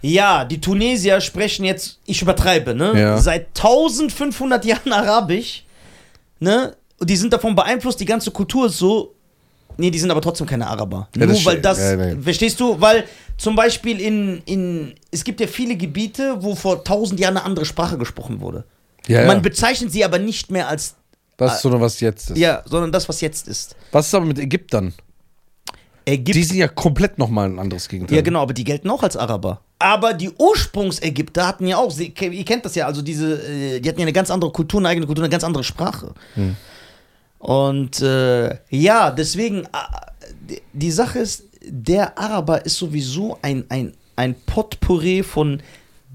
Ja, 0.00 0.46
die 0.46 0.58
Tunesier 0.58 1.20
sprechen 1.20 1.66
jetzt, 1.66 1.98
ich 2.06 2.22
übertreibe, 2.22 2.74
ne? 2.74 2.98
Ja. 2.98 3.18
Seit 3.18 3.48
1500 3.48 4.64
Jahren 4.64 4.92
Arabisch, 4.94 5.64
ne? 6.40 6.76
Und 7.00 7.08
die 7.08 7.16
sind 7.16 7.32
davon 7.32 7.54
beeinflusst, 7.54 8.00
die 8.00 8.04
ganze 8.04 8.30
Kultur 8.30 8.66
ist 8.66 8.78
so. 8.78 9.14
Nee, 9.76 9.90
die 9.92 9.98
sind 10.00 10.10
aber 10.10 10.20
trotzdem 10.20 10.46
keine 10.46 10.66
Araber. 10.66 11.08
Ja, 11.14 11.24
Nur 11.26 11.34
das 11.36 11.44
weil 11.44 11.60
das, 11.60 11.78
Ja, 11.78 11.94
nee. 11.94 12.16
verstehst 12.20 12.58
du? 12.58 12.80
Weil 12.80 13.04
zum 13.36 13.54
Beispiel 13.54 14.00
in, 14.00 14.42
in, 14.44 14.94
es 15.12 15.22
gibt 15.22 15.38
ja 15.40 15.46
viele 15.46 15.76
Gebiete, 15.76 16.36
wo 16.40 16.56
vor 16.56 16.78
1000 16.78 17.20
Jahren 17.20 17.36
eine 17.36 17.46
andere 17.46 17.64
Sprache 17.64 17.96
gesprochen 17.96 18.40
wurde. 18.40 18.64
Ja, 19.06 19.24
Man 19.26 19.40
bezeichnet 19.40 19.92
sie 19.92 20.04
aber 20.04 20.18
nicht 20.18 20.50
mehr 20.50 20.66
als, 20.68 20.96
Das 21.36 21.56
ist 21.56 21.62
so 21.62 21.68
noch 21.70 21.80
was 21.80 22.00
jetzt 22.00 22.30
ist. 22.30 22.36
ja, 22.38 22.62
sondern 22.66 22.90
das, 22.90 23.08
was 23.08 23.20
jetzt 23.20 23.46
ist. 23.46 23.76
Was 23.92 24.08
ist 24.08 24.14
aber 24.14 24.26
mit 24.26 24.40
Ägyptern? 24.40 24.92
Ägypten. 26.12 26.32
Die 26.32 26.44
sind 26.44 26.56
ja 26.58 26.68
komplett 26.68 27.18
nochmal 27.18 27.48
ein 27.48 27.58
anderes 27.58 27.88
Gegenteil. 27.88 28.16
Ja, 28.16 28.22
genau, 28.22 28.42
aber 28.42 28.54
die 28.54 28.64
gelten 28.64 28.88
auch 28.90 29.02
als 29.02 29.16
Araber. 29.16 29.60
Aber 29.78 30.12
die 30.14 30.30
Ursprungsägypter 30.30 31.46
hatten 31.46 31.66
ja 31.66 31.76
auch, 31.76 31.90
sie- 31.90 32.12
ihr 32.18 32.44
kennt 32.44 32.64
das 32.64 32.74
ja, 32.74 32.86
also 32.86 33.02
diese, 33.02 33.34
äh, 33.42 33.80
die 33.80 33.88
hatten 33.88 34.00
ja 34.00 34.04
eine 34.04 34.12
ganz 34.12 34.30
andere 34.30 34.50
Kultur, 34.50 34.80
eine 34.80 34.88
eigene 34.88 35.06
Kultur, 35.06 35.24
eine 35.24 35.30
ganz 35.30 35.44
andere 35.44 35.62
Sprache. 35.64 36.14
Und 37.38 38.00
äh, 38.02 38.56
ja, 38.70 39.10
deswegen, 39.10 39.64
äh, 39.64 39.68
die- 40.48 40.62
die 40.72 40.90
Sache 40.90 41.20
ist, 41.20 41.44
der 41.62 42.18
Araber 42.18 42.64
ist 42.64 42.76
sowieso 42.76 43.38
ein, 43.42 43.64
ein, 43.68 43.92
ein 44.16 44.34
Potpourri 44.46 45.22
von 45.22 45.62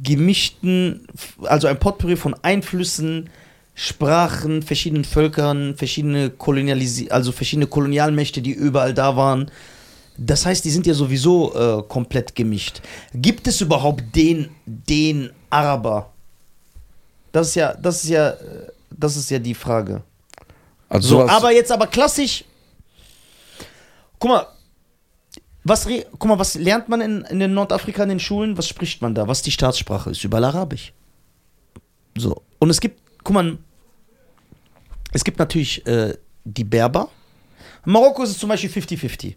gemischten, 0.04 1.08
also 1.44 1.68
ein 1.68 1.80
Potpourri 1.80 2.16
von 2.18 2.36
Einflüssen, 2.42 3.30
Sprachen, 3.76 4.62
verschiedenen 4.62 5.04
Völkern, 5.06 5.76
verschiedene 5.76 6.30
Kolonialisi 6.30 7.10
also 7.10 7.32
verschiedene 7.32 7.66
Kolonialmächte, 7.68 8.42
die 8.42 8.52
überall 8.52 8.94
da 8.94 9.16
waren. 9.16 9.50
Das 10.18 10.46
heißt, 10.46 10.64
die 10.64 10.70
sind 10.70 10.86
ja 10.86 10.94
sowieso 10.94 11.54
äh, 11.54 11.84
komplett 11.88 12.36
gemischt. 12.36 12.82
Gibt 13.14 13.48
es 13.48 13.62
überhaupt 13.62 14.04
den, 14.16 14.50
den 14.66 15.32
Araber? 15.50 16.12
Das 17.32 17.50
ist 17.50 17.56
ja, 17.56 17.74
das 17.74 18.04
ist 18.04 18.10
ja, 18.10 18.30
äh, 18.30 18.68
das 18.92 19.18
ist 19.18 19.30
ja 19.32 19.40
die 19.40 19.56
Frage. 19.56 20.04
Also 20.88 21.08
So, 21.10 21.28
aber 21.28 21.52
jetzt 21.52 21.72
aber 21.72 21.88
klassisch. 21.88 22.46
Guck 24.20 24.30
mal, 24.30 24.48
was, 25.64 25.88
guck 25.88 26.26
mal, 26.26 26.38
was 26.38 26.56
lernt 26.56 26.90
man 26.90 27.02
in, 27.02 27.22
in 27.24 27.40
den 27.40 27.54
Nordafrika 27.54 28.04
in 28.04 28.10
den 28.10 28.20
Schulen? 28.20 28.58
Was 28.58 28.68
spricht 28.68 29.02
man 29.02 29.16
da? 29.16 29.28
Was 29.28 29.42
die 29.42 29.52
Staatssprache 29.52 30.12
ist? 30.12 30.24
Überall 30.24 30.44
Arabisch. 30.44 30.94
So. 32.16 32.44
Und 32.60 32.70
es 32.70 32.80
gibt, 32.80 33.02
guck 33.24 33.34
mal, 33.34 33.58
es 35.12 35.24
gibt 35.24 35.40
natürlich 35.40 35.86
äh, 35.88 36.16
die 36.44 36.64
Berber. 36.64 37.10
In 37.86 37.94
Marokko 37.94 38.24
ist 38.24 38.32
es 38.32 38.38
zum 38.38 38.50
Beispiel 38.50 38.70
50-50. 38.70 39.36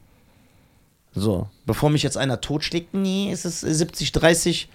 So, 1.18 1.48
bevor 1.64 1.88
mich 1.88 2.02
jetzt 2.02 2.18
einer 2.18 2.40
totschlägt, 2.42 2.92
nee, 2.92 3.32
ist 3.32 3.46
es 3.46 3.64
70-30. 3.64 4.66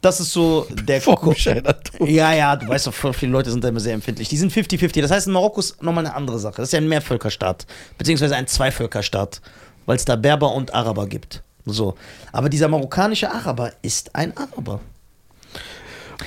Das 0.00 0.20
ist 0.20 0.32
so 0.32 0.66
der 0.70 1.00
Vor 1.02 1.16
Ko- 1.16 1.30
mich 1.30 1.48
einer 1.50 1.74
ja, 2.00 2.32
ja, 2.32 2.54
du 2.54 2.68
weißt 2.68 2.86
doch, 2.86 2.94
viele 3.12 3.32
Leute 3.32 3.50
sind 3.50 3.64
da 3.64 3.68
immer 3.68 3.80
sehr 3.80 3.94
empfindlich. 3.94 4.28
Die 4.28 4.36
sind 4.36 4.52
50-50. 4.52 5.00
Das 5.02 5.10
heißt, 5.10 5.26
in 5.26 5.32
Marokko 5.32 5.58
ist 5.60 5.82
nochmal 5.82 6.06
eine 6.06 6.14
andere 6.14 6.38
Sache. 6.38 6.56
Das 6.58 6.68
ist 6.68 6.72
ja 6.72 6.78
ein 6.80 6.88
Mehrvölkerstaat, 6.88 7.66
beziehungsweise 7.98 8.36
ein 8.36 8.46
Zweivölkerstaat, 8.46 9.40
weil 9.86 9.96
es 9.96 10.04
da 10.04 10.14
Berber 10.14 10.52
und 10.54 10.72
Araber 10.72 11.06
gibt. 11.08 11.42
So. 11.64 11.96
Aber 12.30 12.48
dieser 12.48 12.68
marokkanische 12.68 13.28
Araber 13.32 13.72
ist 13.82 14.14
ein 14.14 14.36
Araber. 14.36 14.80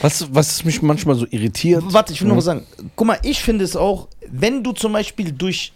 Was, 0.02 0.34
was 0.34 0.66
mich 0.66 0.82
manchmal 0.82 1.16
so 1.16 1.26
irritiert. 1.30 1.84
Warte, 1.88 2.12
ich 2.12 2.22
will 2.22 2.28
nur 2.28 2.38
was 2.38 2.46
sagen. 2.46 2.66
Guck 2.98 3.08
mal, 3.08 3.20
ich 3.24 3.42
finde 3.42 3.64
es 3.64 3.76
auch, 3.78 4.10
wenn 4.30 4.64
du 4.64 4.74
zum 4.74 4.92
Beispiel 4.94 5.32
durch 5.32 5.72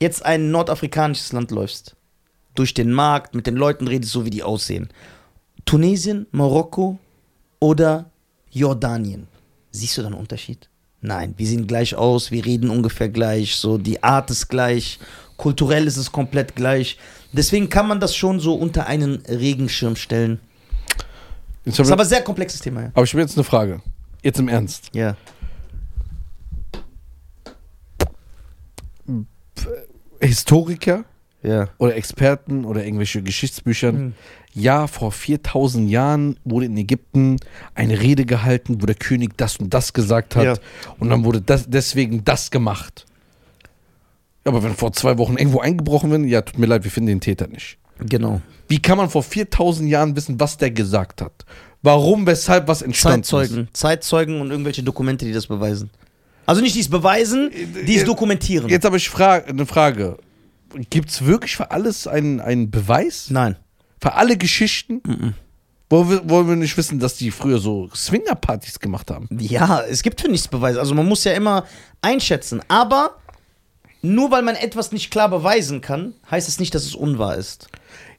jetzt 0.00 0.24
ein 0.24 0.50
nordafrikanisches 0.52 1.32
Land 1.32 1.50
läufst, 1.50 1.96
durch 2.58 2.74
den 2.74 2.92
Markt, 2.92 3.34
mit 3.34 3.46
den 3.46 3.56
Leuten 3.56 3.86
redest, 3.88 4.12
so 4.12 4.24
wie 4.24 4.30
die 4.30 4.42
aussehen. 4.42 4.88
Tunesien, 5.64 6.26
Marokko 6.30 6.98
oder 7.58 8.10
Jordanien. 8.50 9.26
Siehst 9.70 9.98
du 9.98 10.02
da 10.02 10.08
einen 10.08 10.16
Unterschied? 10.16 10.68
Nein, 11.00 11.34
wir 11.36 11.46
sehen 11.46 11.66
gleich 11.66 11.94
aus, 11.94 12.30
wir 12.30 12.44
reden 12.44 12.70
ungefähr 12.70 13.08
gleich, 13.08 13.56
so 13.56 13.78
die 13.78 14.02
Art 14.02 14.30
ist 14.30 14.48
gleich, 14.48 14.98
kulturell 15.36 15.86
ist 15.86 15.96
es 15.98 16.10
komplett 16.10 16.56
gleich. 16.56 16.98
Deswegen 17.32 17.68
kann 17.68 17.86
man 17.86 18.00
das 18.00 18.16
schon 18.16 18.40
so 18.40 18.54
unter 18.54 18.86
einen 18.86 19.16
Regenschirm 19.28 19.96
stellen. 19.96 20.40
Jetzt 21.64 21.78
Ist 21.78 21.90
aber 21.92 22.02
ein 22.02 22.08
sehr 22.08 22.22
komplexes 22.22 22.60
Thema, 22.60 22.82
ja. 22.82 22.90
aber 22.94 23.04
ich 23.04 23.12
habe 23.12 23.20
jetzt 23.20 23.36
eine 23.36 23.44
Frage. 23.44 23.82
Jetzt 24.22 24.38
im 24.38 24.48
Ernst. 24.48 24.90
Ja. 24.94 25.16
Historiker 30.20 31.04
Ja. 31.46 31.68
oder 31.78 31.94
Experten 31.94 32.64
oder 32.64 32.84
irgendwelche 32.84 33.22
Geschichtsbüchern. 33.22 33.96
Mhm. 33.96 34.14
Ja, 34.52 34.86
vor 34.86 35.12
4000 35.12 35.88
Jahren 35.88 36.38
wurde 36.44 36.66
in 36.66 36.76
Ägypten 36.76 37.36
eine 37.74 38.00
Rede 38.00 38.24
gehalten, 38.24 38.82
wo 38.82 38.86
der 38.86 38.96
König 38.96 39.36
das 39.36 39.58
und 39.58 39.72
das 39.72 39.92
gesagt 39.92 40.34
hat. 40.34 40.44
Ja. 40.44 40.54
Und 40.98 41.10
dann 41.10 41.24
wurde 41.24 41.40
das, 41.40 41.68
deswegen 41.68 42.24
das 42.24 42.50
gemacht. 42.50 43.06
Aber 44.44 44.62
wenn 44.62 44.74
vor 44.74 44.92
zwei 44.92 45.18
Wochen 45.18 45.36
irgendwo 45.36 45.60
eingebrochen 45.60 46.10
wird, 46.10 46.26
ja, 46.26 46.42
tut 46.42 46.58
mir 46.58 46.66
leid, 46.66 46.84
wir 46.84 46.90
finden 46.90 47.08
den 47.08 47.20
Täter 47.20 47.48
nicht. 47.48 47.78
Genau. 47.98 48.40
Wie 48.68 48.80
kann 48.80 48.98
man 48.98 49.10
vor 49.10 49.22
4000 49.22 49.88
Jahren 49.88 50.16
wissen, 50.16 50.40
was 50.40 50.56
der 50.58 50.70
gesagt 50.70 51.20
hat? 51.20 51.44
Warum, 51.82 52.26
weshalb, 52.26 52.66
was 52.66 52.82
entstanden 52.82 53.20
ist? 53.20 53.28
Zeitzeugen. 53.28 53.68
Zeitzeugen 53.72 54.40
und 54.40 54.50
irgendwelche 54.50 54.82
Dokumente, 54.82 55.24
die 55.24 55.32
das 55.32 55.46
beweisen. 55.46 55.90
Also 56.46 56.60
nicht 56.62 56.76
die 56.76 56.80
es 56.80 56.88
beweisen, 56.88 57.50
die 57.86 57.96
es 57.96 58.04
dokumentieren. 58.04 58.68
Jetzt 58.68 58.84
habe 58.84 58.96
ich 58.96 59.08
fra 59.08 59.34
eine 59.34 59.66
Frage. 59.66 60.16
Gibt 60.90 61.10
es 61.10 61.24
wirklich 61.24 61.56
für 61.56 61.70
alles 61.70 62.06
einen, 62.06 62.40
einen 62.40 62.70
Beweis? 62.70 63.28
Nein. 63.30 63.56
Für 64.00 64.14
alle 64.14 64.36
Geschichten? 64.36 65.34
Wollen, 65.88 66.10
wir, 66.10 66.28
wollen 66.28 66.48
wir 66.48 66.56
nicht 66.56 66.76
wissen, 66.76 66.98
dass 66.98 67.16
die 67.16 67.30
früher 67.30 67.58
so 67.58 67.88
Swinger-Partys 67.94 68.80
gemacht 68.80 69.10
haben? 69.10 69.28
Ja, 69.38 69.82
es 69.82 70.02
gibt 70.02 70.20
für 70.20 70.28
nichts 70.28 70.48
Beweise. 70.48 70.80
Also 70.80 70.94
man 70.94 71.06
muss 71.06 71.24
ja 71.24 71.32
immer 71.32 71.64
einschätzen. 72.02 72.60
Aber 72.68 73.16
nur 74.02 74.30
weil 74.30 74.42
man 74.42 74.56
etwas 74.56 74.92
nicht 74.92 75.10
klar 75.10 75.28
beweisen 75.28 75.80
kann, 75.80 76.14
heißt 76.30 76.48
es 76.48 76.58
nicht, 76.58 76.74
dass 76.74 76.84
es 76.84 76.94
unwahr 76.94 77.36
ist. 77.36 77.68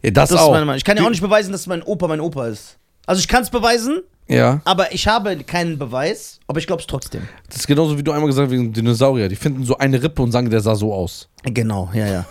Ja, 0.02 0.12
das, 0.12 0.30
Das 0.30 0.40
auch. 0.40 0.46
ist 0.48 0.52
meine 0.52 0.66
Meinung. 0.66 0.78
Ich 0.78 0.86
kann 0.86 0.98
ja 0.98 1.04
auch 1.04 1.10
nicht 1.10 1.22
beweisen, 1.22 1.52
dass 1.52 1.68
mein 1.68 1.84
Opa 1.84 2.08
mein 2.08 2.22
Opa 2.22 2.48
ist. 2.48 2.78
Also 3.06 3.20
ich 3.20 3.28
kann 3.28 3.44
es 3.44 3.50
beweisen, 3.50 4.02
Ja, 4.30 4.62
aber 4.66 4.94
ich 4.94 5.08
habe 5.08 5.38
keinen 5.38 5.78
Beweis, 5.78 6.40
aber 6.48 6.60
ich 6.60 6.68
glaube 6.68 6.82
es 6.82 6.88
trotzdem. 6.88 7.22
das 7.48 7.58
ist 7.58 7.68
genauso 7.68 7.98
wie 7.98 8.04
du 8.04 8.12
einmal 8.12 8.28
gesagt 8.28 8.48
hast 8.48 8.52
wegen 8.52 8.74
Dinosaurier. 8.74 9.30
Die 9.30 9.36
finden 9.38 9.64
so 9.64 9.78
eine 9.78 10.02
Rippe 10.02 10.22
und 10.22 10.32
sagen, 10.32 10.50
der 10.50 10.60
sah 10.60 10.76
so 10.76 10.94
aus. 10.94 11.30
Genau, 11.44 11.90
ja, 11.94 12.08
ja. 12.08 12.26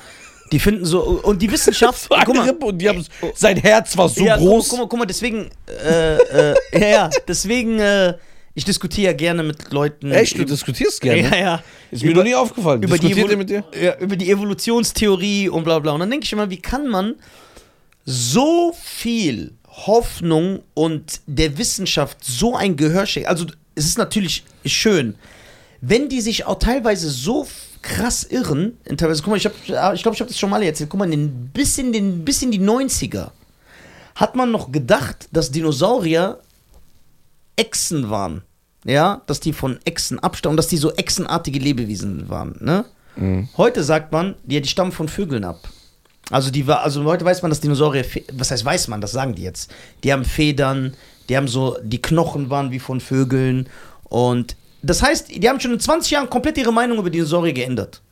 Die 0.52 0.59
finden 0.61 0.85
so, 0.85 1.00
und 1.00 1.40
die 1.42 1.50
Wissenschaft, 1.50 2.02
So 2.09 2.14
eine 2.14 2.24
guck 2.24 2.37
mal, 2.37 2.46
Rippe 2.48 2.66
und 2.66 2.78
die 2.78 2.88
haben 2.88 3.04
sein 3.35 3.56
Herz 3.56 3.96
war 3.96 4.09
so 4.09 4.24
ja, 4.24 4.37
groß. 4.37 4.68
Guck, 4.68 4.70
guck, 4.70 4.78
mal, 4.78 4.88
guck 4.88 4.98
mal, 5.00 5.06
deswegen, 5.06 5.50
äh, 5.85 6.16
äh, 6.16 6.54
ja, 6.72 6.87
ja, 6.87 7.11
deswegen, 7.26 7.78
äh, 7.80 8.14
ich 8.54 8.64
diskutiere 8.64 9.12
ja 9.12 9.12
gerne 9.12 9.42
mit 9.42 9.72
Leuten. 9.72 10.12
Echt, 10.12 10.35
du 10.35 10.42
über- 10.42 10.50
diskutierst 10.50 11.00
gerne. 11.00 11.22
Ja, 11.22 11.37
ja. 11.37 11.62
Ist 11.90 12.04
mir 12.04 12.14
noch 12.14 12.22
nie 12.24 12.35
aufgefallen. 12.35 12.82
über 12.82 12.96
Diskutiert 12.96 13.30
ihr 13.30 13.37
mit 13.37 13.50
dir? 13.50 13.64
Ja, 13.78 13.98
über 13.98 14.16
die 14.16 14.30
Evolutionstheorie 14.30 15.48
und 15.48 15.64
bla 15.64 15.78
bla. 15.78 15.92
Und 15.92 16.00
dann 16.00 16.11
denke 16.11 16.24
ich 16.24 16.32
immer, 16.32 16.48
wie 16.48 16.61
kann 16.61 16.88
man 16.88 17.16
so 18.04 18.72
viel 18.80 19.56
Hoffnung 19.77 20.62
und 20.75 21.21
der 21.27 21.59
Wissenschaft 21.59 22.25
so 22.25 22.57
ein 22.57 22.77
Gehör 22.77 23.07
schenken? 23.07 23.29
Also, 23.29 23.47
es 23.75 23.87
ist 23.87 23.99
natürlich 23.99 24.45
schön, 24.65 25.17
wenn 25.81 26.09
die 26.09 26.21
sich 26.21 26.47
auch 26.47 26.59
teilweise 26.59 27.11
so 27.11 27.47
krass 27.83 28.25
irren. 28.25 28.79
in 28.85 28.97
Teilweise, 28.97 29.23
guck 29.23 29.31
mal, 29.31 29.37
ich 29.37 29.43
glaube, 29.43 29.57
ich, 29.95 30.03
glaub, 30.03 30.15
ich 30.15 30.21
habe 30.21 30.29
das 30.29 30.39
schon 30.39 30.51
mal 30.51 30.62
erzählt. 30.62 30.91
Guck 30.91 30.99
mal, 30.99 31.09
den, 31.09 31.51
bis, 31.53 31.79
in 31.79 31.93
den, 31.93 32.25
bis 32.25 32.43
in 32.43 32.51
die 32.51 32.61
90er 32.61 33.31
hat 34.15 34.35
man 34.35 34.51
noch 34.51 34.73
gedacht, 34.73 35.29
dass 35.31 35.51
Dinosaurier 35.51 36.41
Echsen 37.57 38.11
waren. 38.11 38.43
Ja, 38.85 39.23
dass 39.27 39.41
die 39.41 39.53
von 39.53 39.79
Echsen 39.85 40.21
abstammen, 40.21 40.57
dass 40.57 40.69
die 40.69 40.77
so 40.77 40.93
echsenartige 40.93 41.59
Lebewesen 41.59 42.29
waren. 42.29 42.57
Ne? 42.61 42.85
Heute 43.57 43.83
sagt 43.83 44.12
man, 44.12 44.37
die, 44.45 44.61
die 44.61 44.69
stammen 44.69 44.93
von 44.93 45.09
Vögeln 45.09 45.45
ab. 45.45 45.69
Also 46.31 46.51
die 46.51 46.67
war, 46.67 46.83
also 46.83 47.05
heute 47.05 47.25
weiß 47.25 47.43
man, 47.43 47.51
dass 47.51 47.61
Dinosaurier, 47.61 48.05
was 48.33 48.51
heißt 48.51 48.65
weiß 48.65 48.89
man, 48.89 49.01
das 49.01 49.12
sagen 49.12 49.35
die 49.35 49.43
jetzt. 49.43 49.71
Die 50.03 50.12
haben 50.12 50.25
Federn, 50.25 50.95
die 51.29 51.37
haben 51.37 51.47
so, 51.49 51.77
die 51.83 52.03
Knochen 52.03 52.51
waren 52.51 52.71
wie 52.73 52.81
von 52.81 53.01
Vögeln 53.01 53.69
und 54.05 54.57
das 54.83 55.03
heißt, 55.03 55.31
die 55.43 55.49
haben 55.49 55.59
schon 55.61 55.73
in 55.73 55.81
20 55.81 56.11
Jahren 56.12 56.31
komplett 56.31 56.59
ihre 56.59 56.73
Meinung 56.73 56.99
über 56.99 57.11
Dinosaurier 57.11 57.53
geändert. 57.53 58.03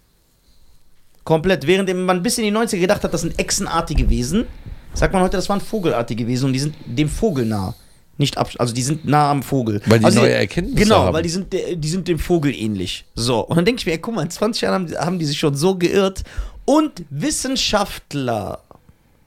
Komplett. 1.22 1.66
Während 1.66 1.92
man 1.94 2.22
bis 2.22 2.38
in 2.38 2.44
die 2.44 2.52
90er 2.52 2.80
gedacht 2.80 3.02
hat, 3.02 3.14
das 3.14 3.22
sind 3.22 3.38
echsenartige 3.38 4.10
Wesen, 4.10 4.46
sagt 4.92 5.12
man 5.12 5.22
heute, 5.22 5.36
das 5.36 5.48
waren 5.48 5.60
vogelartige 5.60 6.26
Wesen 6.26 6.46
und 6.46 6.52
die 6.52 6.58
sind 6.58 6.74
dem 6.86 7.08
Vogel 7.08 7.46
nah. 7.46 7.74
Nicht 8.16 8.38
ab, 8.38 8.48
also 8.58 8.72
die 8.72 8.82
sind 8.82 9.04
nah 9.06 9.30
am 9.30 9.42
Vogel. 9.42 9.80
Weil 9.86 9.98
die 9.98 10.04
also 10.04 10.20
neue 10.20 10.32
Erkenntnisse 10.34 10.84
Genau, 10.84 11.00
haben. 11.00 11.14
weil 11.14 11.22
die 11.24 11.28
sind, 11.30 11.52
die 11.52 11.88
sind 11.88 12.06
dem 12.06 12.18
Vogel 12.20 12.54
ähnlich. 12.54 13.04
So, 13.16 13.40
und 13.40 13.56
dann 13.56 13.64
denke 13.64 13.80
ich 13.80 13.86
mir, 13.86 13.92
ey, 13.92 13.98
guck 13.98 14.14
mal, 14.14 14.22
in 14.22 14.30
20 14.30 14.62
Jahren 14.62 14.74
haben, 14.88 15.04
haben 15.06 15.18
die 15.18 15.24
sich 15.24 15.38
schon 15.38 15.56
so 15.56 15.76
geirrt. 15.76 16.22
Und 16.64 17.04
Wissenschaftler 17.10 18.62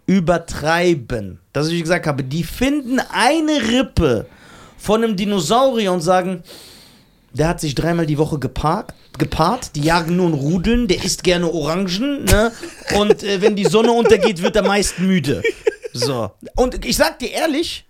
übertreiben. 0.05 1.39
Das, 1.53 1.67
was 1.67 1.73
ich 1.73 1.81
gesagt 1.81 2.07
habe, 2.07 2.23
die 2.23 2.43
finden 2.43 2.99
eine 2.99 3.69
Rippe 3.69 4.25
von 4.77 5.03
einem 5.03 5.15
Dinosaurier 5.15 5.91
und 5.91 6.01
sagen, 6.01 6.43
der 7.33 7.49
hat 7.49 7.59
sich 7.59 7.75
dreimal 7.75 8.05
die 8.05 8.17
Woche 8.17 8.39
geparkt, 8.39 8.95
gepaart, 9.17 9.75
die 9.75 9.81
jagen 9.81 10.15
nur 10.15 10.27
in 10.27 10.33
Rudeln, 10.33 10.87
der 10.87 11.03
isst 11.03 11.23
gerne 11.23 11.51
Orangen, 11.51 12.23
ne? 12.23 12.51
Und 12.97 13.21
äh, 13.23 13.41
wenn 13.41 13.55
die 13.55 13.65
Sonne 13.65 13.91
untergeht, 13.91 14.41
wird 14.41 14.55
er 14.55 14.63
meist 14.63 14.99
müde. 14.99 15.43
So. 15.93 16.31
Und 16.55 16.85
ich 16.85 16.95
sag 16.95 17.19
dir 17.19 17.31
ehrlich, 17.31 17.85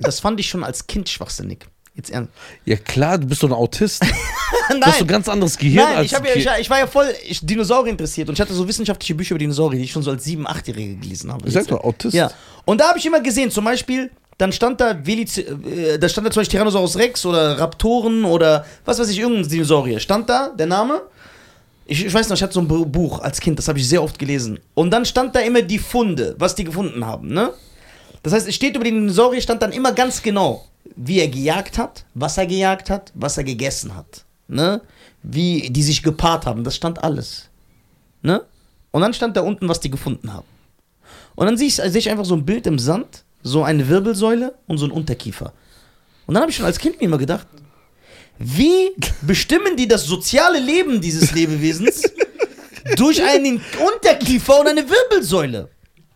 das 0.00 0.20
fand 0.20 0.38
ich 0.40 0.48
schon 0.48 0.64
als 0.64 0.86
Kind 0.86 1.08
schwachsinnig. 1.08 1.66
Jetzt 1.94 2.10
ernst. 2.10 2.32
Ja 2.64 2.76
klar, 2.76 3.18
du 3.18 3.26
bist 3.26 3.42
doch 3.42 3.48
ein 3.48 3.52
Autist. 3.54 4.02
Nein, 4.02 4.80
Du 4.80 4.86
hast 4.86 4.98
so 4.98 5.04
ein 5.04 5.08
ganz 5.08 5.28
anderes 5.28 5.58
Gehirn 5.58 5.84
Nein, 5.84 5.96
als 5.98 6.06
ich, 6.06 6.14
hab 6.14 6.26
ja, 6.26 6.34
ich, 6.34 6.48
ich 6.62 6.70
war 6.70 6.78
ja 6.78 6.86
voll 6.86 7.06
ich, 7.26 7.44
Dinosaurier 7.44 7.90
interessiert 7.92 8.28
und 8.28 8.34
ich 8.34 8.40
hatte 8.40 8.54
so 8.54 8.66
wissenschaftliche 8.66 9.14
Bücher 9.14 9.32
über 9.32 9.40
Dinosaurier, 9.40 9.78
die 9.78 9.84
ich 9.84 9.92
schon 9.92 10.02
so 10.02 10.10
als 10.10 10.24
7-, 10.26 10.46
8-Jährige 10.46 10.96
gelesen 10.96 11.30
habe. 11.32 11.46
Ich 11.46 11.52
sag 11.52 11.66
doch, 11.66 11.84
Autist. 11.84 12.14
Ja. 12.14 12.30
Und 12.64 12.80
da 12.80 12.88
habe 12.88 12.98
ich 12.98 13.04
immer 13.04 13.20
gesehen, 13.20 13.50
zum 13.50 13.64
Beispiel, 13.66 14.10
dann 14.38 14.52
stand 14.52 14.80
da, 14.80 14.96
Veliz 15.04 15.36
äh, 15.36 15.98
da 15.98 16.08
stand 16.08 16.26
da 16.26 16.30
zum 16.30 16.40
Beispiel 16.40 16.52
Tyrannosaurus 16.58 16.96
Rex 16.96 17.26
oder 17.26 17.58
Raptoren 17.58 18.24
oder 18.24 18.64
was 18.86 18.98
weiß 18.98 19.10
ich, 19.10 19.18
irgendein 19.18 19.48
Dinosaurier. 19.48 20.00
Stand 20.00 20.30
da 20.30 20.48
der 20.48 20.66
Name. 20.66 21.02
Ich, 21.84 22.06
ich 22.06 22.14
weiß 22.14 22.28
noch, 22.30 22.36
ich 22.36 22.42
hatte 22.42 22.54
so 22.54 22.60
ein 22.60 22.68
Bu- 22.68 22.86
Buch 22.86 23.20
als 23.20 23.38
Kind, 23.40 23.58
das 23.58 23.68
habe 23.68 23.78
ich 23.78 23.86
sehr 23.86 24.02
oft 24.02 24.18
gelesen. 24.18 24.58
Und 24.72 24.90
dann 24.92 25.04
stand 25.04 25.34
da 25.34 25.40
immer 25.40 25.60
die 25.60 25.78
Funde, 25.78 26.36
was 26.38 26.54
die 26.54 26.64
gefunden 26.64 27.04
haben, 27.04 27.28
ne? 27.28 27.52
Das 28.22 28.32
heißt, 28.32 28.48
es 28.48 28.54
steht 28.54 28.76
über 28.76 28.84
den 28.84 28.94
Dinosaurier, 28.94 29.40
stand 29.42 29.60
dann 29.60 29.72
immer 29.72 29.92
ganz 29.92 30.22
genau, 30.22 30.64
wie 30.96 31.20
er 31.20 31.28
gejagt 31.28 31.78
hat, 31.78 32.04
was 32.14 32.38
er 32.38 32.46
gejagt 32.46 32.90
hat, 32.90 33.12
was 33.14 33.38
er 33.38 33.44
gegessen 33.44 33.94
hat, 33.94 34.24
ne? 34.48 34.80
Wie 35.22 35.70
die 35.70 35.82
sich 35.82 36.02
gepaart 36.02 36.46
haben, 36.46 36.64
das 36.64 36.76
stand 36.76 37.02
alles, 37.02 37.48
ne? 38.22 38.42
Und 38.90 39.02
dann 39.02 39.14
stand 39.14 39.36
da 39.36 39.40
unten, 39.40 39.68
was 39.68 39.80
die 39.80 39.90
gefunden 39.90 40.32
haben. 40.32 40.46
Und 41.34 41.46
dann 41.46 41.56
sehe 41.56 41.68
ich, 41.68 41.76
sehe 41.76 41.98
ich 41.98 42.10
einfach 42.10 42.24
so 42.24 42.34
ein 42.34 42.44
Bild 42.44 42.66
im 42.66 42.78
Sand, 42.78 43.24
so 43.42 43.64
eine 43.64 43.88
Wirbelsäule 43.88 44.54
und 44.66 44.78
so 44.78 44.86
ein 44.86 44.90
Unterkiefer. 44.90 45.52
Und 46.26 46.34
dann 46.34 46.42
habe 46.42 46.50
ich 46.50 46.56
schon 46.56 46.66
als 46.66 46.78
Kind 46.78 47.00
mir 47.00 47.06
immer 47.06 47.18
gedacht, 47.18 47.46
wie 48.38 48.90
bestimmen 49.22 49.76
die 49.76 49.88
das 49.88 50.04
soziale 50.04 50.58
Leben 50.58 51.00
dieses 51.00 51.32
Lebewesens 51.32 52.02
durch 52.96 53.22
einen 53.22 53.60
Unterkiefer 53.94 54.60
und 54.60 54.68
eine 54.68 54.84
Wirbelsäule? 54.88 55.68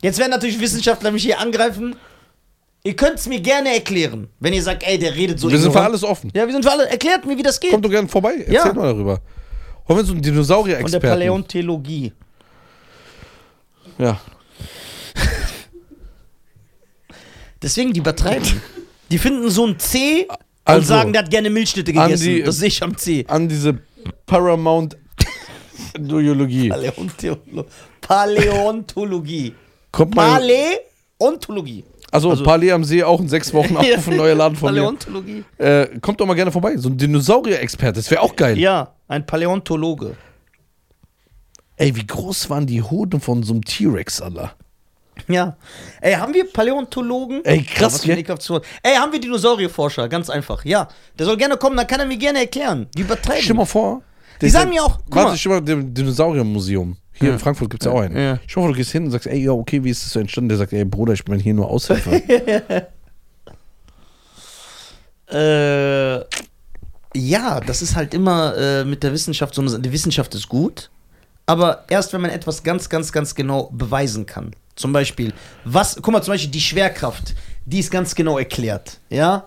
Jetzt 0.02 0.18
werden 0.18 0.31
natürlich 0.31 0.61
Wissenschaftler 0.61 1.11
mich 1.11 1.22
hier 1.22 1.40
angreifen. 1.40 1.96
Ihr 2.87 2.94
könnt 2.94 3.18
es 3.18 3.27
mir 3.27 3.40
gerne 3.40 3.75
erklären, 3.75 4.29
wenn 4.38 4.53
ihr 4.53 4.62
sagt, 4.62 4.85
ey, 4.87 4.96
der 4.96 5.12
redet 5.16 5.40
so 5.40 5.51
Wir 5.51 5.59
sind 5.59 5.72
für 5.72 5.81
alles 5.81 6.05
offen. 6.05 6.31
Ja, 6.37 6.46
wir 6.46 6.53
sind 6.53 6.64
für 6.64 6.70
alle. 6.70 6.88
Erklärt 6.88 7.27
mir, 7.27 7.37
wie 7.37 7.42
das 7.42 7.59
geht. 7.59 7.72
Kommt 7.72 7.85
doch 7.85 7.90
gerne 7.90 8.07
vorbei. 8.07 8.35
Erzähl 8.38 8.55
Ja. 8.55 8.72
mal 8.72 8.92
darüber. 8.92 9.20
Wollen 9.88 9.99
wir 9.99 10.05
so 10.05 10.12
einen 10.12 10.18
Von 10.18 10.22
der 10.22 10.31
Dinosaurier-Experten? 10.33 11.09
Paläontologie. 11.09 12.12
Ja. 13.99 14.20
Deswegen, 17.61 17.92
die 17.92 17.99
übertreiben. 17.99 18.62
Die 19.11 19.18
finden 19.18 19.51
so 19.51 19.66
ein 19.66 19.81
C 19.81 20.29
und 20.29 20.37
Also, 20.64 20.87
sagen, 20.87 21.12
der 21.12 21.22
hat 21.22 21.31
gerne 21.31 21.51
Milchschnitte 21.51 21.92
gegessen. 21.92 22.22
die- 22.25 22.42
das 22.44 22.59
sehe 22.59 22.68
ich 22.68 22.81
am 22.85 22.96
C. 22.96 23.25
An 23.27 23.49
diese 23.49 23.81
Paramount. 24.27 24.96
Paläontolo 25.94 27.66
Paläontologie. 28.01 29.55
Kommt 29.90 30.14
mal. 30.14 30.38
Paläontologie. 31.18 31.83
Also, 32.12 32.31
also- 32.31 32.45
Palais 32.45 32.71
am 32.73 32.85
See 32.85 33.03
auch 33.03 33.21
in 33.21 33.29
sechs 33.29 33.53
Wochen 33.53 33.77
auf 33.77 34.09
ein 34.09 34.16
neuer 34.16 34.35
Laden 34.35 34.57
von 34.57 34.73
mir. 34.73 34.81
Paläontologie. 34.81 35.45
Äh, 35.59 35.99
kommt 36.01 36.21
doch 36.21 36.27
mal 36.27 36.35
gerne 36.35 36.53
vorbei. 36.53 36.77
So 36.77 36.88
ein 36.88 36.97
Dinosaurier-Experte, 36.97 37.95
das 37.95 38.11
wäre 38.11 38.21
auch 38.23 38.37
geil. 38.37 38.59
Ja, 38.59 38.95
ein 39.09 39.27
Paläontologe. 39.27 40.16
Ey, 41.77 41.95
wie 41.95 42.07
groß 42.07 42.49
waren 42.49 42.66
die 42.66 42.83
Hoden 42.83 43.21
von 43.21 43.42
so 43.42 43.53
einem 43.53 43.62
T-Rex, 43.64 44.23
Alter? 44.23 44.55
Ja. 45.29 45.57
Ey, 46.01 46.14
haben 46.14 46.33
wir 46.35 46.51
Paläontologen? 46.51 47.45
Ey, 47.45 47.62
krass, 47.62 48.07
ekelhaftes 48.07 48.49
Wort. 48.51 48.64
Ey, 48.83 48.95
haben 48.97 49.12
wir 49.12 49.21
Dinosaurierforscher? 49.21 50.09
Ganz 50.09 50.31
einfach. 50.31 50.64
Ja. 50.64 50.88
Der 51.19 51.27
soll 51.27 51.37
gerne 51.37 51.57
kommen, 51.57 51.77
dann 51.77 51.87
kann 51.87 52.01
er 52.01 52.07
mir 52.07 52.16
gerne 52.19 52.40
erklären. 52.40 52.87
Die 52.97 53.03
übertreiben. 53.03 53.42
Stell 53.42 53.57
mal 53.57 53.64
vor. 53.66 54.03
Die 54.40 54.49
sagen 54.51 54.69
mir 54.71 54.83
auch, 54.85 54.99
guck 55.07 55.14
Warte, 55.16 55.31
mal. 55.31 55.37
stell 55.38 55.53
mal, 55.53 55.61
dem 55.62 55.92
Dinosauriermuseum. 55.95 56.97
Hier 57.18 57.29
Ja. 57.29 57.35
in 57.35 57.40
Frankfurt 57.40 57.70
gibt 57.70 57.83
es 57.83 57.87
ja 57.87 57.92
auch 57.92 58.00
einen. 58.00 58.16
Ja. 58.16 58.33
Mal 58.35 58.40
vor, 58.48 58.68
du 58.68 58.74
gehst 58.74 58.92
hin 58.92 59.05
und 59.05 59.11
sagst, 59.11 59.26
ey, 59.26 59.42
ja, 59.42 59.52
okay, 59.52 59.83
wie 59.83 59.90
ist 59.90 60.05
das 60.05 60.12
so 60.12 60.20
entstanden? 60.20 60.48
Der 60.50 60.59
sagt, 60.59 60.72
ey, 60.72 60.85
Bruder, 60.85 61.12
ich 61.14 61.24
bin 61.24 61.38
hier 61.40 61.55
nur 61.55 61.68
Aushelfer. 61.68 62.12
Äh, 65.29 66.18
ja, 67.18 67.61
das 67.66 67.83
ist 67.83 67.96
halt 67.96 68.14
immer 68.14 68.57
äh, 68.57 68.85
mit 68.85 69.02
der 69.02 69.12
Wissenschaft 69.12 69.55
so 69.55 69.62
eine, 69.62 69.81
die 69.81 69.90
Wissenschaft 69.92 70.35
ist 70.35 70.48
gut, 70.48 70.90
aber 71.46 71.85
erst 71.88 72.12
wenn 72.12 72.20
man 72.20 72.31
etwas 72.31 72.62
ganz, 72.62 72.88
ganz, 72.88 73.11
ganz 73.12 73.35
genau 73.35 73.70
beweisen 73.72 74.26
kann. 74.26 74.55
Zum 74.76 74.92
Beispiel, 74.92 75.33
was, 75.64 75.96
guck 75.96 76.12
mal, 76.12 76.22
zum 76.22 76.35
Beispiel 76.35 76.50
die 76.50 76.61
Schwerkraft, 76.61 77.35
die 77.64 77.81
ist 77.81 77.90
ganz 77.90 78.14
genau 78.14 78.38
erklärt, 78.38 79.00
ja. 79.09 79.44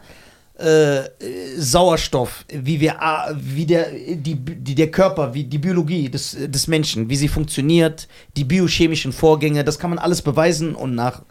Äh, 0.59 1.09
Sauerstoff, 1.57 2.43
wie 2.51 2.81
wir, 2.81 2.95
wie 3.39 3.65
der, 3.65 3.91
die, 3.91 4.35
die, 4.35 4.75
der 4.75 4.91
Körper, 4.91 5.33
wie 5.33 5.45
die 5.45 5.57
Biologie 5.57 6.09
des, 6.09 6.35
des 6.37 6.67
Menschen, 6.67 7.09
wie 7.09 7.15
sie 7.15 7.29
funktioniert, 7.29 8.09
die 8.35 8.43
biochemischen 8.43 9.13
Vorgänge, 9.13 9.63
das 9.63 9.79
kann 9.79 9.89
man 9.89 9.99
alles 9.99 10.21
beweisen 10.21 10.75
und 10.75 10.95
nach. 10.95 11.21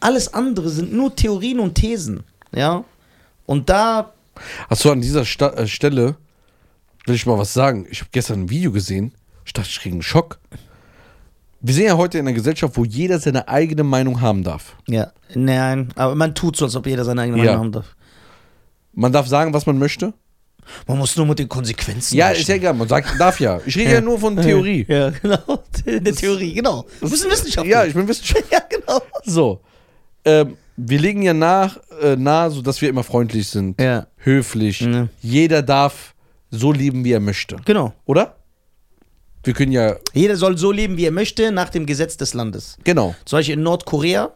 Alles 0.00 0.34
andere 0.34 0.68
sind 0.68 0.92
nur 0.92 1.16
Theorien 1.16 1.60
und 1.60 1.74
Thesen, 1.76 2.24
ja. 2.54 2.84
Und 3.46 3.70
da 3.70 4.12
Achso, 4.68 4.90
an 4.90 5.00
dieser 5.00 5.24
Sta 5.24 5.50
äh, 5.54 5.66
Stelle 5.66 6.16
will 7.06 7.14
ich 7.14 7.24
mal 7.26 7.38
was 7.38 7.54
sagen. 7.54 7.86
Ich 7.90 8.00
habe 8.00 8.10
gestern 8.12 8.42
ein 8.42 8.50
Video 8.50 8.72
gesehen. 8.72 9.12
Ich 9.46 9.52
dachte, 9.52 9.68
ich 9.70 9.80
kriege 9.80 9.94
einen 9.94 10.02
Schock. 10.02 10.38
Wir 11.60 11.72
sind 11.74 11.84
ja 11.84 11.96
heute 11.96 12.18
in 12.18 12.26
einer 12.26 12.34
Gesellschaft, 12.34 12.76
wo 12.76 12.84
jeder 12.84 13.18
seine 13.18 13.48
eigene 13.48 13.84
Meinung 13.84 14.20
haben 14.20 14.42
darf. 14.42 14.76
Ja, 14.86 15.12
nein, 15.34 15.88
aber 15.96 16.14
man 16.14 16.34
tut 16.34 16.56
so, 16.56 16.66
als 16.66 16.76
ob 16.76 16.86
jeder 16.86 17.04
seine 17.04 17.22
eigene 17.22 17.38
Ja. 17.38 17.44
Meinung 17.44 17.58
haben 17.60 17.72
darf. 17.72 17.96
Man 18.94 19.12
darf 19.12 19.26
sagen, 19.26 19.52
was 19.52 19.66
man 19.66 19.78
möchte. 19.78 20.12
Man 20.86 20.96
muss 20.98 21.14
nur 21.16 21.26
mit 21.26 21.38
den 21.38 21.48
Konsequenzen. 21.48 22.16
Ja, 22.16 22.30
ist 22.30 22.48
ja 22.48 22.54
egal. 22.54 22.72
Man 22.74 22.88
sagt, 22.88 23.20
darf 23.20 23.38
ja. 23.38 23.60
Ich 23.66 23.76
rede 23.76 23.92
ja, 23.94 24.00
nur 24.00 24.18
von 24.18 24.34
Theorie. 24.36 24.86
Ja, 24.88 25.10
genau. 25.10 25.62
Eine 25.86 26.12
Theorie, 26.12 26.54
genau. 26.54 26.86
Du 27.00 27.10
bist 27.10 27.24
ein 27.24 27.30
Wissenschaftler. 27.30 27.70
Ja, 27.70 27.84
ich 27.84 27.92
bin 27.92 28.08
Wissenschaftler. 28.08 28.46
ja, 28.50 28.60
genau. 28.70 29.02
So. 29.24 29.60
Ähm, 30.24 30.56
wir 30.76 30.98
legen 30.98 31.22
ja 31.22 31.34
nach, 31.34 31.78
äh, 32.00 32.16
nahe, 32.16 32.50
sodass 32.50 32.80
wir 32.80 32.88
immer 32.88 33.04
freundlich 33.04 33.46
sind, 33.48 33.78
Ja. 33.80 34.06
höflich. 34.16 34.80
Ja. 34.80 35.08
Jeder 35.20 35.60
darf 35.62 36.14
so 36.50 36.72
leben, 36.72 37.04
wie 37.04 37.12
er 37.12 37.20
möchte. 37.20 37.56
Genau. 37.66 37.92
Oder? 38.06 38.36
Wir 39.42 39.52
können 39.52 39.72
ja, 39.72 39.96
Jeder 40.14 40.36
soll 40.36 40.56
so 40.56 40.72
leben, 40.72 40.96
wie 40.96 41.04
er 41.04 41.10
möchte, 41.10 41.52
nach 41.52 41.68
dem 41.68 41.84
Gesetz 41.84 42.16
des 42.16 42.32
Landes. 42.32 42.78
genau. 42.84 43.14
Zum 43.26 43.38
Beispiel 43.38 43.54
in 43.54 43.62
Nordkorea 43.62 44.30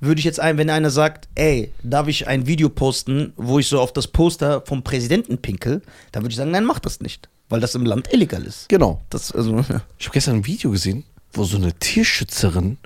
würde 0.00 0.18
ich 0.18 0.24
jetzt 0.24 0.40
ein, 0.40 0.58
wenn 0.58 0.70
einer 0.70 0.90
sagt, 0.90 1.28
ey, 1.34 1.72
darf 1.82 2.08
ich 2.08 2.26
ein 2.26 2.46
Video 2.46 2.68
posten, 2.68 3.32
wo 3.36 3.58
ich 3.58 3.68
so 3.68 3.80
auf 3.80 3.92
das 3.92 4.08
Poster 4.08 4.62
vom 4.66 4.82
Präsidenten 4.82 5.38
pinkel, 5.38 5.82
dann 6.12 6.22
würde 6.22 6.32
ich 6.32 6.36
sagen, 6.36 6.50
nein, 6.50 6.64
mach 6.64 6.78
das 6.78 7.00
nicht. 7.00 7.28
Weil 7.48 7.60
das 7.60 7.74
im 7.74 7.86
Land 7.86 8.12
illegal 8.12 8.44
ist. 8.44 8.68
Genau. 8.68 9.00
Das, 9.08 9.32
also, 9.32 9.56
ja. 9.68 9.82
Ich 9.98 10.06
habe 10.06 10.14
gestern 10.14 10.36
ein 10.36 10.46
Video 10.46 10.70
gesehen, 10.70 11.04
wo 11.32 11.44
so 11.44 11.56
eine 11.56 11.72
Tierschützerin 11.72 12.78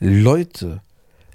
Leute 0.00 0.80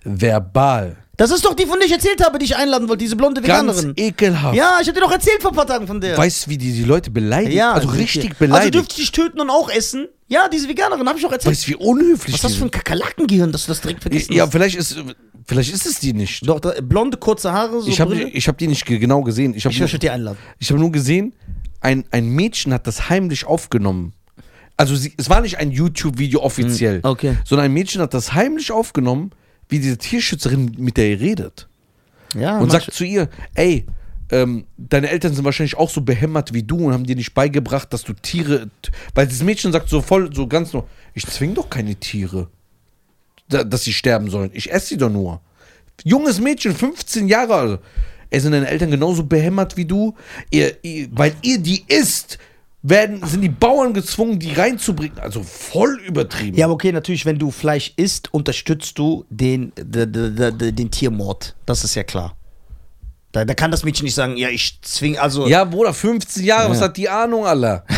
verbal 0.03 0.97
das 1.17 1.31
ist 1.31 1.43
doch 1.45 1.53
die, 1.55 1.65
von 1.65 1.77
der 1.79 1.87
ich 1.87 1.93
erzählt 1.93 2.23
habe, 2.23 2.37
die 2.39 2.45
ich 2.45 2.55
einladen 2.55 2.87
wollte, 2.87 3.03
diese 3.03 3.15
blonde 3.15 3.41
ganz 3.41 3.67
Veganerin. 3.77 3.93
ekelhaft. 3.97 4.55
Ja, 4.55 4.77
ich 4.81 4.87
hab 4.87 4.95
dir 4.95 5.01
doch 5.01 5.11
erzählt 5.11 5.41
vor 5.41 5.51
ein 5.51 5.55
paar 5.55 5.67
Tagen 5.67 5.87
von 5.87 5.99
der. 5.99 6.17
Weißt 6.17 6.45
du, 6.45 6.49
wie 6.51 6.57
die 6.57 6.71
die 6.71 6.83
Leute 6.83 7.09
beleidigt? 7.11 7.55
ja, 7.55 7.73
also 7.73 7.91
die- 7.91 7.97
richtig 7.97 8.25
Also 8.25 8.35
beleidigt. 8.39 8.75
dürfte 8.75 8.91
ich 8.93 8.97
dich 8.97 9.11
töten 9.11 9.39
und 9.41 9.49
auch 9.49 9.69
essen? 9.69 10.07
Ja, 10.29 10.47
diese 10.47 10.67
Veganerin, 10.69 11.07
habe 11.07 11.17
ich 11.17 11.23
doch 11.25 11.31
erzählt. 11.31 11.51
weißt 11.51 11.67
du, 11.67 11.71
wie 11.71 11.75
unhöflich 11.75 12.33
Was 12.33 12.39
ist 12.39 12.43
das 12.43 12.55
für 12.55 12.65
ein 12.65 12.71
Kakerlakengehirn, 12.71 13.51
dass 13.51 13.65
du 13.65 13.69
das 13.71 13.81
direkt 13.81 14.01
vergessen 14.01 14.33
Ja, 14.33 14.43
hast? 14.43 14.51
vielleicht 14.51 14.75
ist, 14.75 14.95
vielleicht 15.47 15.73
ist 15.73 15.85
es 15.85 15.99
die 15.99 16.13
nicht. 16.13 16.47
Doch, 16.47 16.59
da, 16.59 16.73
blonde, 16.81 17.17
kurze 17.17 17.51
Haare, 17.51 17.81
so 17.81 17.87
ich 17.89 17.99
habe 18.01 18.13
Brille. 18.15 18.29
ich 18.29 18.47
hab 18.47 18.57
die 18.57 18.67
nicht 18.67 18.85
ge- 18.85 18.99
genau 18.99 19.21
gesehen. 19.23 19.53
Ich 19.55 19.65
habe 19.65 19.73
Ich 19.73 19.79
nur, 19.79 19.85
möchte 19.85 19.99
dir 19.99 20.13
einladen. 20.13 20.37
ich 20.59 20.69
hab 20.69 20.77
nur 20.77 20.91
gesehen, 20.91 21.33
ein, 21.79 22.03
ein 22.11 22.27
Mädchen 22.29 22.73
hat 22.73 22.85
das 22.87 23.09
heimlich 23.09 23.45
aufgenommen. 23.45 24.13
Also 24.75 24.95
sie, 24.95 25.13
es 25.17 25.29
war 25.29 25.41
nicht 25.41 25.57
ein 25.57 25.71
YouTube-Video 25.71 26.41
offiziell, 26.41 26.97
Hm, 26.97 27.09
okay. 27.09 27.37
sondern 27.45 27.65
ein 27.65 27.73
Mädchen 27.73 28.01
hat 28.01 28.13
das 28.13 28.33
heimlich 28.33 28.71
aufgenommen, 28.71 29.31
wie 29.69 29.79
diese 29.79 29.97
Tierschützerin 29.97 30.75
mit 30.77 30.97
der 30.97 31.09
ihr 31.09 31.19
redet. 31.19 31.67
Ja, 32.35 32.59
und 32.59 32.71
sagt 32.71 32.93
zu 32.93 33.05
ihr, 33.05 33.29
ey, 33.55 33.85
ähm, 34.29 34.65
deine 34.77 35.09
Eltern 35.09 35.33
sind 35.33 35.45
wahrscheinlich 35.45 35.77
auch 35.77 35.89
so 35.89 36.01
behämmert 36.01 36.53
wie 36.53 36.63
du 36.63 36.77
und 36.77 36.93
haben 36.93 37.05
dir 37.05 37.15
nicht 37.15 37.33
beigebracht, 37.33 37.93
dass 37.93 38.03
du 38.03 38.13
Tiere. 38.13 38.69
Weil 39.15 39.27
das 39.27 39.41
Mädchen 39.41 39.71
sagt 39.71 39.89
so 39.89 40.01
voll, 40.01 40.33
so 40.33 40.47
ganz 40.47 40.73
nur, 40.73 40.87
ich 41.13 41.25
zwing 41.25 41.53
doch 41.53 41.69
keine 41.69 41.95
Tiere, 41.95 42.49
da, 43.47 43.63
dass 43.63 43.83
sie 43.83 43.93
sterben 43.93 44.29
sollen. 44.29 44.49
Ich 44.53 44.71
esse 44.71 44.87
sie 44.87 44.97
doch 44.97 45.09
nur. 45.09 45.41
Junges 46.03 46.39
Mädchen, 46.41 46.75
15 46.75 47.27
Jahre 47.27 47.55
alt. 47.55 47.79
Ey, 48.29 48.41
sind 48.41 48.51
deine 48.51 48.67
Eltern 48.67 48.91
genauso 48.91 49.23
behämmert 49.23 49.77
wie 49.77 49.85
du? 49.85 50.13
Ihr, 50.51 50.83
ihr, 50.83 51.07
weil 51.11 51.33
ihr 51.41 51.59
die 51.59 51.85
isst, 51.87 52.37
werden, 52.89 53.25
sind 53.25 53.41
die 53.41 53.49
Bauern 53.49 53.93
gezwungen, 53.93 54.39
die 54.39 54.53
reinzubringen. 54.53 55.17
Also 55.19 55.43
voll 55.43 55.99
übertrieben. 56.05 56.57
Ja, 56.57 56.65
aber 56.65 56.73
okay, 56.75 56.91
natürlich, 56.91 57.25
wenn 57.25 57.37
du 57.39 57.51
Fleisch 57.51 57.93
isst, 57.97 58.33
unterstützt 58.33 58.97
du 58.97 59.25
den, 59.29 59.71
d- 59.75 60.05
d- 60.05 60.29
d- 60.31 60.51
d- 60.51 60.71
den 60.71 60.91
Tiermord. 60.91 61.55
Das 61.65 61.83
ist 61.83 61.95
ja 61.95 62.03
klar. 62.03 62.35
Da, 63.33 63.43
da 63.45 63.53
kann 63.53 63.71
das 63.71 63.83
Mädchen 63.83 64.05
nicht 64.05 64.15
sagen, 64.15 64.37
ja, 64.37 64.49
ich 64.49 64.79
zwing, 64.81 65.17
also. 65.17 65.47
Ja, 65.47 65.63
Bruder, 65.65 65.93
15 65.93 66.43
Jahre, 66.45 66.69
was 66.69 66.79
Ja. 66.79 66.85
hat 66.85 66.97
die 66.97 67.09
Ahnung, 67.09 67.45
Alter? 67.45 67.85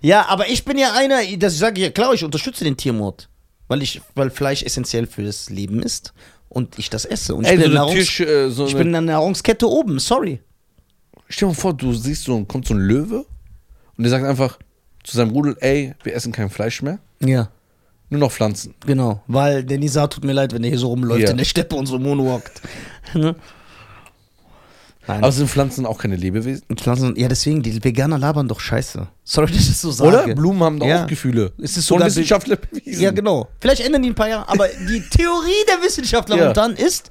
Ja, 0.00 0.26
aber 0.28 0.48
ich 0.48 0.64
bin 0.64 0.78
ja 0.78 0.92
einer, 0.94 1.18
dass 1.38 1.54
ich 1.54 1.58
sage, 1.58 1.80
ja 1.80 1.90
klar, 1.90 2.14
ich 2.14 2.22
unterstütze 2.24 2.62
den 2.64 2.76
Tiermord. 2.76 3.28
Weil, 3.66 3.82
ich, 3.82 4.00
weil 4.14 4.30
Fleisch 4.30 4.62
essentiell 4.62 5.06
für 5.06 5.22
das 5.24 5.50
Leben 5.50 5.82
ist 5.82 6.14
und 6.48 6.78
ich 6.78 6.88
das 6.88 7.04
esse. 7.04 7.34
Und 7.34 7.44
ich, 7.44 7.50
Ey, 7.50 7.56
bin, 7.56 7.64
so 7.64 7.66
in 7.66 7.72
der 7.72 7.80
eine 7.82 7.90
Nahrungs 7.90 8.06
Tisch, 8.06 8.20
äh, 8.20 8.48
so 8.50 8.66
ich 8.66 8.74
bin 8.76 8.86
in 8.86 8.92
der 8.92 9.00
Nahrungskette 9.02 9.68
oben, 9.68 9.98
sorry. 9.98 10.40
Stell 11.28 11.48
dir 11.48 11.54
mal 11.54 11.60
vor, 11.60 11.74
du 11.74 11.92
siehst 11.92 12.24
so, 12.24 12.42
kommt 12.44 12.66
so 12.66 12.74
ein 12.74 12.80
Löwe 12.80 13.26
und 13.98 14.04
der 14.04 14.10
sagt 14.10 14.24
einfach 14.24 14.58
zu 15.04 15.16
seinem 15.16 15.30
Rudel, 15.30 15.56
ey, 15.60 15.94
wir 16.02 16.14
essen 16.14 16.32
kein 16.32 16.48
Fleisch 16.50 16.80
mehr, 16.82 16.98
Ja, 17.20 17.50
nur 18.10 18.20
noch 18.20 18.32
Pflanzen. 18.32 18.74
genau. 18.86 19.22
Weil 19.26 19.64
der 19.64 19.78
Nisa 19.78 20.06
tut 20.06 20.24
mir 20.24 20.32
leid, 20.32 20.52
wenn 20.54 20.64
er 20.64 20.70
hier 20.70 20.78
so 20.78 20.88
rumläuft 20.88 21.20
Ja. 21.22 21.30
in 21.30 21.36
der 21.36 21.44
Steppe 21.44 21.76
und 21.76 21.86
so 21.86 21.98
moonwalkt. 21.98 22.62
ne? 23.14 23.34
Nein. 25.06 25.22
Aber 25.22 25.32
sind 25.32 25.48
Pflanzen 25.48 25.86
auch 25.86 25.96
keine 25.96 26.16
Lebewesen? 26.16 26.62
Und 26.68 26.82
Pflanzen, 26.82 27.16
ja, 27.16 27.28
deswegen, 27.28 27.62
die 27.62 27.82
Veganer 27.82 28.18
labern 28.18 28.46
doch 28.46 28.60
scheiße. 28.60 29.08
Sorry, 29.24 29.46
dass 29.50 29.62
ich 29.62 29.68
das 29.68 29.80
so 29.80 29.90
sage. 29.90 30.24
Oder? 30.24 30.34
Blumen 30.34 30.62
haben 30.62 30.78
doch 30.78 30.86
Ja. 30.86 31.04
auch 31.04 31.06
Gefühle. 31.06 31.50
Es 31.56 31.78
ist 31.78 31.88
Von 31.88 31.96
sogar 31.96 32.08
Wissenschaftler 32.08 32.56
bewiesen. 32.56 33.00
Ja, 33.02 33.10
genau. 33.10 33.48
Vielleicht 33.58 33.80
ändern 33.80 34.02
die 34.02 34.10
ein 34.10 34.14
paar 34.14 34.28
Jahre. 34.28 34.46
Aber 34.50 34.68
die 34.88 35.00
Theorie 35.08 35.64
der 35.66 35.82
Wissenschaftler 35.82 36.36
Ja. 36.36 36.42
momentan 36.42 36.72
ist, 36.76 37.08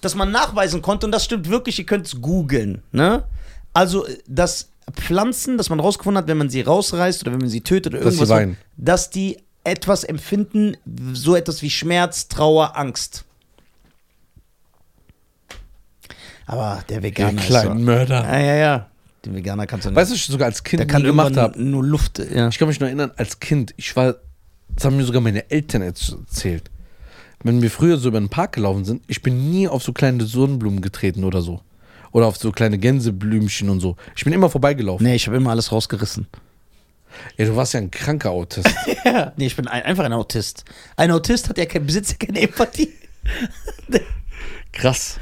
dass 0.00 0.14
man 0.14 0.30
nachweisen 0.30 0.80
konnte, 0.80 1.06
und 1.06 1.12
das 1.12 1.24
stimmt 1.24 1.48
wirklich, 1.50 1.76
ihr 1.80 1.86
könnt 1.86 2.06
es 2.06 2.20
googeln, 2.20 2.82
ne? 2.92 3.24
Also, 3.72 4.06
dass 4.28 4.68
Pflanzen, 4.92 5.56
dass 5.56 5.70
man 5.70 5.80
rausgefunden 5.80 6.22
hat, 6.22 6.28
wenn 6.28 6.38
man 6.38 6.50
sie 6.50 6.60
rausreißt 6.60 7.22
oder 7.22 7.32
wenn 7.32 7.40
man 7.40 7.48
sie 7.48 7.60
tötet 7.60 7.94
oder 7.94 8.04
Dass 8.04 8.14
irgendwas, 8.14 8.56
dass 8.76 9.10
die 9.10 9.38
etwas 9.64 10.04
empfinden, 10.04 10.76
so 11.12 11.36
etwas 11.36 11.62
wie 11.62 11.70
Schmerz, 11.70 12.28
Trauer, 12.28 12.76
Angst. 12.76 13.24
Aber 16.46 16.82
der 16.88 17.02
Veganer 17.02 17.40
ist 17.40 17.46
kleinen 17.46 17.78
so, 17.78 17.84
Mörder. 17.84 18.24
Ja, 18.24 18.38
ja, 18.38 18.54
ja. 18.56 18.90
Den 19.24 19.34
Veganer 19.34 19.66
kannst 19.66 19.84
du 19.84 19.90
nicht. 19.90 19.96
Weißt 19.96 20.10
du, 20.10 20.14
was 20.14 20.20
ich 20.20 20.26
sogar 20.26 20.46
als 20.46 20.64
Kind 20.64 20.80
der 20.80 20.86
kann 20.86 21.02
gemacht 21.02 21.36
habe? 21.36 21.62
nur 21.62 21.84
Luft, 21.84 22.18
ja. 22.18 22.48
Ich 22.48 22.58
kann 22.58 22.68
mich 22.68 22.80
noch 22.80 22.86
erinnern, 22.86 23.12
als 23.16 23.38
Kind, 23.38 23.74
ich 23.76 23.94
war, 23.94 24.16
das 24.74 24.84
haben 24.84 24.96
mir 24.96 25.04
sogar 25.04 25.20
meine 25.20 25.50
Eltern 25.50 25.82
erzählt. 25.82 26.70
Wenn 27.42 27.62
wir 27.62 27.70
früher 27.70 27.98
so 27.98 28.08
über 28.08 28.18
den 28.18 28.28
Park 28.28 28.52
gelaufen 28.52 28.84
sind, 28.84 29.02
ich 29.06 29.22
bin 29.22 29.50
nie 29.50 29.68
auf 29.68 29.82
so 29.82 29.92
kleine 29.92 30.24
Sonnenblumen 30.24 30.80
getreten 30.80 31.24
oder 31.24 31.42
so. 31.42 31.60
Oder 32.12 32.26
auf 32.26 32.36
so 32.36 32.50
kleine 32.52 32.78
Gänseblümchen 32.78 33.68
und 33.68 33.80
so. 33.80 33.96
Ich 34.16 34.24
bin 34.24 34.32
immer 34.32 34.50
vorbeigelaufen. 34.50 35.06
Nee, 35.06 35.14
ich 35.14 35.26
habe 35.26 35.36
immer 35.36 35.50
alles 35.50 35.70
rausgerissen. 35.70 36.26
Ja, 37.36 37.46
du 37.46 37.56
warst 37.56 37.74
ja 37.74 37.80
ein 37.80 37.90
kranker 37.90 38.30
Autist. 38.30 38.68
Ja. 39.04 39.32
Nee, 39.36 39.46
ich 39.46 39.56
bin 39.56 39.66
ein, 39.66 39.82
einfach 39.82 40.04
ein 40.04 40.12
Autist. 40.12 40.64
Ein 40.96 41.10
Autist 41.10 41.48
hat 41.48 41.58
ja 41.58 41.64
kein, 41.66 41.86
besitzt 41.86 42.12
ja 42.12 42.26
keine 42.26 42.40
Empathie. 42.40 42.92
Krass. 44.72 45.18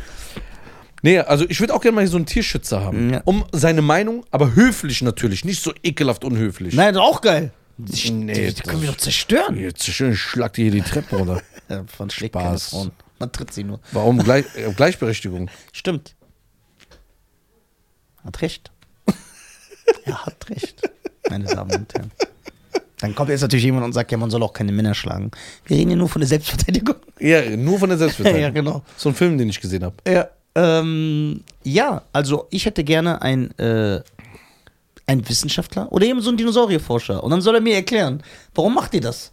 Nee, 1.03 1.21
also 1.21 1.49
ich 1.49 1.61
würde 1.61 1.75
auch 1.75 1.81
gerne 1.81 1.95
mal 1.95 2.07
so 2.07 2.17
einen 2.17 2.27
Tierschützer 2.27 2.83
haben. 2.83 3.11
Ja. 3.13 3.23
Um 3.25 3.45
seine 3.53 3.83
Meinung, 3.83 4.25
aber 4.31 4.55
höflich 4.55 5.01
natürlich, 5.03 5.45
nicht 5.45 5.63
so 5.63 5.73
ekelhaft 5.83 6.25
unhöflich. 6.25 6.75
Nein, 6.75 6.95
das 6.95 7.03
ist 7.03 7.09
auch 7.09 7.21
geil. 7.21 7.53
Die, 7.77 8.11
Nee, 8.11 8.49
die, 8.49 8.55
die 8.55 8.63
können 8.63 8.83
wir 8.83 8.89
doch 8.91 8.97
zerstören. 8.97 9.57
Jetzt 9.57 9.85
schön 9.85 10.17
schlagt 10.17 10.57
dir 10.57 10.63
hier 10.63 10.73
die 10.73 10.83
Treppe 10.83 11.17
runter. 11.17 11.41
Ja, 11.71 11.85
von 11.87 12.09
schlägt 12.09 12.33
keine 12.35 12.49
Spaß. 12.59 12.71
Frauen. 12.71 12.93
Man 13.19 13.31
tritt 13.31 13.53
sie 13.53 13.63
nur. 13.63 13.79
Warum 13.93 14.17
Gleich, 14.19 14.47
äh, 14.57 14.73
Gleichberechtigung? 14.73 15.51
Stimmt. 15.71 16.15
Hat 18.29 18.43
recht. 18.43 18.71
er 20.05 20.27
hat 20.27 20.51
recht, 20.51 20.83
meine 21.31 21.47
Damen 21.47 21.75
und 21.75 21.95
Herren. 21.95 22.11
Dann 23.01 23.15
kommt 23.15 23.31
jetzt 23.31 23.41
natürlich 23.41 23.65
jemand 23.65 23.87
und 23.87 23.95
sagt, 23.95 24.13
ja, 24.13 24.19
man 24.19 24.29
soll 24.29 24.43
auch 24.43 24.53
keine 24.53 24.71
Männer 24.71 24.95
schlagen. 24.95 25.31
Wir 25.65 25.79
reden 25.79 25.93
ja 25.93 25.97
nur 25.97 26.11
von 26.11 26.21
der 26.21 26.29
Selbstverteidigung. 26.29 26.97
Ja, 27.21 27.57
nur 27.57 27.79
von 27.79 27.89
der 27.89 27.97
Selbstverteidigung. 27.97 28.43
ja, 28.43 28.51
genau. 28.51 28.83
So 28.99 29.09
ein 29.09 29.15
Film, 29.15 29.39
den 29.39 29.49
ich 29.49 29.63
gesehen 29.63 29.83
habe. 29.83 29.95
Ja, 30.07 30.29
ähm, 30.55 31.43
ja, 31.63 32.03
also 32.13 32.49
ich 32.51 32.67
hätte 32.67 32.85
gerne 32.85 33.23
ein, 33.23 33.57
äh, 33.59 34.03
ein 35.07 35.27
Wissenschaftler 35.27 35.91
oder 35.91 36.05
eben 36.05 36.21
so 36.21 36.31
ein 36.31 36.37
Dinosaurierforscher. 36.37 37.25
Und 37.25 37.31
dann 37.31 37.41
soll 37.41 37.55
er 37.55 37.63
mir 37.63 37.77
erklären, 37.77 38.23
warum 38.55 38.75
macht 38.75 38.93
ihr 38.93 39.01
das? 39.01 39.33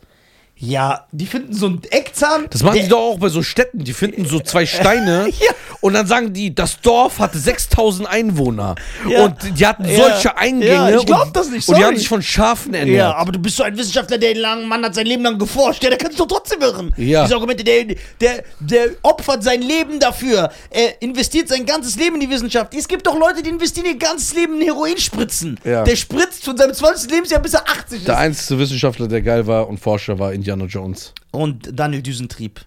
Ja, 0.57 1.05
die 1.11 1.25
finden 1.25 1.53
so 1.53 1.65
einen 1.65 1.81
Eckzahn. 1.91 2.45
Das 2.49 2.63
machen 2.63 2.79
die 2.81 2.87
doch 2.87 2.97
auch 2.99 3.19
bei 3.19 3.27
so 3.27 3.43
Städten. 3.43 3.83
Die 3.83 3.91
finden 3.91 4.25
so 4.25 4.39
zwei 4.39 4.65
Steine 4.65 5.27
Ja. 5.27 5.51
und 5.81 5.93
dann 5.93 6.07
sagen 6.07 6.31
die, 6.31 6.55
das 6.55 6.79
Dorf 6.79 7.19
hatte 7.19 7.37
6000 7.37 8.07
Einwohner. 8.09 8.75
Ja. 9.09 9.25
Und 9.25 9.35
die 9.59 9.67
hatten 9.67 9.83
Ja. 9.83 9.95
solche 9.97 10.37
Eingänge. 10.37 10.73
Ja, 10.91 10.97
ich 10.97 11.05
glaub 11.05 11.25
und, 11.27 11.35
das 11.35 11.49
nicht, 11.49 11.67
Und 11.67 11.75
die 11.75 11.81
sorry. 11.81 11.93
haben 11.93 11.97
sich 11.97 12.07
von 12.07 12.21
Schafen 12.21 12.73
ernährt. 12.73 12.97
Ja, 12.97 13.15
aber 13.15 13.33
du 13.33 13.39
bist 13.39 13.57
so 13.57 13.63
ein 13.63 13.77
Wissenschaftler, 13.77 14.17
der 14.17 14.33
lang, 14.35 14.65
Mann 14.67 14.83
hat 14.85 14.95
sein 14.95 15.05
Leben 15.05 15.23
lang 15.23 15.37
geforscht. 15.37 15.83
Ja, 15.83 15.89
der 15.89 15.97
kann 15.97 16.11
sich 16.11 16.17
doch 16.17 16.27
trotzdem 16.27 16.61
irren. 16.61 16.93
Ja. 16.95 17.23
Diese 17.23 17.35
Argumente, 17.35 17.63
der, 17.65 17.83
der, 18.21 18.43
der 18.61 18.87
opfert 19.03 19.43
sein 19.43 19.61
Leben 19.61 19.99
dafür. 19.99 20.49
Er 20.69 21.01
investiert 21.01 21.49
sein 21.49 21.65
ganzes 21.65 21.97
Leben 21.97 22.15
in 22.15 22.21
die 22.21 22.29
Wissenschaft. 22.29 22.73
Es 22.73 22.87
gibt 22.87 23.05
doch 23.05 23.19
Leute, 23.19 23.43
die 23.43 23.49
investieren 23.49 23.87
ihr 23.87 23.97
ganzes 23.97 24.33
Leben 24.33 24.55
in 24.61 24.61
Heroinspritzen. 24.67 25.59
Ja. 25.65 25.83
Der 25.83 25.97
spritzt 25.97 26.45
von 26.45 26.55
seinem 26.55 26.73
20. 26.73 27.11
Lebensjahr 27.11 27.41
bis 27.41 27.53
er 27.55 27.67
80 27.67 27.99
ist. 27.99 28.07
Der 28.07 28.17
einzige 28.17 28.57
Wissenschaftler, 28.59 29.09
der 29.09 29.21
geil 29.21 29.45
war 29.45 29.67
und 29.67 29.79
Forscher, 29.79 30.17
war 30.17 30.31
Indiana 30.45 30.65
Jones. 30.65 31.11
Und 31.31 31.71
Daniel 31.73 32.03
Düsentrieb. 32.03 32.61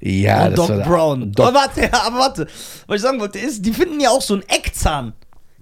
Ja, 0.00 0.46
und 0.46 0.56
Doc 0.56 0.68
war 0.68 0.76
der- 0.76 0.84
Brown. 0.84 1.32
Doc, 1.32 1.46
aber 1.48 1.54
warte, 1.58 1.92
aber 2.06 2.18
warte. 2.18 2.46
Was 2.86 2.96
ich 2.96 3.02
sagen 3.02 3.18
wollte, 3.20 3.38
ist, 3.40 3.64
die 3.66 3.72
finden 3.72 3.98
ja 4.00 4.10
auch 4.10 4.22
so 4.22 4.34
einen 4.34 4.44
Eckzahn. 4.48 5.12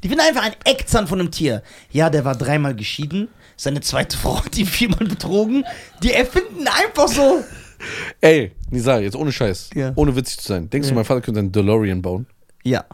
Die 0.02 0.08
finden 0.08 0.22
einfach 0.24 0.42
einen 0.42 0.54
Eckzahn 0.64 1.08
von 1.08 1.18
einem 1.20 1.30
Tier. 1.30 1.62
Ja, 1.90 2.11
der 2.11 2.24
war 2.26 2.37
dreimal 2.37 2.74
geschieden. 2.76 3.28
Seine 3.56 3.80
zweite 3.80 4.16
Frau 4.18 4.44
hat 4.44 4.56
ihn 4.58 4.66
viermal 4.66 5.06
betrogen. 5.08 5.64
Die 6.02 6.12
erfinden 6.12 6.68
einfach 6.68 7.08
so. 7.08 7.42
ey, 8.20 8.52
Nisa, 8.70 8.98
jetzt 8.98 9.16
ohne 9.16 9.32
Scheiß. 9.32 9.70
Ja. 9.74 9.92
Ohne 9.96 10.14
witzig 10.14 10.38
zu 10.40 10.48
sein. 10.48 10.68
Denkst 10.68 10.88
Ja. 10.88 10.90
du, 10.90 10.96
mein 10.96 11.04
Vater 11.06 11.22
könnte 11.22 11.40
einen 11.40 11.50
DeLorean 11.52 12.02
bauen? 12.02 12.26
Ja. 12.62 12.84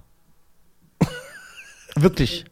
Wirklich. 1.96 2.44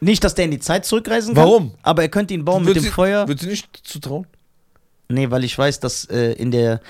Nicht, 0.00 0.24
dass 0.24 0.34
der 0.34 0.44
in 0.46 0.50
die 0.50 0.58
Zeit 0.58 0.84
zurückreisen 0.84 1.34
kann. 1.34 1.44
Warum? 1.44 1.74
Aber 1.82 2.02
er 2.02 2.08
könnte 2.08 2.34
ihn 2.34 2.44
bauen 2.44 2.64
mit 2.64 2.74
dem 2.74 2.82
Würdest 2.82 2.94
Feuer. 2.94 3.26
Würdest 3.28 3.44
du 3.46 3.50
nicht 3.50 3.80
zutrauen? 3.84 4.26
Nee, 5.08 5.30
weil 5.30 5.44
ich 5.44 5.56
weiß, 5.56 5.80
dass 5.80 6.04
äh, 6.06 6.32
in 6.32 6.50
der 6.50 6.80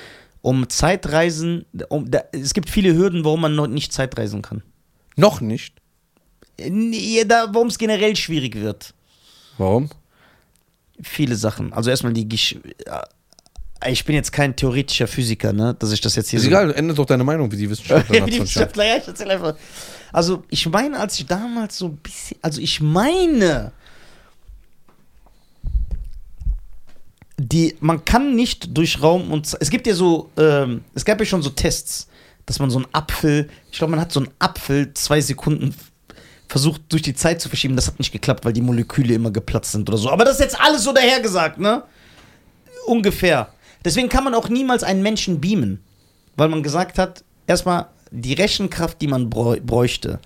um 0.43 0.69
Zeitreisen, 0.69 1.67
um, 1.89 2.11
da, 2.11 2.21
es 2.33 2.55
gibt 2.55 2.71
viele 2.71 2.95
Hürden, 2.95 3.25
warum 3.25 3.41
man 3.41 3.57
noch 3.57 3.67
nicht 3.67 3.93
Zeitreisen 3.93 4.43
kann. 4.43 4.63
Noch 5.17 5.41
nicht. 5.41 5.75
Nee, 6.59 7.25
da, 7.27 7.49
warum 7.53 7.69
es 7.69 7.79
generell 7.79 8.15
schwierig 8.17 8.55
wird. 8.55 8.95
Warum? 9.59 9.91
Viele 11.03 11.35
Sachen. 11.37 11.73
Also 11.73 11.91
erstmal 11.91 12.13
die 12.13 12.29
Gesch 12.29 12.57
äh, 13.83 13.91
Ich 13.91 14.05
bin 14.05 14.15
jetzt 14.15 14.33
kein 14.33 14.55
theoretischer 14.57 15.07
Physiker, 15.07 15.53
ne? 15.53 15.75
Dass 15.79 15.93
ich 15.93 16.01
das 16.01 16.15
jetzt 16.17 16.31
hier 16.31 16.39
Ist 16.39 16.45
so. 16.45 16.49
egal, 16.51 16.73
ändert 16.73 16.99
doch 16.99 17.07
deine 17.07 17.25
Meinung, 17.25 17.51
wie 17.51 17.57
die 17.57 17.69
Wissenschaftler 17.69 18.15
Wie 18.15 18.21
nach 18.21 18.27
die 18.27 18.37
20 18.37 18.55
Jahren. 18.55 18.69
Wissenschaftler, 18.69 18.85
ja, 18.87 18.97
ich 18.97 19.09
erzähl 19.09 19.31
einfach. 19.31 19.57
Also, 20.13 20.45
ich 20.49 20.67
meine, 20.69 20.99
als 20.99 21.19
ich 21.19 21.27
damals 21.27 21.77
so 21.77 21.87
ein 21.87 21.97
bisschen. 21.97 22.39
Also, 22.41 22.61
ich 22.61 22.81
meine. 22.81 23.73
Die, 27.39 27.77
man 27.81 28.05
kann 28.05 28.35
nicht 28.35 28.77
durch 28.77 29.03
Raum 29.03 29.31
und 29.31 29.47
Zeit. 29.47 29.61
Es 29.61 29.71
gibt 29.71 29.87
ja 29.87 29.95
so. 29.95 30.31
Ähm, 30.37 30.85
es 30.95 31.05
gab 31.05 31.21
ja 31.21 31.27
schon 31.27 31.43
so 31.43 31.51
Tests, 31.51 32.09
dass 32.47 32.59
man 32.59 32.71
so 32.71 32.79
einen 32.79 32.89
Apfel. 32.93 33.49
Ich 33.71 33.79
glaube, 33.79 33.91
man 33.91 34.01
hat 34.01 34.13
so 34.13 34.21
einen 34.21 34.31
Apfel 34.39 34.95
zwei 34.95 35.21
Sekunden 35.21 35.75
versucht 36.49 36.83
durch 36.89 37.03
die 37.03 37.15
Zeit 37.15 37.41
zu 37.41 37.49
verschieben. 37.49 37.77
Das 37.77 37.89
hat 37.89 37.99
nicht 37.99 38.13
geklappt, 38.13 38.45
weil 38.45 38.53
die 38.53 38.63
Moleküle 38.63 39.15
immer 39.15 39.31
geplatzt 39.31 39.73
sind 39.73 39.89
oder 39.89 39.99
so. 39.99 40.11
Aber 40.11 40.25
das 40.25 40.35
ist 40.35 40.41
jetzt 40.41 40.61
alles 40.61 40.85
so 40.85 40.93
dahergesagt, 40.93 41.59
ne? 41.59 41.83
Ungefähr. 42.87 43.53
Deswegen 43.85 44.09
kann 44.09 44.25
man 44.25 44.35
auch 44.35 44.49
niemals 44.49 44.83
einen 44.83 45.03
Menschen 45.03 45.41
beamen. 45.41 45.83
Weil 46.37 46.49
man 46.49 46.63
gesagt 46.63 46.99
hat, 46.99 47.25
erstmal 47.47 47.89
die 48.11 48.35
Rechenkraft, 48.35 49.01
die 49.01 49.09
man 49.09 49.29
bräu- 49.29 49.61
bräuchte, 49.61 50.21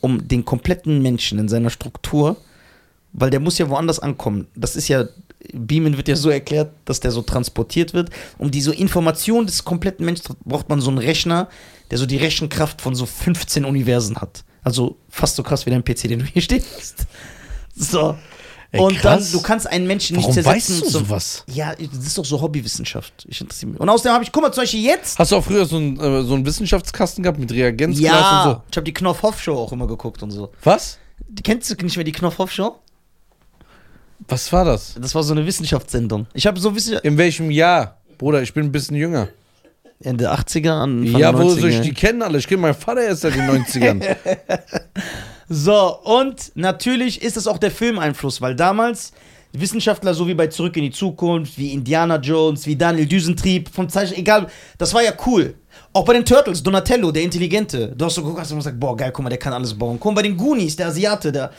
um 0.00 0.28
den 0.28 0.44
kompletten 0.44 1.00
Menschen 1.00 1.38
in 1.38 1.48
seiner 1.48 1.70
Struktur, 1.70 2.36
weil 3.12 3.30
der 3.30 3.40
muss 3.40 3.58
ja 3.58 3.68
woanders 3.68 4.00
ankommen. 4.00 4.48
Das 4.54 4.76
ist 4.76 4.88
ja, 4.88 5.06
Beamen 5.52 5.96
wird 5.96 6.08
ja 6.08 6.16
so 6.16 6.30
erklärt, 6.30 6.72
dass 6.84 7.00
der 7.00 7.10
so 7.10 7.22
transportiert 7.22 7.92
wird. 7.94 8.10
Um 8.38 8.50
diese 8.50 8.74
Information 8.74 9.46
des 9.46 9.64
kompletten 9.64 10.04
Menschen 10.06 10.36
braucht 10.44 10.68
man 10.68 10.80
so 10.80 10.88
einen 10.90 10.98
Rechner, 10.98 11.48
der 11.90 11.98
so 11.98 12.06
die 12.06 12.16
Rechenkraft 12.16 12.80
von 12.80 12.94
so 12.94 13.06
15 13.06 13.64
Universen 13.64 14.16
hat. 14.16 14.44
Also 14.62 14.96
fast 15.10 15.36
so 15.36 15.42
krass 15.42 15.66
wie 15.66 15.70
dein 15.70 15.84
PC, 15.84 16.08
den 16.08 16.20
du 16.20 16.24
hier 16.24 16.42
stehen 16.42 16.64
hast. 16.78 17.06
So. 17.76 18.16
Ey, 18.72 18.80
und 18.80 19.04
dann, 19.04 19.24
du 19.30 19.40
kannst 19.40 19.68
einen 19.68 19.86
Menschen 19.86 20.16
nicht 20.16 20.24
Warum 20.24 20.34
zersetzen. 20.34 20.56
weißt 20.56 20.70
du 20.86 20.90
zum- 20.90 21.04
sowas? 21.04 21.44
Ja, 21.46 21.74
das 21.76 22.06
ist 22.06 22.18
doch 22.18 22.24
so 22.24 22.40
Hobbywissenschaft. 22.40 23.24
Ich 23.28 23.40
interessiere 23.40 23.70
mich. 23.70 23.80
Und 23.80 23.88
außerdem 23.88 24.12
habe 24.14 24.24
ich, 24.24 24.32
guck 24.32 24.42
mal, 24.42 24.50
zum 24.50 24.62
Beispiel 24.62 24.82
jetzt. 24.82 25.16
Hast 25.16 25.30
du 25.30 25.36
auch 25.36 25.44
früher 25.44 25.64
so 25.64 25.76
einen, 25.76 25.96
äh, 26.00 26.22
so 26.24 26.34
einen 26.34 26.44
Wissenschaftskasten 26.44 27.22
gehabt 27.22 27.38
mit 27.38 27.52
Reagenzglas 27.52 28.10
Ja, 28.10 28.44
und 28.44 28.50
so? 28.50 28.62
ich 28.70 28.76
habe 28.76 28.84
die 28.84 28.94
Knopf-Hoff-Show 28.94 29.54
auch 29.56 29.70
immer 29.70 29.86
geguckt 29.86 30.24
und 30.24 30.32
so. 30.32 30.50
Was? 30.64 30.98
Kennst 31.44 31.70
du 31.70 31.74
nicht 31.84 31.94
mehr 31.96 32.04
die 32.04 32.10
Knopf-Hoff-Show? 32.12 32.74
Was 34.28 34.52
war 34.52 34.64
das? 34.64 34.94
Das 35.00 35.14
war 35.14 35.22
so 35.22 35.32
eine 35.32 35.44
Wissenschaftssendung. 35.44 36.26
Ich 36.34 36.46
habe 36.46 36.58
so 36.58 36.74
Wissenschaft 36.74 37.04
In 37.04 37.18
welchem 37.18 37.50
Jahr? 37.50 37.98
Bruder, 38.18 38.42
ich 38.42 38.54
bin 38.54 38.64
ein 38.64 38.72
bisschen 38.72 38.96
jünger. 38.96 39.28
Ende 40.00 40.32
80er 40.32 40.70
an 40.70 41.02
Anfang 41.02 41.20
ja, 41.20 41.32
wo 41.36 41.42
90er. 41.42 41.60
soll 41.60 41.70
ich 41.70 41.80
die 41.80 41.94
kennen 41.94 42.22
alle? 42.22 42.38
Ich 42.38 42.46
kenne 42.46 42.62
meinen 42.62 42.74
Vater 42.74 43.02
erst 43.02 43.22
seit 43.22 43.34
den 43.34 43.48
90ern. 43.48 44.16
So, 45.48 45.98
und 46.04 46.52
natürlich 46.54 47.22
ist 47.22 47.36
es 47.36 47.46
auch 47.46 47.58
der 47.58 47.70
Filmeinfluss, 47.70 48.40
weil 48.40 48.56
damals 48.56 49.12
Wissenschaftler, 49.52 50.14
so 50.14 50.26
wie 50.26 50.34
bei 50.34 50.46
Zurück 50.46 50.76
in 50.76 50.84
die 50.84 50.90
Zukunft, 50.90 51.58
wie 51.58 51.72
Indiana 51.72 52.16
Jones, 52.16 52.66
wie 52.66 52.76
Daniel 52.76 53.06
Düsentrieb, 53.06 53.68
vom 53.68 53.88
Zeichen, 53.88 54.16
egal, 54.16 54.48
das 54.78 54.94
war 54.94 55.02
ja 55.02 55.12
cool. 55.26 55.54
Auch 55.92 56.04
bei 56.04 56.14
den 56.14 56.24
Turtles, 56.24 56.62
Donatello, 56.62 57.12
der 57.12 57.22
Intelligente. 57.22 57.92
Du 57.94 58.04
hast 58.06 58.14
so 58.14 58.22
geguckt 58.22 58.40
hast 58.40 58.50
und 58.50 58.58
gesagt, 58.58 58.80
boah, 58.80 58.96
geil, 58.96 59.12
guck 59.12 59.22
mal, 59.22 59.28
der 59.28 59.38
kann 59.38 59.52
alles 59.52 59.74
bauen. 59.74 59.98
Guck 60.00 60.12
mal, 60.12 60.22
bei 60.22 60.28
den 60.28 60.36
Goonies, 60.36 60.76
der 60.76 60.88
Asiate, 60.88 61.30
der. 61.30 61.50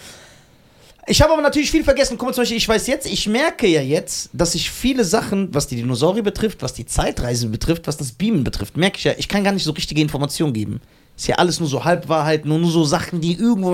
Ich 1.07 1.21
habe 1.21 1.33
aber 1.33 1.41
natürlich 1.41 1.69
viel 1.69 1.83
vergessen. 1.83 2.17
Guck 2.17 2.29
mal, 2.29 2.33
zum 2.33 2.41
Beispiel, 2.41 2.57
ich 2.57 2.67
weiß 2.67 2.87
jetzt, 2.87 3.05
ich 3.05 3.27
merke 3.27 3.67
ja 3.67 3.81
jetzt, 3.81 4.29
dass 4.33 4.55
ich 4.55 4.71
viele 4.71 5.05
Sachen, 5.05 5.53
was 5.53 5.67
die 5.67 5.75
Dinosaurier 5.75 6.23
betrifft, 6.23 6.61
was 6.63 6.73
die 6.73 6.85
Zeitreise 6.85 7.47
betrifft, 7.47 7.85
was 7.87 7.97
das 7.97 8.11
Beamen 8.11 8.43
betrifft, 8.43 8.75
merke 8.75 8.97
ich 8.97 9.03
ja, 9.03 9.13
ich 9.17 9.27
kann 9.27 9.43
gar 9.43 9.51
nicht 9.51 9.63
so 9.63 9.71
richtige 9.71 10.01
Informationen 10.01 10.53
geben. 10.53 10.81
Ist 11.15 11.27
ja 11.27 11.35
alles 11.35 11.59
nur 11.59 11.69
so 11.69 11.83
Halbwahrheiten, 11.83 12.49
nur, 12.49 12.59
nur 12.59 12.71
so 12.71 12.83
Sachen, 12.83 13.21
die 13.21 13.33
irgendwo. 13.33 13.73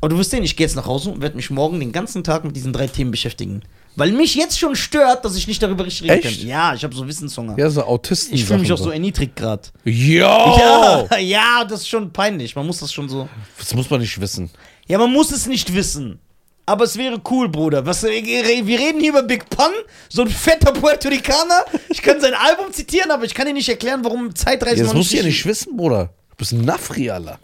Aber 0.00 0.08
du 0.08 0.18
wirst 0.18 0.30
sehen, 0.30 0.42
ich 0.42 0.56
gehe 0.56 0.66
jetzt 0.66 0.74
nach 0.74 0.86
Hause 0.86 1.10
und 1.10 1.22
werde 1.22 1.36
mich 1.36 1.50
morgen 1.50 1.80
den 1.80 1.92
ganzen 1.92 2.24
Tag 2.24 2.44
mit 2.44 2.56
diesen 2.56 2.72
drei 2.72 2.86
Themen 2.86 3.10
beschäftigen. 3.10 3.62
Weil 3.96 4.10
mich 4.10 4.34
jetzt 4.34 4.58
schon 4.58 4.74
stört, 4.74 5.24
dass 5.24 5.36
ich 5.36 5.46
nicht 5.46 5.62
darüber 5.62 5.86
richtig 5.86 6.10
reden 6.10 6.26
Echt? 6.26 6.40
kann. 6.40 6.48
Ja, 6.48 6.74
ich 6.74 6.82
habe 6.82 6.94
so 6.94 7.06
Wissenshunger. 7.06 7.56
ja, 7.56 7.70
so 7.70 7.84
Autisten. 7.84 8.34
ich 8.34 8.44
fühle 8.44 8.58
mich 8.58 8.72
auch 8.72 8.78
so 8.78 8.90
erniedrigt 8.90 9.36
gerade. 9.36 9.62
Ja, 9.84 11.06
ja, 11.20 11.64
das 11.64 11.82
ist 11.82 11.88
schon 11.88 12.12
peinlich. 12.12 12.56
Man 12.56 12.66
muss 12.66 12.80
das 12.80 12.92
schon 12.92 13.08
so. 13.08 13.28
Das 13.56 13.72
muss 13.74 13.88
man 13.88 14.00
nicht 14.00 14.20
wissen. 14.20 14.50
Ja, 14.88 14.98
man 14.98 15.12
muss 15.12 15.30
es 15.30 15.46
nicht 15.46 15.72
wissen. 15.72 16.18
Aber 16.66 16.84
es 16.84 16.96
wäre 16.96 17.20
cool, 17.30 17.48
Bruder. 17.50 17.84
Was, 17.84 18.02
wir 18.04 18.10
reden 18.10 19.00
hier 19.00 19.10
über 19.10 19.22
Big 19.22 19.48
Pun, 19.50 19.70
so 20.08 20.22
ein 20.22 20.28
fetter 20.28 20.72
Puerto 20.72 21.08
Ricaner. 21.08 21.64
Ich 21.90 22.00
kann 22.00 22.20
sein 22.20 22.32
Album 22.34 22.72
zitieren, 22.72 23.10
aber 23.10 23.24
ich 23.24 23.34
kann 23.34 23.46
dir 23.46 23.52
nicht 23.52 23.68
erklären, 23.68 24.02
warum 24.02 24.34
Zeitreisen 24.34 24.78
Ja, 24.78 24.84
das 24.84 24.94
musst 24.94 25.12
du 25.12 25.16
ja 25.18 25.22
nicht 25.24 25.44
wissen, 25.44 25.76
Bruder. 25.76 26.06
Du 26.30 26.36
bist 26.36 26.52
ein 26.52 26.62
Nafri, 26.62 27.10
Alter. 27.10 27.38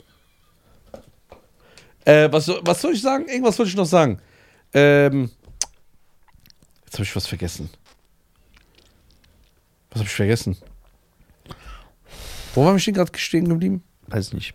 Äh, 2.07 2.33
was, 2.33 2.47
soll- 2.47 2.61
was 2.65 2.81
soll 2.81 2.95
ich 2.95 3.03
sagen? 3.03 3.29
Irgendwas 3.29 3.59
wollte 3.59 3.69
ich 3.71 3.77
noch 3.77 3.85
sagen. 3.85 4.19
Ähm, 4.73 5.31
jetzt 6.87 6.95
habe 6.95 7.03
ich 7.05 7.15
was 7.15 7.27
vergessen. 7.27 7.69
Was 9.91 9.99
habe 10.01 10.09
ich 10.09 10.15
vergessen? 10.15 10.57
Wo 12.55 12.65
war 12.65 12.75
ich 12.77 12.85
denn 12.87 12.95
gerade 12.95 13.17
stehen 13.19 13.49
geblieben? 13.49 13.83
Weiß 14.07 14.33
nicht. 14.33 14.55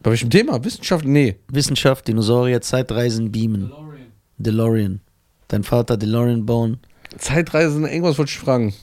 Bei 0.00 0.10
welchem 0.10 0.30
Thema? 0.30 0.62
Wissenschaft? 0.64 1.04
Nee. 1.04 1.36
Wissenschaft, 1.48 2.06
Dinosaurier, 2.06 2.60
Zeitreisen, 2.60 3.32
Beamen. 3.32 3.68
DeLorean. 3.68 4.12
DeLorean. 4.38 5.00
Dein 5.48 5.64
Vater 5.64 5.96
DeLorean 5.96 6.46
bauen. 6.46 6.78
Zeitreisen, 7.16 7.84
irgendwas 7.84 8.18
wollte 8.18 8.30
ich 8.30 8.38
fragen. 8.38 8.74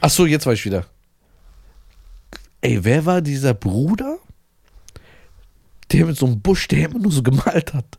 Ach 0.00 0.10
so, 0.10 0.26
jetzt 0.26 0.46
weiß 0.46 0.58
ich 0.58 0.64
wieder. 0.64 0.86
Ey, 2.60 2.82
wer 2.84 3.04
war 3.06 3.20
dieser 3.20 3.54
Bruder, 3.54 4.18
der 5.90 6.06
mit 6.06 6.16
so 6.16 6.26
einem 6.26 6.40
Busch, 6.40 6.66
der 6.68 6.88
immer 6.88 6.98
nur 6.98 7.12
so 7.12 7.22
gemalt 7.22 7.74
hat? 7.74 7.98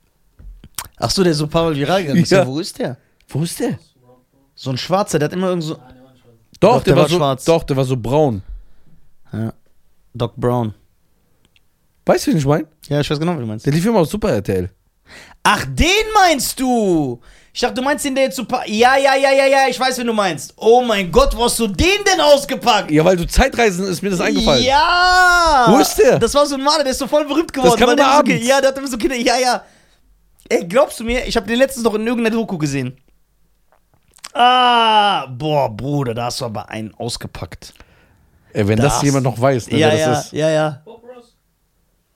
Ach 0.97 1.09
so, 1.09 1.23
der 1.23 1.33
so 1.33 1.47
Paul 1.47 1.75
viral 1.75 2.01
gegangen 2.01 2.23
ist. 2.23 2.31
Ja. 2.31 2.39
Ja. 2.39 2.47
Wo 2.47 2.59
ist 2.59 2.79
der? 2.79 2.97
Wo 3.27 3.43
ist 3.43 3.59
der? 3.59 3.79
So 4.55 4.69
ein 4.69 4.77
Schwarzer, 4.77 5.19
der 5.19 5.27
hat 5.27 5.33
immer 5.33 5.49
irgend 5.49 5.63
so. 5.63 5.77
War. 5.77 5.93
Doch, 6.59 6.77
Doch, 6.77 6.83
der, 6.83 6.93
der 6.93 6.95
war, 6.95 7.01
war 7.03 7.09
so, 7.09 7.17
schwarz. 7.17 7.45
Doch, 7.45 7.63
der 7.63 7.77
war 7.77 7.85
so 7.85 7.97
braun. 7.97 8.41
Ja. 9.31 9.53
Doc 10.13 10.35
Brown. 10.35 10.73
Weißt 12.05 12.27
du, 12.27 12.31
wen 12.31 12.37
ich 12.37 12.45
meine? 12.45 12.67
Ja, 12.87 12.99
ich 12.99 13.09
weiß 13.09 13.19
genau, 13.19 13.35
wie 13.35 13.39
du 13.41 13.45
meinst. 13.45 13.65
Der 13.65 13.73
lief 13.73 13.85
immer 13.85 13.99
auf 13.99 14.09
Super 14.09 14.31
RTL. 14.33 14.69
Ach, 15.43 15.65
den 15.69 15.87
meinst 16.13 16.59
du? 16.59 17.19
Ich 17.55 17.61
dachte, 17.61 17.75
du 17.75 17.81
meinst 17.83 18.03
den, 18.03 18.15
der 18.15 18.25
jetzt 18.25 18.35
so. 18.35 18.45
pa- 18.45 18.63
Ja, 18.65 18.97
ja, 18.97 19.15
ja, 19.15 19.31
ja, 19.31 19.45
ja, 19.45 19.67
ich 19.69 19.79
weiß, 19.79 19.97
wen 19.99 20.07
du 20.07 20.13
meinst. 20.13 20.53
Oh 20.57 20.81
mein 20.81 21.11
Gott, 21.11 21.35
wo 21.37 21.43
hast 21.45 21.59
du 21.59 21.67
den 21.67 22.03
denn 22.11 22.19
ausgepackt? 22.19 22.89
Ja, 22.89 23.05
weil 23.05 23.15
du 23.15 23.27
Zeitreisen 23.27 23.85
ist 23.85 24.01
mir 24.01 24.09
das 24.09 24.21
eingefallen. 24.21 24.63
Ja! 24.63 25.65
Wo 25.69 25.77
ist 25.77 25.95
der? 25.95 26.17
Das 26.19 26.33
war 26.33 26.45
so 26.47 26.55
ein 26.55 26.63
Mann, 26.63 26.79
der 26.79 26.87
ist 26.91 26.97
so 26.99 27.05
voll 27.07 27.25
berühmt 27.25 27.53
geworden. 27.53 27.77
kam 27.77 27.89
weil 27.89 27.95
der 27.95 28.05
immer 28.05 28.13
so, 28.15 28.19
abends. 28.19 28.41
Ki- 28.41 28.47
Ja, 28.47 28.59
der 28.59 28.69
hat 28.69 28.77
immer 28.77 28.87
so 28.87 28.97
Kinder. 28.97 29.15
Ja, 29.15 29.37
ja. 29.37 29.63
Ey, 30.49 30.65
glaubst 30.65 30.99
du 30.99 31.03
mir, 31.03 31.25
ich 31.27 31.35
habe 31.37 31.45
den 31.47 31.57
letztens 31.59 31.83
noch 31.83 31.93
in 31.93 32.07
irgendeiner 32.07 32.35
Doku 32.35 32.57
gesehen. 32.57 32.97
Ah, 34.33 35.27
boah, 35.27 35.69
Bruder, 35.69 36.13
da 36.15 36.25
hast 36.25 36.41
du 36.41 36.45
aber 36.45 36.67
einen 36.69 36.93
ausgepackt. 36.95 37.73
Ey, 38.53 38.67
wenn 38.67 38.77
das, 38.79 38.95
Das- 38.95 39.03
jemand 39.03 39.23
noch 39.25 39.39
weiß, 39.39 39.69
ne, 39.69 39.77
ja, 39.77 39.87
wer 39.89 39.97
ja, 39.97 40.09
das 40.09 40.25
ist. 40.25 40.33
ja, 40.33 40.49
ja. 40.49 40.81
Ross. 40.85 41.01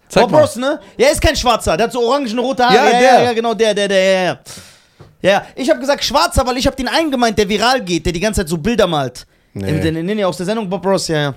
Zeig 0.09 0.27
Bob. 0.29 0.41
Ross, 0.41 0.55
ne? 0.55 0.79
Ja, 0.97 1.07
ist 1.07 1.21
kein 1.21 1.35
Schwarzer. 1.35 1.75
Der 1.77 1.85
hat 1.87 1.93
so 1.93 2.01
orangen-rote 2.01 2.63
Haare. 2.63 2.75
Ja, 2.75 2.85
Ja, 2.85 2.91
ja, 2.91 2.99
der. 2.99 3.23
ja, 3.23 3.33
genau, 3.33 3.53
der, 3.53 3.73
der, 3.73 3.87
der, 3.87 4.03
ja, 4.03 4.23
ja. 4.23 4.39
Ja, 5.21 5.45
ich 5.55 5.69
habe 5.69 5.79
gesagt 5.79 6.03
Schwarzer, 6.03 6.45
weil 6.45 6.57
ich 6.57 6.67
habe 6.67 6.75
den 6.75 6.87
einen 6.87 7.11
gemeint, 7.11 7.37
der 7.37 7.49
viral 7.49 7.83
geht, 7.83 8.05
der 8.05 8.13
die 8.13 8.19
ganze 8.19 8.41
Zeit 8.41 8.49
so 8.49 8.57
Bilder 8.57 8.87
malt. 8.87 9.25
Nee. 9.53 9.79
Den, 9.81 9.95
den, 9.95 10.07
den, 10.07 10.23
aus 10.23 10.37
der 10.37 10.45
Sendung 10.45 10.69
Bob 10.69 10.85
Ross, 10.85 11.07
ja, 11.07 11.17
ja. 11.17 11.33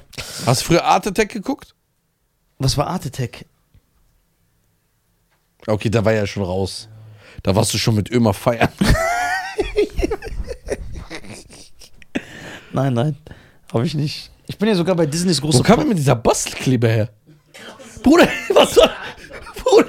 Hast 0.46 0.60
du 0.60 0.66
früher 0.66 0.84
Art 0.84 1.06
Attack 1.06 1.30
geguckt? 1.30 1.74
Was 2.58 2.76
war 2.76 2.86
Art 2.86 3.06
Attack? 3.06 3.46
Okay, 5.66 5.88
da 5.88 6.04
war 6.04 6.12
ja 6.12 6.26
schon 6.26 6.42
raus. 6.42 6.88
Da 7.42 7.56
warst 7.56 7.72
du 7.72 7.78
schon 7.78 7.94
mit 7.94 8.10
Ömer 8.10 8.34
feiern. 8.34 8.68
Nein, 12.72 12.94
nein, 12.94 13.16
habe 13.72 13.84
ich 13.84 13.94
nicht. 13.94 14.30
Ich 14.46 14.56
bin 14.56 14.68
ja 14.68 14.74
sogar 14.74 14.94
bei 14.94 15.06
Disneys 15.06 15.42
Wo 15.42 15.46
große 15.46 15.62
kam 15.62 15.80
denn 15.80 15.88
mit 15.88 15.98
dieser 15.98 16.14
Bastelkleber 16.14 16.88
her? 16.88 17.08
Bruder, 18.02 18.28
was 18.50 18.74
soll. 18.74 18.90
Bruder, 19.62 19.88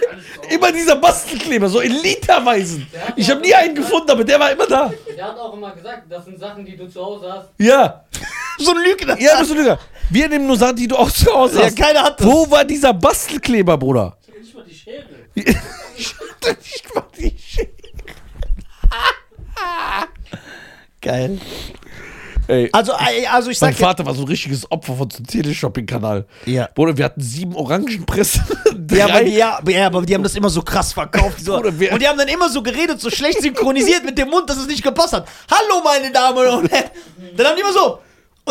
immer 0.50 0.72
dieser 0.72 0.96
Bastelkleber, 0.98 1.70
so 1.70 1.80
in 1.80 1.94
Literweisen. 2.02 2.88
Ich 3.16 3.30
habe 3.30 3.42
nie 3.42 3.54
einen 3.54 3.74
gefunden, 3.76 4.10
aber 4.12 4.24
der 4.24 4.40
war 4.40 4.52
immer 4.52 4.68
da. 4.68 4.92
Der 5.16 5.26
hat 5.26 5.38
auch 5.40 5.54
immer 5.54 5.72
gesagt, 5.72 6.04
das 6.10 6.26
sind 6.26 6.40
Sachen, 6.40 6.66
die 6.66 6.76
du 6.76 6.88
zu 6.88 7.04
Hause 7.04 7.32
hast. 7.32 7.50
Ja, 7.58 8.06
so 8.58 8.72
ein 8.72 8.78
Lügner. 8.84 9.20
ja, 9.20 9.40
bist 9.40 9.52
du 9.52 9.56
Lüger. 9.56 9.80
Wir 10.10 10.28
nehmen 10.28 10.46
nur 10.48 10.58
Sachen, 10.58 10.76
die 10.76 10.88
du 10.88 10.98
auch 10.98 11.10
zu 11.10 11.34
Hause 11.34 11.60
Ja, 11.60 11.66
hast. 11.68 11.78
keiner 11.78 12.04
hat 12.04 12.20
das. 12.20 12.28
Wo 12.28 12.50
war 12.52 12.66
dieser 12.66 12.94
Bastelkleber, 12.94 13.78
Bruder? 13.78 14.18
Ich 14.28 14.34
will 14.34 14.42
nicht 14.42 14.56
mal 14.56 14.64
die 14.66 14.76
Schere. 14.76 15.06
Ich 15.98 16.16
hatte 16.16 16.58
nicht 16.60 16.96
mal 16.96 17.04
die 17.18 17.38
Schere. 17.40 17.68
Geil. 21.02 21.40
Ey, 22.52 22.70
Also, 22.74 22.92
also 22.94 23.50
ich 23.50 23.62
mein 23.62 23.72
sag 23.72 23.80
ja, 23.80 23.88
Vater 23.88 24.06
war 24.06 24.14
so 24.14 24.24
ein 24.24 24.28
richtiges 24.28 24.70
Opfer 24.70 24.96
von 24.96 25.10
so 25.10 25.18
einem 25.18 25.28
Teleshopping-Kanal. 25.28 26.26
Ja. 26.46 26.68
Bruder, 26.76 26.98
wir 26.98 27.06
hatten 27.06 27.22
sieben 27.22 27.56
Orangenpressen. 27.56 28.44
ja, 28.92 29.06
aber 29.06 29.24
die, 29.24 29.36
ja, 29.36 29.60
ja, 29.70 29.86
aber 29.86 30.02
die 30.02 30.14
haben 30.14 30.24
das 30.24 30.36
immer 30.36 30.50
so 30.50 30.62
krass 30.62 30.92
verkauft. 30.92 31.40
So. 31.46 31.56
Bruder, 31.56 31.72
wer- 31.80 31.94
und 31.94 32.02
die 32.02 32.08
haben 32.10 32.18
dann 32.18 32.28
immer 32.28 32.50
so 32.50 32.62
geredet, 32.62 33.00
so 33.00 33.10
schlecht 33.10 33.42
synchronisiert 33.42 34.04
mit 34.04 34.18
dem 34.18 34.30
Mund, 34.30 34.50
dass 34.50 34.58
es 34.58 34.68
nicht 34.68 34.84
gepasst 34.84 35.14
hat. 35.14 35.28
Hallo, 35.50 35.82
meine 35.82 36.12
Damen 36.12 36.46
und 36.46 36.70
Herren. 36.70 36.90
Dann 37.38 37.48
haben 37.48 37.56
die 37.56 37.62
immer 37.62 37.74
so. 37.74 38.00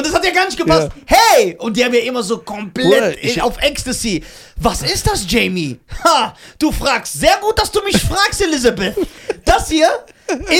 Und 0.00 0.06
das 0.06 0.14
hat 0.14 0.24
ja 0.24 0.30
gar 0.32 0.46
nicht 0.46 0.56
gepasst. 0.56 0.88
Hey! 1.04 1.56
Und 1.58 1.76
die 1.76 1.84
haben 1.84 1.92
ja 1.92 2.00
immer 2.00 2.22
so 2.22 2.38
komplett 2.38 3.18
ich- 3.22 3.36
in, 3.36 3.42
auf 3.42 3.60
Ecstasy. 3.60 4.24
Was 4.56 4.80
ist 4.82 5.06
das, 5.06 5.26
Jamie? 5.30 5.78
Ha! 6.04 6.34
Du 6.58 6.72
fragst. 6.72 7.20
Sehr 7.20 7.36
gut, 7.42 7.58
dass 7.58 7.70
du 7.70 7.82
mich 7.82 7.98
fragst, 8.02 8.40
Elisabeth. 8.40 8.96
Das 9.44 9.68
hier 9.68 9.88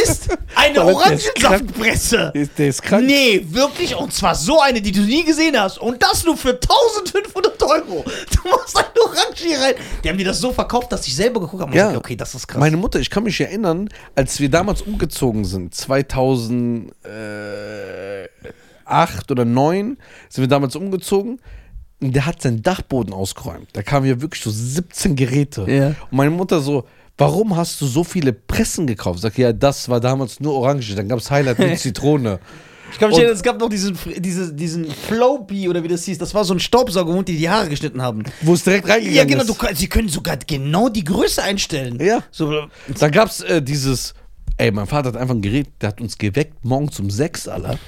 ist 0.05 0.29
eine 0.57 0.85
Orangensaftpresse. 0.85 2.33
Der 2.35 2.43
ist- 2.43 2.51
der 2.59 2.69
ist 2.69 2.83
krank. 2.83 3.07
Nee, 3.07 3.47
wirklich. 3.49 3.95
Und 3.97 4.13
zwar 4.13 4.35
so 4.35 4.61
eine, 4.61 4.83
die 4.83 4.93
du 4.93 5.01
nie 5.01 5.25
gesehen 5.25 5.59
hast. 5.59 5.79
Und 5.79 6.03
das 6.03 6.23
nur 6.25 6.37
für 6.37 6.51
1500 6.51 7.63
Euro. 7.63 8.05
Du 8.05 8.49
machst 8.51 8.77
eine 8.77 8.87
Orange 9.05 9.43
hier 9.45 9.59
rein. 9.59 9.75
Die 10.05 10.09
haben 10.11 10.19
dir 10.19 10.25
das 10.27 10.39
so 10.41 10.53
verkauft, 10.53 10.93
dass 10.93 11.07
ich 11.07 11.17
selber 11.17 11.41
geguckt 11.41 11.63
habe 11.63 11.75
Ja. 11.75 11.87
gesagt, 11.89 12.05
okay, 12.05 12.17
das 12.17 12.35
ist 12.35 12.47
krass. 12.47 12.61
Meine 12.61 12.77
Mutter, 12.77 12.99
ich 13.01 13.09
kann 13.09 13.23
mich 13.23 13.41
erinnern, 13.41 13.89
als 14.15 14.39
wir 14.39 14.51
damals 14.51 14.83
umgezogen 14.83 15.47
sind, 15.47 15.75
2008 18.91 19.31
oder 19.31 19.45
2009 19.45 19.97
sind 20.29 20.43
wir 20.43 20.49
damals 20.49 20.77
umgezogen. 20.77 21.41
Und 22.03 22.17
der 22.17 22.25
hat 22.25 22.41
seinen 22.41 22.63
Dachboden 22.63 23.13
ausgeräumt. 23.13 23.69
Da 23.75 23.83
kamen 23.83 24.07
ja 24.07 24.21
wirklich 24.23 24.43
so 24.43 24.51
17 24.51 25.17
Geräte. 25.17 25.67
Ja. 25.71 25.89
Und 25.89 26.13
meine 26.13 26.31
Mutter 26.31 26.61
so, 26.61 26.85
warum 27.19 27.57
hast 27.57 27.79
du 27.83 27.87
so 27.87 28.05
viele 28.05 28.33
Pressen 28.33 28.87
gekauft? 28.87 29.21
Sag, 29.21 29.37
ja, 29.37 29.53
das 29.53 29.89
war 29.91 30.01
damals 30.01 30.41
nur 30.41 30.55
Orange. 30.55 30.95
Dann 30.95 31.09
gab 31.09 31.19
es 31.19 31.31
Highlight 31.31 31.59
mit 31.59 31.79
Zitrone. 31.79 32.41
ich 32.91 32.99
kann 32.99 33.11
mich 33.11 33.19
erinnern, 33.19 33.37
es 33.37 33.43
gab 33.43 33.61
noch 33.61 33.69
diesen, 33.69 33.99
diese, 34.17 34.55
diesen 34.55 34.91
Flowbee 34.91 35.69
oder 35.69 35.83
wie 35.85 35.89
das 35.89 36.05
hieß. 36.05 36.17
Das 36.17 36.33
war 36.33 36.43
so 36.47 36.55
ein 36.55 36.61
Staubsaugerhund, 36.61 37.29
die 37.29 37.37
die 37.37 37.51
Haare 37.51 37.69
geschnitten 37.69 38.01
haben. 38.01 38.23
Wo 38.41 38.55
es 38.55 38.65
direkt 38.65 38.89
reingegangen 38.89 39.15
Ja, 39.17 39.25
genau. 39.25 39.43
ist. 39.43 39.51
Du, 39.51 39.75
sie 39.75 39.89
können 39.89 40.09
sogar 40.09 40.39
genau 40.39 40.89
die 40.89 41.05
Größe 41.05 41.43
einstellen. 41.43 41.99
Ja. 42.03 42.21
So, 42.31 42.63
Da 42.99 43.11
gab 43.11 43.29
es 43.29 43.43
äh, 43.43 43.61
dieses, 43.61 44.15
ey, 44.57 44.71
mein 44.73 44.87
Vater 44.87 45.09
hat 45.09 45.19
einfach 45.19 45.35
ein 45.35 45.43
Gerät, 45.43 45.69
der 45.83 45.91
hat 45.91 46.01
uns 46.01 46.17
geweckt 46.17 46.65
morgens 46.65 46.99
um 46.99 47.11
sechs, 47.11 47.47
Alter. 47.47 47.79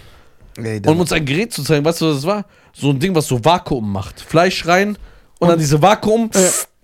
Um 0.86 1.00
uns 1.00 1.12
ein 1.12 1.24
Gerät 1.24 1.52
zu 1.52 1.62
zeigen, 1.62 1.84
weißt 1.84 2.00
du, 2.00 2.06
was 2.06 2.16
das 2.16 2.26
war? 2.26 2.44
So 2.72 2.90
ein 2.90 2.98
Ding, 2.98 3.14
was 3.14 3.26
so 3.26 3.42
Vakuum 3.44 3.90
macht. 3.90 4.20
Fleisch 4.20 4.66
rein 4.66 4.96
und, 5.38 5.48
dann 5.48 5.58
diese 5.58 5.80
Vakuum 5.80 6.30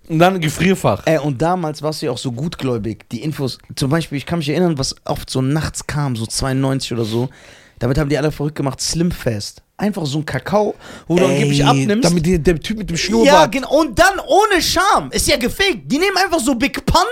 und 0.09 0.19
dann 0.19 0.35
ein 0.35 0.41
Gefrierfach. 0.41 1.03
Ey, 1.05 1.19
und 1.19 1.41
damals 1.41 1.81
warst 1.81 2.01
du 2.01 2.07
ja 2.07 2.11
auch 2.11 2.17
so 2.17 2.31
gutgläubig. 2.31 3.07
Die 3.11 3.21
Infos, 3.21 3.59
zum 3.75 3.89
Beispiel, 3.89 4.17
ich 4.17 4.25
kann 4.25 4.39
mich 4.39 4.49
erinnern, 4.49 4.77
was 4.77 4.95
oft 5.05 5.29
so 5.29 5.41
nachts 5.41 5.85
kam, 5.85 6.15
so 6.15 6.25
92 6.25 6.93
oder 6.93 7.05
so. 7.05 7.29
Damit 7.77 7.97
haben 7.97 8.09
die 8.09 8.17
alle 8.17 8.31
verrückt 8.31 8.55
gemacht, 8.55 8.81
Slimfest. 8.81 9.61
Einfach 9.77 10.05
so 10.05 10.17
ein 10.17 10.25
Kakao, 10.25 10.75
wo 11.07 11.15
du 11.15 11.25
angeblich 11.25 11.63
abnimmst. 11.63 12.03
Damit 12.03 12.25
die, 12.25 12.37
der 12.37 12.59
Typ 12.59 12.79
mit 12.79 12.89
dem 12.89 12.97
ja, 12.97 13.01
Schnurrbart. 13.01 13.51
genau. 13.51 13.79
Und 13.79 13.97
dann 13.97 14.19
ohne 14.19 14.61
Scham. 14.61 15.09
Ist 15.11 15.27
ja 15.29 15.37
gefaked. 15.37 15.83
Die 15.85 15.97
nehmen 15.97 16.17
einfach 16.17 16.39
so 16.39 16.55
Big 16.55 16.85
Pun 16.85 17.05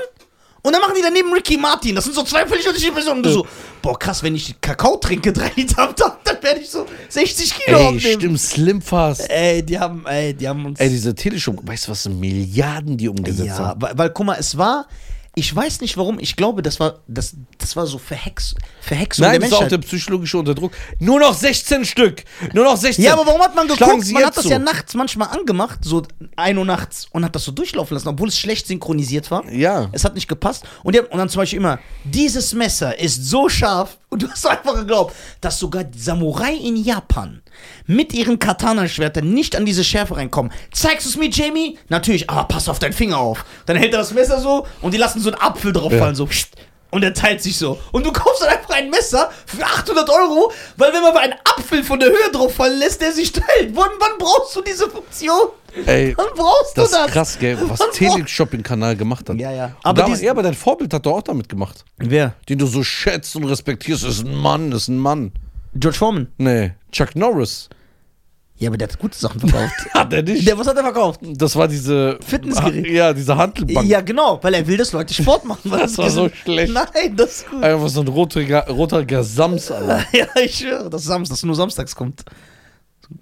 und 0.67 0.73
dann 0.73 0.81
machen 0.81 0.93
die 0.97 1.01
daneben 1.01 1.31
Ricky 1.33 1.57
Martin. 1.57 1.95
Das 1.95 2.03
sind 2.03 2.13
so 2.13 2.23
zwei 2.23 2.45
völlig 2.45 2.65
unterschiedliche 2.67 2.93
Personen. 2.93 3.17
Und 3.17 3.23
du 3.25 3.31
so, 3.31 3.47
boah, 3.81 3.97
krass, 3.97 4.21
wenn 4.21 4.35
ich 4.35 4.59
Kakao 4.59 4.97
trinke, 4.97 5.31
drei 5.33 5.51
Liter 5.55 5.87
am 5.87 5.95
Tag, 5.95 6.23
dann 6.25 6.43
werde 6.43 6.59
ich 6.59 6.69
so 6.69 6.85
60 7.09 7.53
Kilo 7.55 7.77
Ey, 7.77 7.85
aufnehmen. 7.85 8.19
stimmt, 8.19 8.39
Slimfast. 8.41 9.29
Ey, 9.29 9.63
die 9.63 9.79
haben, 9.79 10.05
ey, 10.05 10.33
die 10.33 10.47
haben 10.47 10.65
uns. 10.65 10.79
Ey, 10.79 10.89
diese 10.89 11.15
Teleshop, 11.15 11.65
weißt 11.65 11.87
du, 11.87 11.91
was 11.91 12.07
Milliarden 12.09 12.97
die 12.97 13.07
umgesetzt 13.09 13.47
Ja, 13.47 13.57
haben? 13.59 13.81
weil, 13.81 13.97
weil 13.97 14.09
guck 14.11 14.25
mal, 14.25 14.35
es 14.39 14.57
war, 14.57 14.87
ich 15.37 15.55
weiß 15.55 15.81
nicht 15.81 15.97
warum, 15.97 16.17
ich 16.17 16.35
glaube, 16.35 16.63
das 16.63 16.79
war, 16.79 17.01
das, 17.07 17.35
das 17.59 17.75
war 17.75 17.85
so 17.85 17.99
Verhex, 17.99 18.55
Verhexung 18.81 19.23
Nein, 19.23 19.33
der 19.33 19.39
das 19.41 19.49
ist 19.49 19.53
auch 19.53 19.59
Menschheit. 19.61 19.83
der 19.83 19.87
psychologische 19.87 20.39
Unterdruck. 20.39 20.71
Nur 20.97 21.19
noch 21.19 21.35
16 21.35 21.85
Stück. 21.85 22.23
Nur 22.53 22.63
noch 22.63 22.75
16. 22.75 23.05
ja, 23.05 23.13
aber 23.13 23.27
warum 23.27 23.41
hat 23.41 23.53
man 23.53 23.67
Schlagen 23.67 23.91
geguckt? 23.91 24.05
Sie 24.07 24.13
Man 24.13 24.25
hat 24.25 24.35
das 24.35 24.45
zu. 24.45 24.49
ja 24.49 24.57
nachts 24.57 24.95
manchmal 24.95 25.27
angemacht, 25.27 25.81
so 25.83 26.01
1 26.37 26.57
Uhr 26.57 26.65
nachts, 26.65 27.05
und 27.11 27.23
hat 27.23 27.35
das 27.35 27.45
so 27.45 27.51
durchlaufen 27.51 27.93
lassen, 27.93 28.07
obwohl 28.07 28.29
es 28.29 28.39
schlecht 28.39 28.65
synchronisiert 28.65 29.29
war. 29.29 29.47
Ja. 29.51 29.89
Es 29.91 30.03
hat 30.03 30.15
nicht 30.15 30.27
gepasst. 30.27 30.63
Und, 30.81 30.95
die 30.95 30.99
haben, 30.99 31.07
und 31.07 31.19
dann 31.19 31.29
zum 31.29 31.41
Beispiel 31.41 31.59
immer, 31.59 31.77
dieses 32.03 32.53
Messer 32.53 32.97
ist 32.97 33.25
so 33.25 33.47
scharf, 33.47 33.99
und 34.09 34.23
du 34.23 34.31
hast 34.31 34.43
einfach 34.47 34.73
geglaubt, 34.73 35.13
dass 35.39 35.59
sogar 35.59 35.83
die 35.83 35.99
Samurai 35.99 36.55
in 36.55 36.77
Japan 36.77 37.43
mit 37.85 38.13
ihren 38.13 38.39
Katana-Schwertern 38.39 39.29
nicht 39.33 39.55
an 39.55 39.65
diese 39.65 39.83
Schärfe 39.83 40.17
reinkommen. 40.17 40.51
Zeigst 40.71 41.05
du 41.05 41.09
es 41.09 41.15
mir, 41.17 41.29
Jamie? 41.29 41.77
Natürlich, 41.89 42.29
aber 42.29 42.43
pass 42.45 42.67
auf 42.69 42.79
deinen 42.79 42.93
Finger 42.93 43.17
auf. 43.17 43.45
Dann 43.65 43.77
hält 43.77 43.93
er 43.93 43.99
das 43.99 44.13
Messer 44.13 44.39
so 44.39 44.65
und 44.81 44.93
die 44.93 44.97
lassen 44.97 45.19
so 45.21 45.31
einen 45.31 45.41
Apfel 45.41 45.73
drauf 45.73 45.91
Ja. 45.91 45.99
fallen, 45.99 46.15
so. 46.15 46.25
pst. 46.25 46.49
Und 46.89 47.03
er 47.03 47.13
teilt 47.13 47.41
sich 47.43 47.57
so. 47.57 47.77
Und 47.91 48.05
du 48.05 48.13
kaufst 48.13 48.41
dann 48.41 48.47
einfach 48.49 48.69
ein 48.69 48.89
Messer 48.89 49.29
für 49.45 49.61
800 49.63 50.09
Euro, 50.09 50.53
weil 50.77 50.93
wenn 50.93 51.01
man 51.01 51.13
mal 51.13 51.19
einen 51.19 51.33
Apfel 51.43 51.83
von 51.83 51.99
der 51.99 52.07
Höhe 52.09 52.31
drauf 52.31 52.55
fallen 52.55 52.79
lässt, 52.79 53.01
der 53.01 53.11
sich 53.11 53.33
teilt. 53.33 53.75
Wann, 53.75 53.89
wann 53.99 54.17
brauchst 54.17 54.55
du 54.55 54.61
diese 54.61 54.89
Funktion? 54.89 55.49
Ey, 55.85 56.13
Wann 56.17 56.27
brauchst 56.33 56.77
das 56.77 56.89
du 56.91 56.95
das? 56.97 57.05
ist 57.07 57.11
krass, 57.13 57.37
gell, 57.39 57.57
was 57.67 57.79
Teleshopping-Kanal 57.91 58.95
gemacht 58.95 59.29
hat. 59.29 59.37
Ja, 59.37 59.51
ja. 59.51 59.71
Aber, 59.83 60.01
damals, 60.01 60.21
ja, 60.21 60.31
aber 60.31 60.43
dein 60.43 60.53
Vorbild 60.53 60.93
hat 60.93 61.05
doch 61.05 61.17
auch 61.17 61.21
damit 61.21 61.49
gemacht. 61.49 61.83
Wer? 61.97 62.33
Den 62.49 62.57
du 62.57 62.65
so 62.65 62.83
schätzt 62.83 63.35
und 63.35 63.43
respektierst. 63.43 64.03
Das 64.03 64.15
ist 64.15 64.25
ein 64.25 64.35
Mann, 64.35 64.71
das 64.71 64.83
ist 64.83 64.87
ein 64.87 64.97
Mann. 64.97 65.33
George 65.75 65.97
Foreman. 65.97 66.27
Nee, 66.37 66.73
Chuck 66.91 67.15
Norris. 67.15 67.69
Ja, 68.59 68.69
aber 68.69 68.77
der 68.77 68.87
hat 68.87 68.97
gute 68.97 69.15
Sachen 69.15 69.39
verkauft. 69.39 69.73
Hat 69.93 70.11
er 70.13 70.23
nicht? 70.23 70.47
der, 70.47 70.57
was 70.57 70.65
hat 70.67 70.75
er 70.75 70.81
verkauft? 70.83 71.19
Das 71.21 71.55
war 71.55 71.67
diese. 71.67 72.17
Fitnessgerät. 72.25 72.87
Ja, 72.87 73.13
diese 73.13 73.37
Handelbank. 73.37 73.87
Ja, 73.87 74.01
genau, 74.01 74.39
weil 74.41 74.55
er 74.55 74.65
will, 74.65 74.77
dass 74.77 74.93
Leute 74.93 75.13
Sport 75.13 75.45
machen. 75.45 75.69
weil 75.69 75.81
Das 75.81 75.95
war 75.99 76.09
so 76.09 76.27
schlecht. 76.29 76.73
Nein, 76.73 77.15
das 77.15 77.29
ist 77.41 77.49
gut. 77.51 77.61
Einfach 77.63 77.87
so 77.87 78.01
ein 78.01 78.07
roter, 78.07 78.67
roter 78.67 79.23
Sams, 79.23 79.69
Alter. 79.71 80.03
Ja, 80.11 80.25
ich 80.43 80.55
schwöre, 80.57 80.89
das 80.89 81.01
ist 81.01 81.07
Samstag, 81.07 81.35
das 81.35 81.43
nur 81.43 81.53
samstags 81.55 81.95
kommt. 81.95 82.23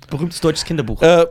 Berühmtes 0.09 0.39
deutsches 0.39 0.63
Kinderbuch. 0.63 1.01
äh, 1.01 1.25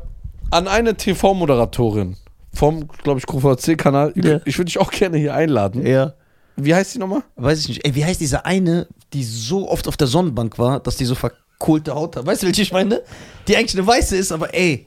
an 0.50 0.68
eine 0.68 0.94
TV-Moderatorin 0.96 2.16
vom, 2.52 2.86
glaube 3.02 3.20
ich, 3.20 3.26
QVC-Kanal. 3.26 4.12
Ja. 4.16 4.40
ich 4.44 4.58
würde 4.58 4.66
dich 4.66 4.78
auch 4.78 4.90
gerne 4.90 5.16
hier 5.16 5.34
einladen. 5.34 5.86
ja. 5.86 6.12
Wie 6.56 6.74
heißt 6.74 6.94
die 6.94 6.98
nochmal? 6.98 7.22
Weiß 7.36 7.60
ich 7.60 7.68
nicht. 7.68 7.84
Ey, 7.84 7.94
wie 7.94 8.04
heißt 8.04 8.20
diese 8.20 8.44
eine, 8.44 8.86
die 9.12 9.24
so 9.24 9.68
oft 9.68 9.88
auf 9.88 9.96
der 9.96 10.06
Sonnenbank 10.06 10.58
war, 10.58 10.80
dass 10.80 10.96
die 10.96 11.04
so 11.04 11.14
verkohlte 11.14 11.94
Haut 11.94 12.16
hat? 12.16 12.26
Weißt 12.26 12.42
du, 12.42 12.46
welche 12.46 12.62
ich 12.62 12.72
meine? 12.72 13.02
Die 13.48 13.56
eigentlich 13.56 13.76
eine 13.76 13.86
weiße 13.86 14.16
ist, 14.16 14.30
aber 14.32 14.54
ey. 14.54 14.86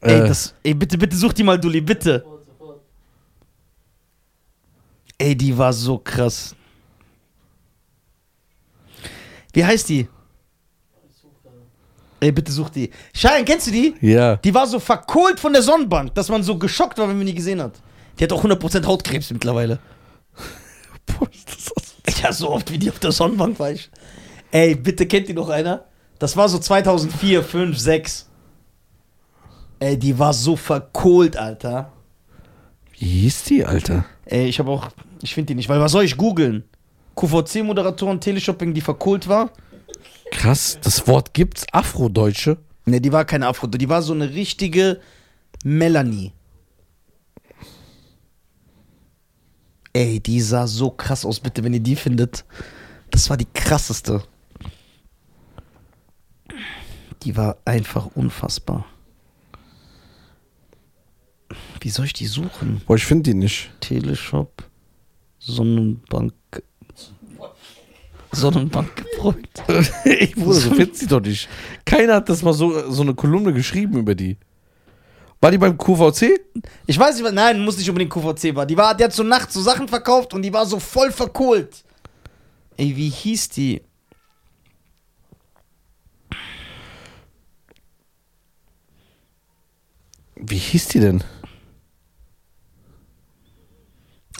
Ey, 0.00 0.20
Äh. 0.20 0.28
das, 0.28 0.54
ey 0.62 0.74
bitte, 0.74 0.98
bitte 0.98 1.16
such 1.16 1.32
die 1.32 1.42
mal, 1.44 1.58
Dulli, 1.58 1.80
bitte. 1.80 2.24
Ey, 5.18 5.36
die 5.36 5.56
war 5.56 5.72
so 5.72 5.98
krass. 5.98 6.54
Wie 9.52 9.64
heißt 9.64 9.88
die? 9.88 10.08
Ey, 12.20 12.32
bitte 12.32 12.50
such 12.50 12.70
die. 12.70 12.90
Schein, 13.14 13.44
kennst 13.44 13.66
du 13.68 13.70
die? 13.70 13.94
Ja. 14.00 14.36
Die 14.36 14.52
war 14.54 14.66
so 14.66 14.80
verkohlt 14.80 15.38
von 15.38 15.52
der 15.52 15.62
Sonnenbank, 15.62 16.14
dass 16.14 16.28
man 16.28 16.42
so 16.42 16.56
geschockt 16.58 16.98
war, 16.98 17.08
wenn 17.08 17.16
man 17.18 17.26
die 17.26 17.34
gesehen 17.34 17.62
hat. 17.62 17.80
Die 18.18 18.24
hat 18.24 18.32
auch 18.32 18.42
100% 18.42 18.84
Hautkrebs 18.86 19.30
mittlerweile. 19.30 19.78
Boah, 20.36 20.38
ist 20.38 20.38
das 20.38 20.38
aus- 20.38 20.93
Ja, 22.22 22.32
so 22.32 22.50
oft 22.50 22.70
wie 22.70 22.78
die 22.78 22.90
auf 22.90 22.98
der 22.98 23.12
Sonnenbank 23.12 23.58
war 23.58 23.70
ich. 23.70 23.90
Ey, 24.50 24.74
bitte 24.74 25.06
kennt 25.06 25.28
die 25.28 25.34
noch 25.34 25.48
einer? 25.48 25.84
Das 26.18 26.36
war 26.36 26.48
so 26.48 26.58
2004, 26.58 27.42
5, 27.42 27.78
6. 27.78 28.28
Ey, 29.80 29.98
die 29.98 30.18
war 30.18 30.32
so 30.32 30.56
verkohlt, 30.56 31.36
Alter. 31.36 31.92
Wie 32.98 33.04
hieß 33.04 33.44
die, 33.44 33.64
Alter? 33.64 34.04
Ey, 34.24 34.46
ich 34.46 34.58
habe 34.58 34.70
auch, 34.70 34.88
ich 35.22 35.34
finde 35.34 35.48
die 35.48 35.54
nicht, 35.56 35.68
weil 35.68 35.80
was 35.80 35.92
soll 35.92 36.04
ich 36.04 36.16
googeln? 36.16 36.64
QVC-Moderatorin, 37.16 38.20
Teleshopping, 38.20 38.72
die 38.72 38.80
verkohlt 38.80 39.28
war? 39.28 39.50
Krass, 40.30 40.78
das 40.82 41.06
Wort 41.06 41.34
gibt's, 41.34 41.66
Afrodeutsche. 41.72 42.58
Ne, 42.86 43.00
die 43.00 43.12
war 43.12 43.24
keine 43.24 43.46
Afro, 43.46 43.66
die 43.66 43.88
war 43.88 44.02
so 44.02 44.12
eine 44.12 44.30
richtige 44.30 45.00
Melanie. 45.64 46.32
Ey, 49.94 50.18
die 50.18 50.40
sah 50.40 50.66
so 50.66 50.90
krass 50.90 51.24
aus, 51.24 51.38
bitte, 51.38 51.62
wenn 51.62 51.72
ihr 51.72 51.80
die 51.80 51.94
findet. 51.94 52.44
Das 53.10 53.30
war 53.30 53.36
die 53.36 53.46
krasseste. 53.54 54.24
Die 57.22 57.36
war 57.36 57.56
einfach 57.64 58.06
unfassbar. 58.16 58.86
Wie 61.80 61.90
soll 61.90 62.06
ich 62.06 62.12
die 62.12 62.26
suchen? 62.26 62.82
Boah, 62.86 62.96
ich 62.96 63.06
finde 63.06 63.30
die 63.30 63.34
nicht. 63.34 63.70
Teleshop, 63.80 64.64
Sonnenbank. 65.38 66.34
Sonnenbank 68.32 68.96
gefreut. 68.96 69.62
ich 70.04 70.34
Bruder, 70.34 70.54
so 70.54 70.70
findest 70.74 70.96
sie 70.96 71.06
doch 71.06 71.20
nicht. 71.20 71.48
Keiner 71.84 72.16
hat 72.16 72.28
das 72.28 72.42
mal 72.42 72.52
so, 72.52 72.90
so 72.90 73.02
eine 73.02 73.14
Kolumne 73.14 73.52
geschrieben 73.52 73.98
über 73.98 74.16
die. 74.16 74.38
War 75.44 75.50
die 75.50 75.58
beim 75.58 75.76
QVC? 75.76 76.40
Ich 76.86 76.98
weiß 76.98 77.20
nicht, 77.20 77.34
nein, 77.34 77.62
muss 77.62 77.76
nicht 77.76 77.90
unbedingt 77.90 78.10
QVC 78.10 78.56
war. 78.56 78.64
Die 78.64 78.78
war, 78.78 78.94
die 78.94 79.04
hat 79.04 79.12
so 79.12 79.22
nachts 79.22 79.52
so 79.52 79.60
Sachen 79.60 79.88
verkauft 79.88 80.32
und 80.32 80.40
die 80.40 80.54
war 80.54 80.64
so 80.64 80.80
voll 80.80 81.12
verkohlt. 81.12 81.84
Ey, 82.78 82.96
wie 82.96 83.10
hieß 83.10 83.50
die? 83.50 83.82
Wie 90.36 90.56
hieß 90.56 90.88
die 90.88 91.00
denn? 91.00 91.22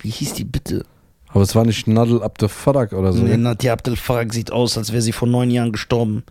Wie 0.00 0.08
hieß 0.08 0.32
die 0.32 0.44
bitte? 0.44 0.86
Aber 1.28 1.42
es 1.42 1.54
war 1.54 1.66
nicht 1.66 1.86
Nadel 1.86 2.22
Abdel 2.22 2.48
Fadak 2.48 2.94
oder 2.94 3.12
so. 3.12 3.22
Nee, 3.22 3.36
Nadia 3.36 3.74
Abdel 3.74 3.96
Farag 3.96 4.32
sieht 4.32 4.50
aus, 4.50 4.78
als 4.78 4.90
wäre 4.90 5.02
sie 5.02 5.12
vor 5.12 5.28
neun 5.28 5.50
Jahren 5.50 5.72
gestorben. 5.72 6.24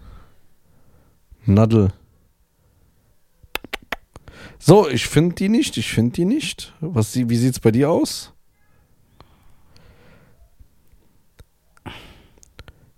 Nadel. 1.46 1.94
So, 4.66 4.88
ich 4.88 5.08
finde 5.08 5.36
die 5.36 5.50
nicht. 5.50 5.76
Ich 5.78 5.92
finde 5.92 6.14
die 6.14 6.24
nicht. 6.26 6.72
Was, 6.80 7.12
sie- 7.12 7.30
wie 7.30 7.36
sieht's 7.36 7.60
bei 7.60 7.72
dir 7.72 7.90
aus? 7.90 8.32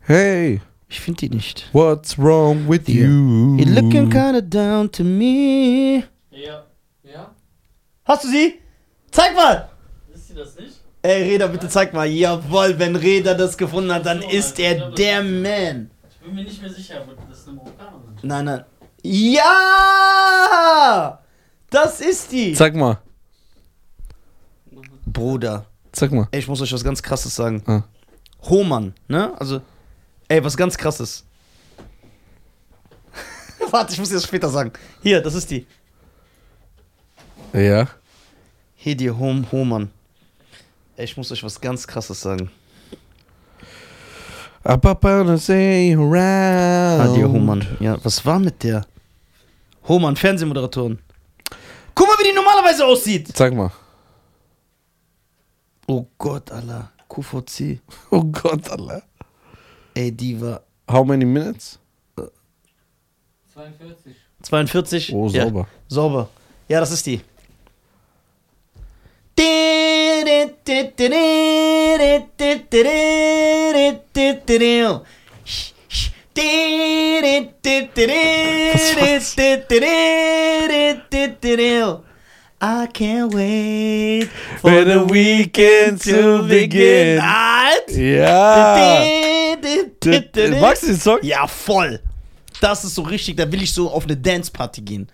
Hey, 0.02 0.62
Ich 0.88 1.00
finde 1.00 1.22
die 1.22 1.30
nicht. 1.30 1.68
what's 1.74 2.20
wrong 2.20 2.70
with 2.70 2.84
Hier. 2.86 3.08
you? 3.08 3.58
You're 3.58 3.74
looking 3.82 4.10
kinda 4.12 4.42
down 4.42 4.92
to 4.92 5.04
me. 5.04 6.04
Ja. 6.30 6.66
Ja? 7.04 7.34
Hast 8.04 8.26
du 8.26 8.28
sie? 8.28 8.60
Zeig 9.10 9.36
mal! 9.36 9.68
Wisst 10.14 10.30
ihr 10.30 10.36
das 10.36 10.56
nicht? 10.60 10.74
Ey, 11.02 11.24
Reda, 11.32 11.48
bitte 11.48 11.68
zeig 11.68 11.92
mal. 11.94 12.06
Jawohl, 12.08 12.78
wenn 12.78 12.96
Reda 12.96 13.34
das 13.34 13.58
gefunden 13.58 13.92
hat, 13.92 14.06
dann 14.06 14.22
ist 14.22 14.60
er 14.60 14.92
der 14.92 15.24
Man. 15.24 15.90
Ich 16.12 16.18
bin 16.24 16.36
mir 16.36 16.44
nicht 16.44 16.62
mehr 16.62 16.70
sicher, 16.72 17.02
aber 17.02 17.14
das 17.28 17.40
ist 17.40 17.48
eine 17.48 17.58
Marokkanerin. 17.58 18.16
Nein, 18.22 18.46
nein. 18.46 18.64
Ja! 19.02 19.50
Das 21.76 22.00
ist 22.00 22.32
die. 22.32 22.56
Sag 22.56 22.74
mal, 22.74 23.00
Bruder. 25.06 25.66
sag 25.92 26.10
mal. 26.14 26.26
Ey, 26.32 26.40
ich 26.40 26.48
muss 26.48 26.62
euch 26.62 26.72
was 26.72 26.86
ganz 26.86 27.04
krasses 27.04 27.36
sagen. 27.36 27.62
Ah. 27.66 27.84
Hohmann, 28.44 28.94
ne? 29.10 29.38
Also, 29.38 29.60
ey, 30.30 30.42
was 30.42 30.56
ganz 30.56 30.78
krasses. 30.78 31.26
Warte, 33.72 33.92
ich 33.92 34.00
muss 34.00 34.08
dir 34.08 34.16
das 34.16 34.24
später 34.24 34.48
sagen. 34.48 34.72
Hier, 35.04 35.20
das 35.22 35.34
ist 35.34 35.52
die. 35.52 35.68
Ja. 37.52 37.90
Hier, 38.76 38.96
die 38.96 39.12
Hom 39.12 39.46
Hohmann. 39.52 39.92
Ey, 40.96 41.04
ich 41.04 41.18
muss 41.18 41.30
euch 41.34 41.44
was 41.44 41.60
ganz 41.60 41.86
krasses 41.86 42.22
sagen. 42.22 42.52
Up, 44.64 44.86
up, 44.86 45.04
on 45.04 45.38
say 45.38 45.94
around. 45.94 47.02
Hadia 47.02 47.28
Hohmann. 47.28 47.68
Ja, 47.82 47.98
was 48.02 48.26
war 48.26 48.40
mit 48.40 48.64
der? 48.64 48.86
Hohmann, 49.84 50.16
Fernsehmoderatorin. 50.16 51.00
Guck 51.96 52.08
mal, 52.08 52.18
wie 52.20 52.30
die 52.30 52.36
normalerweise 52.36 52.86
aussieht. 52.86 53.36
Sag 53.36 53.54
mal. 53.54 53.72
Oh 55.88 56.06
Gott, 56.18 56.52
Allah. 56.52 56.92
QVC. 57.08 57.80
Oh 58.12 58.24
Gott, 58.24 58.70
Allah. 58.70 59.02
Ey, 59.94 60.12
die 60.12 60.40
war 60.42 60.62
How 60.88 61.04
many 61.04 61.26
minutes? 61.26 61.80
42. 63.54 64.16
42. 64.44 65.14
Oh, 65.14 65.28
ja. 65.30 65.44
sauber. 65.44 65.68
Sauber. 65.88 66.30
Ja, 66.68 66.80
das 66.80 66.92
ist 66.92 67.06
die. 67.06 67.22
I 82.62 82.88
can't 82.94 83.34
wait 83.34 84.30
for 84.60 84.70
For 84.70 84.84
the 84.86 85.06
weekend 85.06 86.02
to 86.04 86.44
begin. 86.44 87.20
Alt. 87.22 87.96
Ja. 87.96 89.02
Magst 90.60 90.84
du 90.84 90.88
den 90.88 91.00
Song? 91.00 91.20
Ja, 91.22 91.48
voll. 91.48 92.02
Das 92.60 92.84
ist 92.84 92.96
so 92.96 93.04
richtig, 93.04 93.38
da 93.38 93.50
will 93.52 93.62
ich 93.62 93.74
so 93.74 93.90
auf 93.90 94.04
eine 94.04 94.18
Dance-Party 94.18 94.82
gehen. 94.82 95.08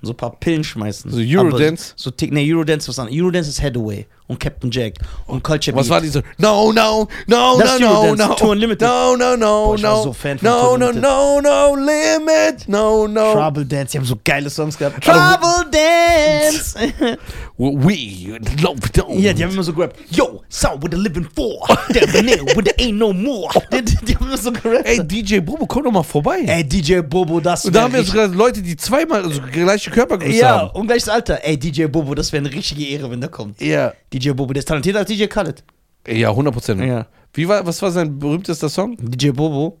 Und 0.00 0.06
so 0.06 0.12
ein 0.12 0.16
paar 0.16 0.30
Pillen 0.38 0.62
schmeißen. 0.62 1.10
So 1.10 1.18
Eurodance? 1.18 1.90
Aber 1.92 1.96
So, 1.96 2.10
so, 2.18 2.26
ne, 2.26 2.40
Eurodance 2.48 2.88
was 2.88 2.98
an. 3.00 3.08
Eurodance 3.10 3.48
ist 3.48 3.60
Hathaway 3.60 4.06
und 4.28 4.38
Captain 4.38 4.70
Jack 4.70 4.94
und 5.26 5.42
Culture 5.42 5.76
Was 5.76 5.86
Beat. 5.86 5.90
war 5.90 6.00
die 6.00 6.08
so? 6.08 6.20
No, 6.36 6.72
no, 6.72 7.08
no, 7.26 7.58
Das 7.58 7.80
no, 7.80 7.86
no, 7.86 7.92
Eurodance, 8.02 8.28
no. 8.28 8.34
Tour 8.34 8.50
Unlimited. 8.50 8.82
No, 8.88 9.16
no, 9.16 9.36
no, 9.36 9.64
Boah, 9.66 9.74
ich 9.76 9.82
war 9.82 9.96
no. 9.96 10.02
so 10.04 10.12
Fan 10.12 10.38
von 10.38 10.48
no, 10.48 10.76
no, 10.76 10.92
no, 10.92 11.40
no, 11.40 11.74
limit. 11.74 12.68
No, 12.68 13.08
no. 13.08 13.32
Trouble 13.32 13.66
Dance, 13.66 13.90
die 13.92 13.98
haben 13.98 14.04
so 14.04 14.16
geile 14.24 14.48
Songs 14.50 14.78
gehabt. 14.78 15.02
Trouble 15.04 15.68
Dance! 15.72 16.76
We 17.58 18.38
love 18.62 18.78
don't. 18.94 19.18
ja, 19.18 19.32
die 19.32 19.42
haben 19.42 19.52
immer 19.52 19.64
so 19.64 19.72
gerappt. 19.72 19.96
Yo, 20.10 20.42
so 20.48 20.68
what 20.80 20.92
they 20.92 20.96
living 21.00 21.26
for? 21.34 21.66
They're 21.88 22.06
the 22.06 22.22
nail, 22.22 22.44
when 22.54 22.64
there 22.64 22.76
ain't 22.78 22.96
no 22.96 23.12
more. 23.12 23.50
Die, 23.72 23.82
die, 23.82 24.14
haben 24.14 24.26
immer 24.26 24.38
so 24.38 24.52
gerappt. 24.52 24.86
Ey, 24.86 25.04
DJ 25.04 25.40
Bobo, 25.40 25.66
komm 25.66 25.82
doch 25.82 25.90
mal 25.90 26.04
vorbei. 26.04 26.42
Ey, 26.46 26.62
DJ 26.62 27.00
Bobo, 27.00 27.40
das 27.40 27.64
Und 27.64 27.74
da 27.74 27.82
haben 27.82 27.94
wir 27.94 28.04
sogar 28.04 28.28
Leute, 28.28 28.62
die 28.62 28.76
zweimal 28.76 29.24
also 29.24 29.40
gleiche 29.50 29.90
Körpergröße 29.90 30.38
Ja, 30.38 30.60
haben. 30.60 30.70
und 30.78 30.86
gleiches 30.86 31.08
Alter. 31.08 31.40
Ey, 31.42 31.58
DJ 31.58 31.86
Bobo, 31.86 32.14
das 32.14 32.32
wäre 32.32 32.44
eine 32.46 32.54
richtige 32.54 32.86
Ehre, 32.86 33.10
wenn 33.10 33.20
der 33.20 33.30
kommt. 33.30 33.60
Ja. 33.60 33.92
DJ 34.12 34.30
Bobo, 34.30 34.52
der 34.52 34.60
ist 34.60 34.68
talentierter 34.68 35.00
als 35.00 35.08
DJ 35.08 35.24
Khaled. 35.26 35.64
Ja, 36.06 36.30
100 36.30 36.54
Prozent. 36.54 36.80
Ja. 36.84 37.08
Wie 37.32 37.48
war, 37.48 37.66
was 37.66 37.82
war 37.82 37.90
sein 37.90 38.18
berühmtester 38.20 38.68
Song? 38.68 38.96
DJ 39.00 39.30
Bobo. 39.30 39.80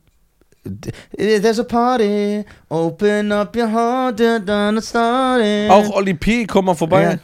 There's 1.16 1.58
a 1.58 1.64
party, 1.64 2.44
open 2.68 3.32
up 3.32 3.56
your 3.56 3.68
heart, 3.70 4.18
done 4.18 4.80
starting. 4.82 5.70
Auch 5.70 5.90
Oli 5.96 6.14
P, 6.14 6.46
komm 6.46 6.66
mal 6.66 6.74
vorbei. 6.74 7.18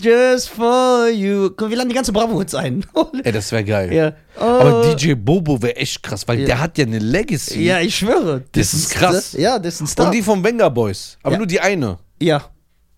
Just 0.00 0.50
for 0.50 1.08
you. 1.08 1.50
Komm, 1.56 1.70
wir 1.70 1.76
laden 1.76 1.88
die 1.88 1.94
ganze 1.94 2.12
Bravo-Hits 2.12 2.54
ein. 2.54 2.84
Ey, 3.24 3.32
das 3.32 3.50
wäre 3.52 3.64
geil. 3.64 3.92
ja. 3.92 4.12
Aber 4.38 4.80
Oh. 4.80 4.94
DJ 4.94 5.14
Bobo 5.14 5.60
wäre 5.60 5.76
echt 5.76 6.02
krass, 6.02 6.26
weil 6.26 6.40
Ja. 6.40 6.46
der 6.46 6.60
hat 6.60 6.78
ja 6.78 6.86
eine 6.86 6.98
Legacy. 6.98 7.62
Ja, 7.64 7.80
ich 7.80 7.96
schwöre. 7.96 8.42
Das 8.52 8.72
ist 8.72 8.90
krass. 8.90 9.32
Ja, 9.32 9.58
das 9.58 9.74
ist 9.74 9.80
ein 9.82 9.86
Star. 9.86 10.06
Und 10.06 10.12
die 10.14 10.22
von 10.22 10.42
Venga 10.42 10.68
Boys. 10.68 11.18
Aber 11.22 11.32
Ja. 11.32 11.38
nur 11.38 11.46
die 11.46 11.60
eine. 11.60 11.98
ja. 12.20 12.42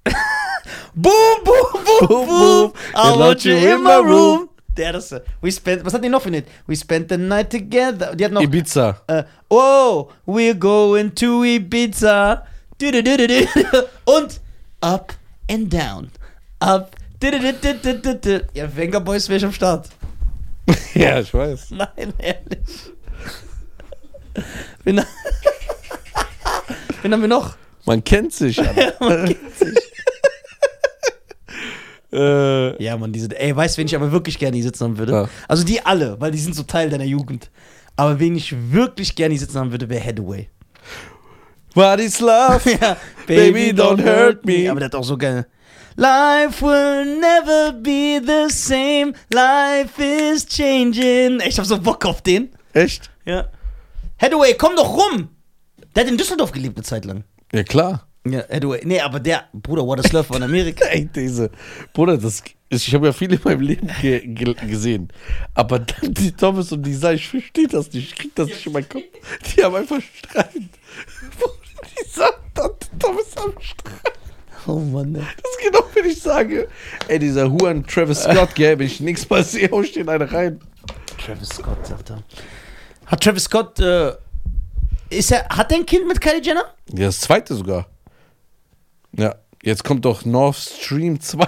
boom, 0.94 1.12
boom, 1.44 1.84
boom, 1.84 2.08
boom. 2.08 2.26
boom. 2.28 2.72
I 2.94 3.18
want 3.18 3.44
you 3.44 3.54
in 3.54 3.82
my 3.82 3.96
room. 3.96 4.48
Der 4.76 4.92
das. 4.92 5.14
We 5.40 5.52
spent, 5.52 5.84
was 5.84 5.92
hat 5.94 6.02
die 6.02 6.08
noch 6.08 6.22
für 6.22 6.30
nicht? 6.30 6.46
We 6.66 6.76
spent 6.76 7.10
the 7.10 7.16
night 7.16 7.50
together. 7.50 8.14
Die 8.14 8.24
hat 8.24 8.32
noch. 8.32 8.42
Ibiza. 8.42 9.00
Äh, 9.06 9.24
oh, 9.48 10.08
we're 10.26 10.54
going 10.54 11.14
to 11.14 11.44
Ibiza. 11.44 12.46
Du, 12.78 12.90
du, 12.90 13.02
du. 13.02 13.48
Und 14.04 14.40
up 14.80 15.14
and 15.50 15.72
down. 15.72 16.10
Up. 16.60 16.96
Ja, 18.54 18.76
Wenger 18.76 19.00
Boys 19.00 19.28
wäre 19.28 19.36
ich 19.36 19.44
am 19.44 19.52
Start. 19.52 19.88
ja, 20.94 21.20
ich 21.20 21.32
weiß. 21.32 21.70
Nein, 21.70 22.12
ehrlich. 22.18 22.92
Wen, 24.84 24.96
wen 27.02 27.12
haben 27.12 27.20
wir 27.20 27.28
noch? 27.28 27.56
Man 27.84 28.02
kennt 28.02 28.32
sich. 28.32 28.58
Alter. 28.58 28.94
Man 29.00 29.26
kennt 29.26 29.56
sich. 29.56 29.78
Äh, 32.12 32.82
Ja, 32.82 32.96
man, 32.96 33.12
diese. 33.12 33.28
Ey, 33.38 33.54
weißt 33.54 33.76
du, 33.76 33.80
wen 33.80 33.86
ich 33.86 33.94
aber 33.96 34.12
wirklich 34.12 34.38
gerne 34.38 34.56
hier 34.56 34.64
sitzen 34.64 34.84
haben 34.84 34.98
würde? 34.98 35.12
Ja. 35.12 35.28
Also 35.48 35.64
die 35.64 35.84
alle, 35.84 36.20
weil 36.20 36.30
die 36.30 36.38
sind 36.38 36.54
so 36.54 36.62
Teil 36.62 36.90
deiner 36.90 37.04
Jugend. 37.04 37.50
Aber 37.96 38.18
wen 38.18 38.36
ich 38.36 38.54
wirklich 38.72 39.14
gerne 39.14 39.32
hier 39.34 39.40
sitzen 39.40 39.58
haben 39.58 39.70
würde, 39.70 39.88
wäre 39.88 40.04
Hathaway. 40.04 40.48
What 41.74 42.00
is 42.00 42.20
love? 42.20 42.60
Ja, 42.80 42.96
Baby, 43.26 43.70
don't 43.72 44.02
hurt 44.02 44.44
me. 44.44 44.70
Aber 44.70 44.80
der 44.80 44.86
hat 44.86 44.94
auch 44.94 45.04
so 45.04 45.16
geil. 45.16 45.46
Life 45.96 46.64
will 46.64 47.18
never 47.20 47.72
be 47.72 48.20
the 48.24 48.52
same. 48.54 49.12
Life 49.32 50.02
is 50.02 50.46
changing. 50.46 51.40
Ich 51.46 51.58
hab 51.58 51.66
so 51.66 51.78
Bock 51.78 52.04
auf 52.06 52.22
den. 52.22 52.50
Echt? 52.72 53.10
Ja. 53.24 53.48
Hathaway, 54.18 54.54
komm 54.54 54.74
doch 54.76 54.96
rum. 54.96 55.28
Der 55.94 56.04
hat 56.04 56.10
in 56.10 56.16
Düsseldorf 56.16 56.52
gelebt 56.52 56.76
eine 56.76 56.84
Zeit 56.84 57.04
lang. 57.04 57.24
Ja, 57.52 57.62
klar. 57.62 58.06
Ja, 58.24 58.40
Hathaway. 58.48 58.80
Nee, 58.84 59.00
aber 59.00 59.18
der, 59.18 59.44
Bruder, 59.52 59.84
What 59.84 60.04
is 60.04 60.12
Love 60.12 60.36
in 60.36 60.42
Amerika. 60.42 60.84
Ey, 60.90 61.06
diese. 61.06 61.50
Bruder, 61.92 62.16
das, 62.16 62.42
ich 62.68 62.94
habe 62.94 63.06
ja 63.06 63.12
viel 63.12 63.32
in 63.32 63.40
meinem 63.42 63.60
Leben 63.60 63.90
ge 64.00 64.20
ge 64.26 64.54
gesehen. 64.54 65.08
Aber 65.54 65.80
dann 65.80 66.14
die 66.14 66.30
Thomas 66.32 66.70
und 66.70 66.84
die 66.84 66.94
Sei, 66.94 67.14
ich 67.14 67.28
verstehe 67.28 67.66
das 67.66 67.92
nicht. 67.92 68.12
Ich 68.12 68.14
krieg 68.14 68.34
das 68.34 68.46
nicht 68.46 68.64
in 68.66 68.72
meinen 68.72 68.88
Kopf. 68.88 69.02
Die 69.56 69.64
haben 69.64 69.74
einfach 69.74 70.00
Streit. 70.00 70.50
Die 71.82 72.08
sagt 72.08 72.40
dann 72.54 72.70
Thomas 72.98 73.36
am 73.36 73.52
Streit. 73.60 74.12
Oh 74.68 74.78
Mann, 74.78 75.14
ey. 75.16 75.20
Das 75.20 75.50
ist 75.50 75.60
genau, 75.60 75.84
wenn 75.92 76.06
ich 76.06 76.22
sage, 76.22 76.68
ey, 77.08 77.18
dieser 77.18 77.50
Huan 77.50 77.84
Travis 77.84 78.22
Scott, 78.22 78.54
gell, 78.54 78.78
wenn 78.78 78.86
ich 78.86 79.00
nichts 79.00 79.28
mal 79.28 79.42
sehe, 79.42 79.68
hau 79.70 79.82
ich 79.82 79.92
den 79.92 80.08
eine 80.08 80.30
rein. 80.30 80.60
Travis 81.18 81.48
Scott, 81.48 81.84
sagt 81.84 82.10
er. 82.10 82.22
Hat 83.06 83.20
Travis 83.20 83.44
Scott, 83.44 83.80
äh, 83.80 84.12
ist 85.10 85.32
er, 85.32 85.48
hat 85.48 85.72
er 85.72 85.78
ein 85.78 85.86
Kind 85.86 86.06
mit 86.06 86.20
Kylie 86.20 86.40
Jenner? 86.40 86.64
Ja, 86.92 87.06
das 87.06 87.20
zweite 87.20 87.54
sogar. 87.56 87.88
Ja, 89.16 89.34
jetzt 89.62 89.84
kommt 89.84 90.04
doch 90.04 90.24
Nord 90.24 90.56
Stream 90.56 91.20
2. 91.20 91.46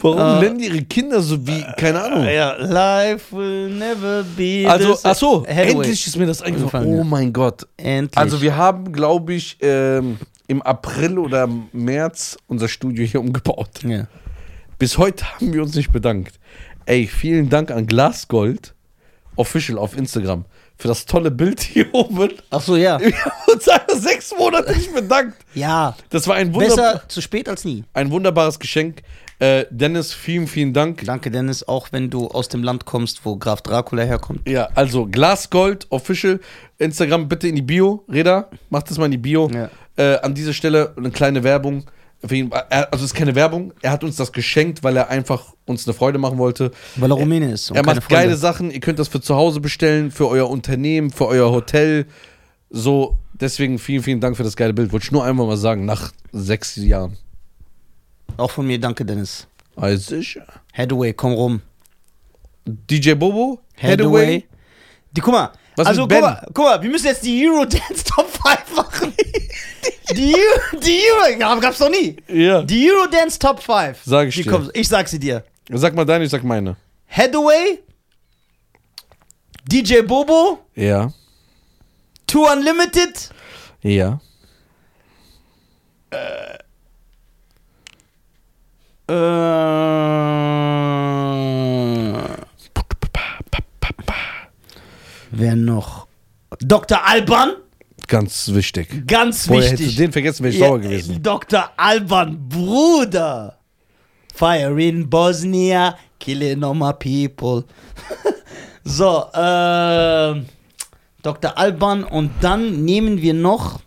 Warum 0.00 0.40
nennen 0.40 0.58
die 0.58 0.66
ihre 0.66 0.82
Kinder 0.82 1.22
so 1.22 1.46
wie, 1.46 1.64
keine 1.76 2.02
Ahnung. 2.02 2.24
Ja, 2.24 2.56
life 2.56 3.36
will 3.36 3.70
never 3.70 4.24
be 4.36 4.64
Also, 4.68 4.94
the 4.94 5.00
ach 5.04 5.14
so, 5.14 5.42
Hathaway. 5.46 5.70
endlich 5.70 6.06
ist 6.06 6.16
mir 6.16 6.26
das 6.26 6.42
eingefallen. 6.42 6.88
Oh 6.88 7.04
mein 7.04 7.32
Gott. 7.32 7.68
Endlich. 7.76 8.18
Also 8.18 8.42
wir 8.42 8.56
haben, 8.56 8.92
glaube 8.92 9.34
ich, 9.34 9.58
ähm, 9.60 10.18
im 10.48 10.60
April 10.62 11.18
oder 11.18 11.48
März 11.72 12.36
unser 12.48 12.66
Studio 12.68 13.04
hier 13.04 13.20
umgebaut. 13.20 13.84
ja. 13.84 14.08
Bis 14.76 14.98
heute 14.98 15.24
haben 15.24 15.52
wir 15.52 15.62
uns 15.62 15.76
nicht 15.76 15.92
bedankt. 15.92 16.40
Ey, 16.84 17.06
vielen 17.06 17.48
Dank 17.48 17.70
an 17.70 17.86
Glasgold 17.86 18.74
Official 19.36 19.78
auf 19.78 19.96
Instagram 19.96 20.44
für 20.82 20.88
das 20.88 21.06
tolle 21.06 21.30
Bild 21.30 21.60
hier 21.60 21.86
oben. 21.94 22.30
Ach 22.50 22.60
so, 22.60 22.74
ja. 22.74 22.98
Wir 23.00 23.12
haben 23.24 23.52
uns 23.52 23.68
sechs 24.02 24.34
Monate 24.36 24.72
nicht 24.72 24.92
bedankt. 24.92 25.36
Ja. 25.54 25.94
Das 26.08 26.26
war 26.26 26.36
ein, 26.36 26.54
wunderbar 26.54 26.94
Besser 26.94 27.08
zu 27.08 27.20
spät 27.20 27.46
als 27.46 27.64
nie. 27.66 27.84
ein 27.92 28.10
wunderbares 28.10 28.58
Geschenk. 28.58 29.02
Äh, 29.38 29.66
Dennis, 29.70 30.14
vielen, 30.14 30.46
vielen 30.46 30.72
Dank. 30.72 31.04
Danke, 31.04 31.30
Dennis, 31.30 31.62
auch 31.68 31.88
wenn 31.92 32.08
du 32.08 32.26
aus 32.28 32.48
dem 32.48 32.62
Land 32.62 32.86
kommst, 32.86 33.24
wo 33.24 33.36
Graf 33.36 33.60
Dracula 33.60 34.02
herkommt. 34.02 34.48
Ja, 34.48 34.70
also 34.74 35.06
Glasgold 35.06 35.86
Official 35.90 36.40
Instagram 36.78 37.28
bitte 37.28 37.48
in 37.48 37.54
die 37.54 37.62
Bio. 37.62 38.02
Reda, 38.10 38.48
mach 38.70 38.82
das 38.82 38.96
mal 38.96 39.04
in 39.04 39.12
die 39.12 39.18
Bio. 39.18 39.50
Ja. 39.50 39.68
Äh, 39.96 40.18
an 40.20 40.34
dieser 40.34 40.54
Stelle 40.54 40.94
eine 40.96 41.10
kleine 41.10 41.44
Werbung. 41.44 41.84
Also 42.22 42.86
es 42.92 43.02
ist 43.02 43.14
keine 43.14 43.34
Werbung. 43.34 43.72
Er 43.82 43.90
hat 43.90 44.04
uns 44.04 44.16
das 44.16 44.32
geschenkt, 44.32 44.84
weil 44.84 44.96
er 44.96 45.08
einfach 45.08 45.54
uns 45.64 45.86
eine 45.86 45.94
Freude 45.94 46.18
machen 46.18 46.38
wollte. 46.38 46.70
Weil 46.96 47.10
er 47.10 47.16
Rumäne 47.16 47.50
ist. 47.50 47.70
er 47.70 47.84
macht 47.84 48.08
geile 48.08 48.36
Sachen. 48.36 48.70
Ihr 48.70 48.80
könnt 48.80 48.98
das 48.98 49.08
für 49.08 49.20
zu 49.20 49.34
Hause 49.34 49.60
bestellen, 49.60 50.10
für 50.10 50.28
euer 50.28 50.48
Unternehmen, 50.48 51.10
für 51.10 51.26
euer 51.26 51.50
Hotel. 51.50 52.06
So, 52.70 53.18
deswegen 53.32 53.78
vielen, 53.78 54.02
vielen 54.02 54.20
Dank 54.20 54.36
für 54.36 54.44
das 54.44 54.56
geile 54.56 54.72
Bild. 54.72 54.92
Wollte 54.92 55.04
ich 55.04 55.12
nur 55.12 55.24
einmal 55.24 55.46
mal 55.46 55.56
sagen, 55.56 55.84
nach 55.84 56.12
sechs 56.30 56.76
Jahren. 56.76 57.16
Auch 58.36 58.50
von 58.50 58.66
mir, 58.66 58.78
danke, 58.78 59.04
Dennis. 59.04 59.46
Also 59.76 60.16
sicher. 60.16 60.46
Hathaway, 60.72 61.12
komm 61.12 61.32
rum. 61.32 61.60
DJ 62.64 63.14
Bobo, 63.14 63.60
Hathaway. 63.76 64.44
Die, 65.10 65.20
guck 65.20 65.32
mal. 65.32 65.52
Was 65.76 65.86
also, 65.86 66.06
guck 66.06 66.20
mal, 66.20 66.46
guck 66.52 66.64
mal, 66.66 66.82
wir 66.82 66.90
müssen 66.90 67.06
jetzt 67.06 67.24
die 67.24 67.48
Eurodance 67.48 68.04
Top 68.04 68.28
5 68.28 68.76
machen. 68.76 69.14
die, 70.14 70.34
Euro, 70.34 70.80
die 70.82 71.00
Euro, 71.10 71.38
ja, 71.40 71.54
gab's 71.56 71.78
noch 71.80 71.88
nie. 71.88 72.16
Ja. 72.28 72.62
Die 72.62 72.90
Eurodance 72.90 73.38
Top 73.38 73.60
5. 73.62 73.98
Sag 74.04 74.28
ich 74.28 74.34
die 74.34 74.42
dir. 74.42 74.50
Kommt, 74.50 74.70
ich 74.74 74.86
sag 74.88 75.08
sie 75.08 75.18
dir. 75.18 75.44
Sag 75.70 75.94
mal 75.94 76.04
deine, 76.04 76.24
ich 76.24 76.30
sag 76.30 76.44
meine. 76.44 76.76
Hathaway, 77.08 77.78
DJ 79.66 80.00
Bobo, 80.02 80.58
Ja. 80.74 81.12
Two 82.26 82.46
Unlimited, 82.50 83.30
Ja. 83.82 84.20
äh, 86.10 86.58
wer 95.32 95.56
noch? 95.56 96.06
Dr. 96.60 97.04
Alban, 97.06 97.54
Ganz 98.08 98.52
wichtig. 98.52 99.06
ganz 99.06 99.48
hättest 99.48 99.72
wichtig. 99.80 99.96
du 99.96 100.02
den 100.02 100.12
vergessen, 100.12 100.42
wäre 100.44 100.52
ich 100.54 100.60
Ja, 100.60 100.66
sauer 100.68 100.80
gewesen. 100.80 101.22
Dr. 101.22 101.70
Alban, 101.76 102.48
Bruder. 102.48 103.58
Fire 104.34 104.82
in 104.82 105.08
Bosnia, 105.08 105.96
killing 106.18 106.62
all 106.64 106.74
my 106.74 106.92
people. 106.92 107.64
so, 108.84 109.26
ähm, 109.34 110.46
Dr. 111.22 111.56
Alban 111.56 112.04
und 112.04 112.32
dann 112.40 112.84
nehmen 112.84 113.20
wir 113.22 113.34
noch. 113.34 113.80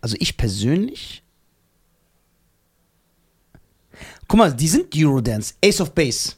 Also 0.00 0.16
ich 0.18 0.36
persönlich. 0.36 1.22
Guck 4.26 4.38
mal, 4.38 4.52
die 4.54 4.68
sind 4.68 4.94
Eurodance. 4.96 5.54
Ace 5.64 5.80
of 5.80 5.92
Base. 5.94 6.34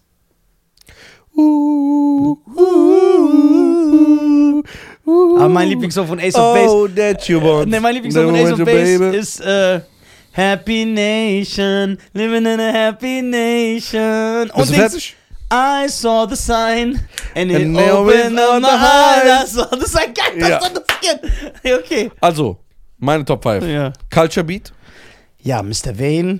Aber 5.36 5.48
mein 5.48 5.68
Lieblingssong 5.68 6.06
von 6.06 6.18
Ace 6.20 6.34
of 6.34 6.54
Base. 6.54 6.70
Oh, 6.70 6.86
that 6.88 7.28
you 7.28 7.40
want. 7.40 7.68
Ne, 7.68 7.80
mein 7.80 7.94
Lieblingssong 7.94 8.24
von 8.26 8.34
Never 8.34 8.48
Ace 8.52 8.60
of 8.60 8.64
Base 8.64 8.98
baby. 8.98 9.16
ist 9.16 9.40
äh, 9.40 9.80
Happy 10.32 10.84
Nation, 10.84 11.98
living 12.12 12.46
in 12.46 12.60
a 12.60 12.72
happy 12.72 13.20
nation. 13.22 14.50
Bist 14.54 14.70
du 14.70 14.74
fertig? 14.74 15.16
I 15.52 15.88
saw 15.88 16.26
the 16.28 16.36
sign 16.36 17.00
and 17.34 17.50
it 17.50 17.56
And 17.62 17.76
opened 17.76 18.38
up 18.38 18.62
my 18.62 18.68
eyes. 18.68 19.42
I 19.42 19.46
saw 19.46 19.66
the 19.76 19.86
sign. 19.86 20.14
Geil, 20.14 20.38
das 20.38 20.48
Ja. 20.48 20.60
das. 20.60 20.84
Okay. 21.80 22.10
Also, 22.20 22.58
meine 22.98 23.24
Top 23.24 23.42
5. 23.42 23.64
Ja. 23.66 23.92
Culture 24.12 24.44
Beat. 24.44 24.72
Ja, 25.42 25.60
Mr. 25.62 25.98
Vane. 25.98 26.38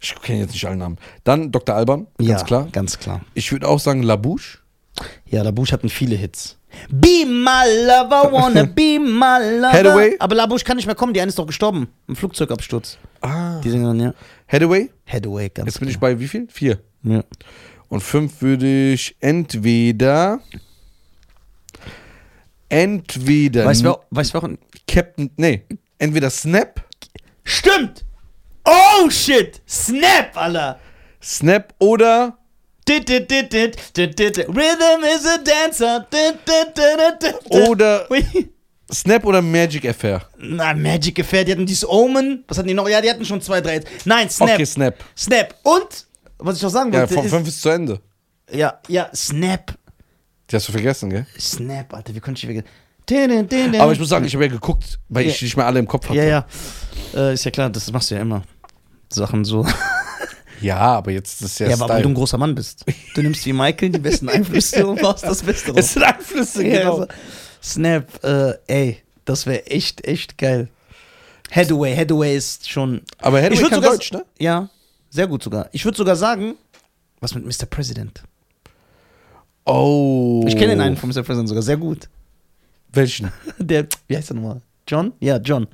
Ich 0.00 0.14
kenne 0.22 0.40
jetzt 0.40 0.52
nicht 0.52 0.64
alle 0.66 0.76
Namen. 0.76 0.98
Dann 1.24 1.50
Dr. 1.52 1.74
Alban, 1.74 2.06
ganz 2.18 2.28
ja, 2.28 2.42
klar. 2.44 2.68
Ganz 2.72 2.98
klar. 2.98 3.20
Ich 3.34 3.50
würde 3.52 3.66
auch 3.68 3.80
sagen 3.80 4.02
La 4.02 4.16
Bouche. 4.16 4.58
Ja, 5.26 5.42
Labouche 5.42 5.72
hatten 5.72 5.88
viele 5.90 6.16
Hits. 6.16 6.56
Be 6.90 7.24
my 7.26 7.86
lover, 7.86 8.30
wanna 8.32 8.62
be 8.74 8.98
my 8.98 9.58
lover. 9.60 9.72
Hathaway? 9.72 10.16
Aber 10.18 10.34
Labouche 10.34 10.64
kann 10.64 10.76
nicht 10.76 10.86
mehr 10.86 10.94
kommen, 10.94 11.12
die 11.12 11.20
eine 11.20 11.28
ist 11.28 11.38
doch 11.38 11.46
gestorben. 11.46 11.88
Im 12.08 12.16
Flugzeugabsturz. 12.16 12.96
Ah. 13.20 13.60
Die 13.60 13.70
Sängerin, 13.70 14.00
ja. 14.00 14.14
Hathaway. 14.48 14.90
Hathaway, 15.06 15.48
ganz 15.50 15.66
Jetzt 15.66 15.80
bin 15.80 15.88
ich 15.88 15.98
klar. 15.98 16.12
bei 16.12 16.20
wie 16.20 16.28
viel? 16.28 16.46
Vier. 16.50 16.80
Ja. 17.02 17.22
Und 17.88 18.02
fünf 18.02 18.40
würde 18.42 18.92
ich 18.92 19.16
entweder. 19.20 20.40
Entweder. 22.68 23.64
Weißt 23.66 23.82
du, 23.82 23.88
wer- 23.90 24.00
weißt 24.10 24.34
du, 24.34 24.56
Captain. 24.88 25.30
Nee. 25.36 25.62
Entweder 25.98 26.30
Snap. 26.30 26.84
Stimmt! 27.44 28.04
Oh 28.66 29.08
shit! 29.10 29.60
Snap, 29.66 30.36
Alter! 30.36 30.78
Snap 31.20 31.72
oder. 31.78 32.36
Dit, 32.84 33.06
dit, 33.08 33.28
dit, 33.28 33.50
dit, 33.50 33.76
dit, 33.96 34.16
dit, 34.16 34.34
dit. 34.36 34.38
Rhythm 34.48 35.04
is 35.04 35.26
a 35.26 35.38
dancer. 35.38 36.06
Dit, 36.10 36.36
dit, 36.44 36.74
dit, 36.74 36.98
dit, 36.98 37.20
dit. 37.20 37.68
Oder. 37.68 38.06
Snap 38.88 39.24
oder 39.24 39.42
Magic 39.42 39.84
Affair. 39.88 40.20
Na, 40.38 40.72
Magic 40.74 41.18
Affair, 41.18 41.44
die 41.44 41.52
hatten 41.52 41.66
dieses 41.66 41.88
Omen. 41.88 42.44
Was 42.46 42.58
hatten 42.58 42.68
die 42.68 42.74
noch? 42.74 42.88
Ja, 42.88 43.00
die 43.00 43.10
hatten 43.10 43.24
schon 43.24 43.40
zwei, 43.40 43.60
drei. 43.60 43.80
Nein, 44.04 44.30
Snap. 44.30 44.50
Okay, 44.50 44.64
Snap. 44.66 44.94
Snap. 45.16 45.54
Und, 45.64 46.06
was 46.38 46.56
ich 46.58 46.62
noch 46.62 46.70
sagen 46.70 46.92
Ja, 46.92 47.00
wollte, 47.00 47.14
von 47.14 47.24
ist, 47.24 47.30
fünf 47.32 47.48
ist 47.48 47.60
zu 47.62 47.68
Ende. 47.70 48.00
ja, 48.52 48.78
ja, 48.86 49.10
Snap. 49.14 49.74
Die 50.48 50.54
hast 50.54 50.68
du 50.68 50.72
vergessen, 50.72 51.10
gell? 51.10 51.26
Snap, 51.40 51.92
Alter, 51.92 52.14
wie 52.14 52.20
konnte 52.20 52.38
ich 52.38 52.44
vergessen? 52.46 52.68
Aber 53.80 53.92
ich 53.92 53.98
muss 53.98 54.08
sagen, 54.08 54.24
ich 54.24 54.34
habe 54.34 54.44
ja 54.44 54.50
geguckt, 54.50 54.98
weil 55.08 55.24
Ja. 55.24 55.30
ich 55.30 55.42
nicht 55.42 55.56
mehr 55.56 55.66
alle 55.66 55.78
im 55.80 55.86
Kopf 55.88 56.08
hatte. 56.08 56.18
Ja, 56.18 56.24
ja. 56.24 56.46
Äh, 57.14 57.34
ist 57.34 57.44
ja 57.44 57.50
klar, 57.50 57.70
das 57.70 57.90
machst 57.90 58.10
du 58.10 58.14
ja 58.16 58.20
immer. 58.20 58.42
Sachen 59.16 59.44
so. 59.44 59.66
Ja, 60.60 60.78
aber 60.78 61.10
jetzt 61.10 61.42
ist 61.42 61.58
ja, 61.58 61.68
Ja, 61.68 61.74
aber 61.74 61.88
weil 61.88 62.02
du 62.02 62.08
ein 62.08 62.14
großer 62.14 62.38
Mann 62.38 62.54
bist. 62.54 62.84
Du 63.14 63.22
nimmst 63.22 63.44
wie 63.44 63.52
Michael 63.52 63.90
die 63.90 63.98
besten 63.98 64.28
Einflüsse 64.28 64.86
und 64.86 65.02
machst 65.02 65.24
das 65.24 65.42
Beste 65.42 65.72
draus. 65.72 65.80
es 65.84 65.92
sind 65.92 66.02
Einflüsse, 66.02 66.66
Ja, 66.66 66.78
genau. 66.78 66.92
also, 66.92 67.06
Snap, 67.62 68.24
äh, 68.24 68.54
ey, 68.66 69.02
das 69.24 69.46
wäre 69.46 69.66
echt, 69.66 70.06
echt 70.06 70.38
geil. 70.38 70.68
Hathaway, 71.50 71.94
Hathaway 71.94 72.36
ist 72.36 72.68
schon. 72.70 73.02
Aber 73.18 73.40
Hathaway 73.42 73.68
kann 73.68 73.74
sogar, 73.82 73.90
Deutsch, 73.90 74.12
ne? 74.12 74.24
Ja, 74.38 74.68
sehr 75.10 75.26
gut 75.26 75.42
sogar. 75.42 75.68
Ich 75.72 75.84
würde 75.84 75.96
sogar 75.98 76.16
sagen, 76.16 76.54
was 77.20 77.34
mit 77.34 77.44
Mr. 77.44 77.66
President? 77.66 78.22
Oh. 79.64 80.44
Ich 80.46 80.56
kenne 80.56 80.68
den 80.68 80.80
einen 80.80 80.96
von 80.96 81.08
Mr. 81.08 81.22
President 81.22 81.48
sogar 81.48 81.62
sehr 81.62 81.76
gut. 81.76 82.08
Welchen? 82.92 83.32
Der, 83.58 83.86
wie 84.06 84.16
heißt 84.16 84.30
der 84.30 84.36
nochmal? 84.36 84.62
John? 84.88 85.12
Ja, 85.20 85.38
John. 85.38 85.66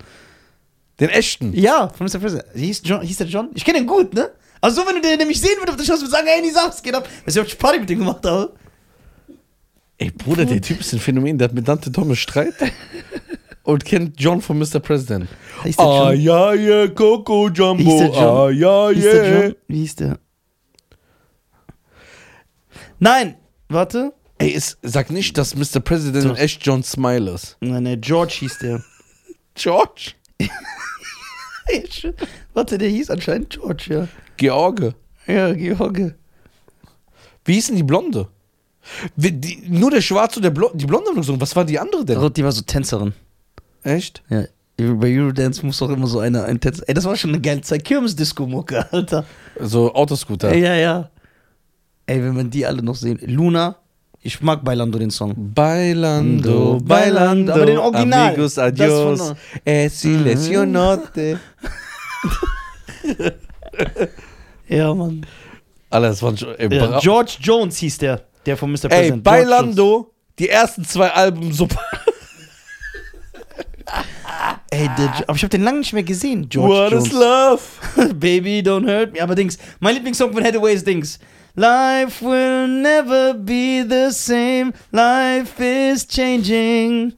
Den 1.02 1.10
echten. 1.10 1.52
Ja, 1.52 1.88
von 1.88 2.06
Mr. 2.06 2.20
President. 2.20 2.44
Hieß, 2.54 2.82
John, 2.84 3.02
hieß 3.02 3.16
der 3.16 3.26
John? 3.26 3.50
Ich 3.54 3.64
kenne 3.64 3.78
ihn 3.78 3.86
gut, 3.88 4.14
ne? 4.14 4.30
Also, 4.60 4.86
wenn 4.86 4.94
du 4.94 5.00
den 5.02 5.18
nämlich 5.18 5.40
sehen 5.40 5.50
würdest 5.58 5.70
auf 5.70 5.76
der 5.76 5.82
Straße, 5.84 6.02
würdest 6.02 6.12
du 6.12 6.16
sagen, 6.16 6.28
ey, 6.28 6.40
Nisa, 6.42 6.60
was 6.68 6.80
geht 6.80 6.94
ab? 6.94 7.08
Weißt 7.26 7.36
du, 7.36 7.40
ob 7.40 7.48
ich 7.48 7.58
Party 7.58 7.80
mit 7.80 7.90
dem 7.90 7.98
gemacht 7.98 8.24
habe? 8.24 8.52
Ey, 9.98 10.12
Bruder, 10.12 10.44
der 10.44 10.60
Typ 10.62 10.78
ist 10.78 10.92
ein 10.92 11.00
Phänomen, 11.00 11.36
der 11.38 11.48
hat 11.48 11.54
mit 11.54 11.66
Dante 11.66 11.90
Thomas 11.90 12.18
Streit 12.18 12.54
und 13.64 13.84
kennt 13.84 14.20
John 14.20 14.40
von 14.40 14.56
Mr. 14.60 14.78
President. 14.78 15.28
Hieß 15.64 15.76
der 15.76 15.84
Ah, 15.84 16.12
John? 16.12 16.20
ja, 16.20 16.54
ja, 16.54 16.86
Coco 16.88 17.48
Hieß 17.48 17.58
Jumbo. 17.58 17.98
der 17.98 18.06
John? 18.08 18.16
Ah, 18.16 18.50
ja, 18.50 18.90
Wie 18.90 18.94
hieß 18.94 19.02
der 19.04 19.24
ja. 19.26 19.42
John? 19.42 19.54
Wie 19.66 19.78
hieß 19.78 19.96
der? 19.96 20.18
Nein, 23.00 23.34
warte. 23.68 24.12
Ey, 24.38 24.50
ist, 24.50 24.78
sag 24.82 25.10
nicht, 25.10 25.36
dass 25.36 25.56
Mr. 25.56 25.80
President 25.80 26.38
echt 26.38 26.64
John 26.64 26.84
Smile 26.84 27.32
ist. 27.32 27.56
Nein, 27.60 27.82
nein, 27.82 28.00
George 28.00 28.34
hieß 28.38 28.58
der. 28.58 28.84
George? 29.54 30.12
warte, 32.54 32.78
der 32.78 32.88
hieß 32.88 33.10
anscheinend 33.10 33.50
George, 33.50 33.84
ja. 33.88 34.08
George. 34.36 34.94
Ja, 35.26 35.52
George. 35.52 36.14
Wie 37.44 37.54
hieß 37.54 37.68
denn 37.68 37.76
die 37.76 37.82
Blonde? 37.82 38.28
Wie, 39.16 39.32
die, 39.32 39.62
nur 39.68 39.90
der 39.90 40.00
Schwarze 40.00 40.36
und 40.36 40.42
der 40.42 40.50
Blonde, 40.50 40.76
die 40.76 40.86
Blonde 40.86 41.10
haben 41.10 41.16
gesungen. 41.16 41.40
Was 41.40 41.54
war 41.54 41.64
die 41.64 41.78
andere 41.78 42.04
denn? 42.04 42.32
Die 42.34 42.44
war 42.44 42.52
so 42.52 42.62
Tänzerin. 42.62 43.12
Echt? 43.82 44.22
Ja. 44.28 44.44
Bei 44.76 45.16
Eurodance 45.16 45.64
muss 45.64 45.78
doch 45.78 45.90
immer 45.90 46.06
so 46.06 46.18
eine 46.18 46.44
ein 46.44 46.58
Tänzer. 46.58 46.84
Ey, 46.88 46.94
das 46.94 47.04
war 47.04 47.14
schon 47.16 47.30
eine 47.30 47.40
geile 47.40 47.60
Zeit. 47.60 47.84
Kirmes-Disco-Mucke, 47.84 48.92
Alter. 48.92 49.24
So 49.60 49.94
Autoscooter. 49.94 50.50
Ey, 50.50 50.62
ja, 50.62 50.74
ja. 50.74 51.10
Ey, 52.06 52.22
wenn 52.22 52.34
man 52.34 52.50
die 52.50 52.66
alle 52.66 52.82
noch 52.82 52.96
sehen. 52.96 53.20
Luna, 53.26 53.76
ich 54.22 54.40
mag 54.40 54.62
Bailando 54.64 54.98
den 54.98 55.10
Song. 55.10 55.34
Bailando, 55.36 56.78
Bailando. 56.82 57.52
Aber 57.52 57.66
den 57.66 57.78
Original. 57.78 58.28
Amigos, 58.28 58.58
adios. 58.58 59.34
Es 59.64 60.04
lesionote. 60.04 61.38
Ja, 64.68 64.94
Mann. 64.94 65.26
Alter, 65.90 66.08
das 66.08 66.22
waren 66.22 66.36
schon. 66.36 66.54
Ey, 66.56 66.74
Ja, 66.74 66.98
George 67.00 67.36
Jones 67.40 67.76
hieß 67.78 67.98
der. 67.98 68.22
Der 68.46 68.56
von 68.56 68.70
Mr. 68.72 68.84
ey 68.84 68.88
President. 68.88 69.24
George 69.24 69.44
Bailando, 69.44 70.12
die 70.38 70.48
ersten 70.48 70.84
zwei 70.84 71.10
Alben 71.10 71.52
super. 71.52 71.80
Ey, 74.70 74.88
der, 74.98 75.12
aber 75.26 75.36
ich 75.36 75.42
habe 75.42 75.50
den 75.50 75.62
lange 75.64 75.80
nicht 75.80 75.92
mehr 75.92 76.02
gesehen, 76.02 76.48
George 76.48 76.72
What 76.72 76.92
Jones. 76.92 77.06
is 77.08 77.12
love? 77.12 77.60
Baby, 78.14 78.62
don't 78.64 78.86
hurt 78.86 79.12
me. 79.12 79.20
Aber 79.22 79.34
Dings, 79.34 79.58
mein 79.80 79.94
Lieblingssong 79.96 80.32
von 80.32 80.42
Hathaway 80.42 80.72
ist 80.72 80.86
Dings. 80.86 81.18
Life 81.54 82.24
will 82.24 82.66
never 82.66 83.34
be 83.34 83.84
the 83.88 84.10
same. 84.10 84.72
Life 84.90 85.60
is 85.62 86.06
changing. 86.06 87.12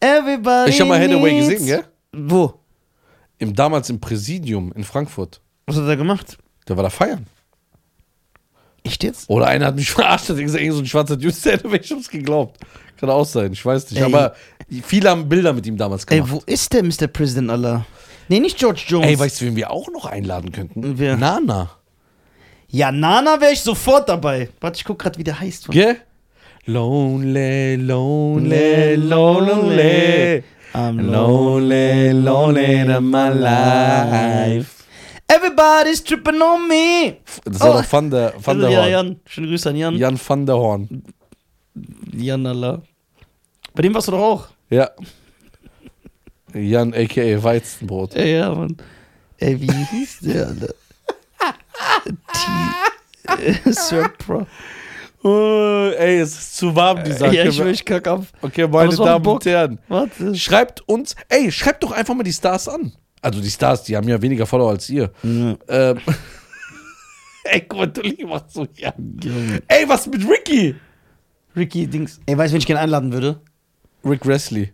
Everybody. 0.00 0.70
Ich 0.70 0.80
hab 0.80 0.88
mal 0.88 1.00
Hathaway 1.00 1.38
gesehen, 1.38 1.66
gell? 1.66 1.84
Wo? 2.12 2.54
Im, 3.38 3.54
damals 3.54 3.88
im 3.90 4.00
Präsidium 4.00 4.72
in 4.74 4.82
Frankfurt. 4.84 5.40
Was 5.66 5.76
hat 5.76 5.86
er 5.86 5.96
gemacht? 5.96 6.38
Der 6.68 6.76
war 6.76 6.82
da 6.82 6.90
feiern. 6.90 7.26
Echt 8.82 9.04
jetzt? 9.04 9.28
Oder 9.28 9.46
einer 9.46 9.66
hat 9.66 9.76
mich 9.76 9.90
verarscht, 9.92 10.28
hat 10.28 10.36
gesagt, 10.38 10.62
irgend 10.62 10.76
so 10.76 10.82
ein 10.82 10.86
schwarzer 10.86 11.16
Dude, 11.16 11.34
der 11.44 11.52
hätte 11.54 11.76
ich 11.76 11.92
hab's 11.92 12.08
geglaubt. 12.08 12.58
Kann 12.96 13.10
auch 13.10 13.26
sein, 13.26 13.52
ich 13.52 13.64
weiß 13.64 13.90
nicht. 13.90 14.00
Ey. 14.00 14.04
Aber 14.06 14.34
viele 14.82 15.10
haben 15.10 15.28
Bilder 15.28 15.52
mit 15.52 15.66
ihm 15.66 15.76
damals 15.76 16.04
Ey, 16.04 16.16
gemacht. 16.18 16.32
wo 16.32 16.42
ist 16.46 16.72
der 16.72 16.82
Mr. 16.82 17.06
President, 17.06 17.50
Allah? 17.50 17.84
Nee, 18.28 18.40
nicht 18.40 18.58
George 18.58 18.82
Jones. 18.88 19.06
Ey, 19.06 19.18
weißt 19.18 19.40
du, 19.40 19.44
wen 19.46 19.56
wir 19.56 19.70
auch 19.70 19.88
noch 19.92 20.06
einladen 20.06 20.50
könnten? 20.50 20.98
Wer? 20.98 21.16
Nana. 21.16 21.70
Ja, 22.76 22.92
Nana 22.92 23.40
wäre 23.40 23.52
ich 23.52 23.60
sofort 23.60 24.08
dabei. 24.08 24.48
Warte, 24.60 24.76
ich 24.78 24.84
guck 24.84 24.98
grad, 24.98 25.16
wie 25.18 25.24
der 25.24 25.38
heißt. 25.40 25.68
Gell? 25.68 25.96
Lonely, 26.66 27.76
lonely, 27.76 28.96
lonely. 28.96 30.42
I'm 30.74 31.00
Lonely, 31.00 32.10
lonely 32.12 32.80
in 32.82 33.10
my 33.10 33.28
life. 33.30 34.84
Everybody's 35.28 36.02
tripping 36.04 36.40
on 36.42 36.68
me. 36.68 37.16
Das 37.44 37.60
war 37.60 37.70
Oh. 37.70 37.72
doch 37.80 37.92
Van 37.92 38.10
der, 38.10 38.34
Van 38.38 38.58
der 38.60 38.70
ja, 38.70 38.78
Horn. 38.80 38.90
Jan. 38.90 39.20
Schöne 39.26 39.46
Grüße 39.48 39.70
an 39.70 39.76
Jan. 39.76 39.96
Jan 39.96 40.18
van 40.28 40.44
der 40.46 40.56
Horn. 40.56 41.02
Jan, 42.12 42.46
Allah. 42.46 42.82
Bei 43.74 43.82
dem 43.82 43.94
warst 43.94 44.08
du 44.08 44.12
doch 44.12 44.20
auch. 44.20 44.48
Ja. 44.70 44.90
Jan, 46.52 46.92
a.k.a. 46.94 47.42
Weizenbrot. 47.42 48.14
Ey, 48.16 48.36
ja, 48.36 48.54
Mann. 48.54 48.76
Ey, 49.38 49.60
wie 49.60 49.70
hieß 49.70 50.20
der, 50.22 50.48
Alter? 50.48 50.74
Sir 53.66 54.08
Pro. 54.18 54.46
Oh, 55.22 55.90
ey, 55.98 56.20
es 56.20 56.34
ist 56.38 56.56
zu 56.56 56.74
warm, 56.76 57.02
die 57.02 57.12
Sache. 57.12 57.34
Ja, 57.34 57.44
ich 57.46 57.58
will, 57.58 57.68
ich 57.72 57.84
kack 57.84 58.06
ab. 58.06 58.26
okay, 58.42 58.68
meine 58.68 58.94
Damen 58.94 59.22
Bock. 59.22 59.36
und 59.36 59.46
Herren. 59.46 59.78
Warte. 59.88 60.34
Schreibt 60.36 60.88
uns, 60.88 61.16
ey, 61.28 61.50
schreibt 61.50 61.82
doch 61.82 61.90
einfach 61.90 62.14
mal 62.14 62.22
die 62.22 62.32
Stars 62.32 62.68
an. 62.68 62.92
Also 63.22 63.40
die 63.40 63.50
Stars, 63.50 63.82
die 63.82 63.96
haben 63.96 64.06
ja 64.06 64.22
weniger 64.22 64.46
Follower 64.46 64.70
als 64.70 64.88
ihr. 64.88 65.10
Ähm, 65.24 65.56
ey, 67.44 67.60
guck 67.62 67.78
mal, 67.78 67.86
Dulli 67.86 68.24
macht 68.24 68.52
so, 68.52 68.68
ja. 68.76 68.92
Ey, 69.66 69.88
was 69.88 70.06
mit 70.06 70.22
Ricky? 70.28 70.76
Ricky 71.56 71.88
Dings. 71.88 72.20
Ey, 72.26 72.38
weißt 72.38 72.52
du, 72.52 72.54
wen 72.54 72.58
ich 72.60 72.66
gerne 72.66 72.80
einladen 72.82 73.12
würde? 73.12 73.40
Rick 74.04 74.26
Wesley. 74.26 74.72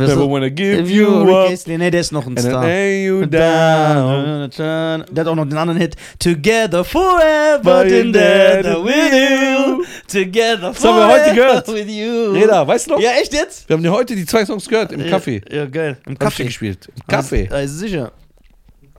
Ist 0.00 0.08
Never 0.08 0.20
das? 0.22 0.30
wanna 0.30 0.48
give 0.48 0.82
you 0.90 1.22
Rick 1.22 1.28
up. 1.34 1.50
Astley. 1.52 1.78
Nee, 1.78 1.90
der 1.90 2.00
ist 2.00 2.12
noch 2.12 2.26
ein 2.26 2.30
And 2.36 2.40
Star. 2.40 2.64
lay 2.64 3.06
you 3.06 3.20
down. 3.26 4.50
Der 4.50 5.04
hat 5.20 5.26
auch 5.26 5.34
noch 5.34 5.44
den 5.46 5.58
anderen 5.58 5.80
Hit. 5.80 5.96
Together 6.18 6.84
forever, 6.84 7.82
together 7.82 8.84
with 8.84 9.12
you. 9.12 9.84
Together 10.08 10.72
Das 10.72 10.84
haben 10.84 10.96
wir 10.96 11.08
heute 11.08 11.34
gehört. 11.34 11.68
with 11.68 11.86
you. 11.88 12.32
Reda, 12.32 12.66
weißt 12.66 12.86
du 12.86 12.90
noch? 12.92 13.00
Ja, 13.00 13.10
echt 13.20 13.32
jetzt? 13.32 13.68
Wir 13.68 13.76
haben 13.76 13.82
dir 13.82 13.92
heute 13.92 14.14
die 14.16 14.24
zwei 14.26 14.44
Songs 14.44 14.68
gehört 14.68 14.92
im 14.92 15.00
Café. 15.00 15.42
Ja, 15.54 15.66
geil. 15.66 15.98
Im 16.06 16.12
Hab 16.12 16.12
ich 16.12 16.18
dir 16.18 16.24
Kaffee. 16.24 16.44
gespielt. 16.44 16.88
Im 16.94 17.14
Café. 17.14 17.50
Also, 17.52 17.74
sicher. 17.78 18.12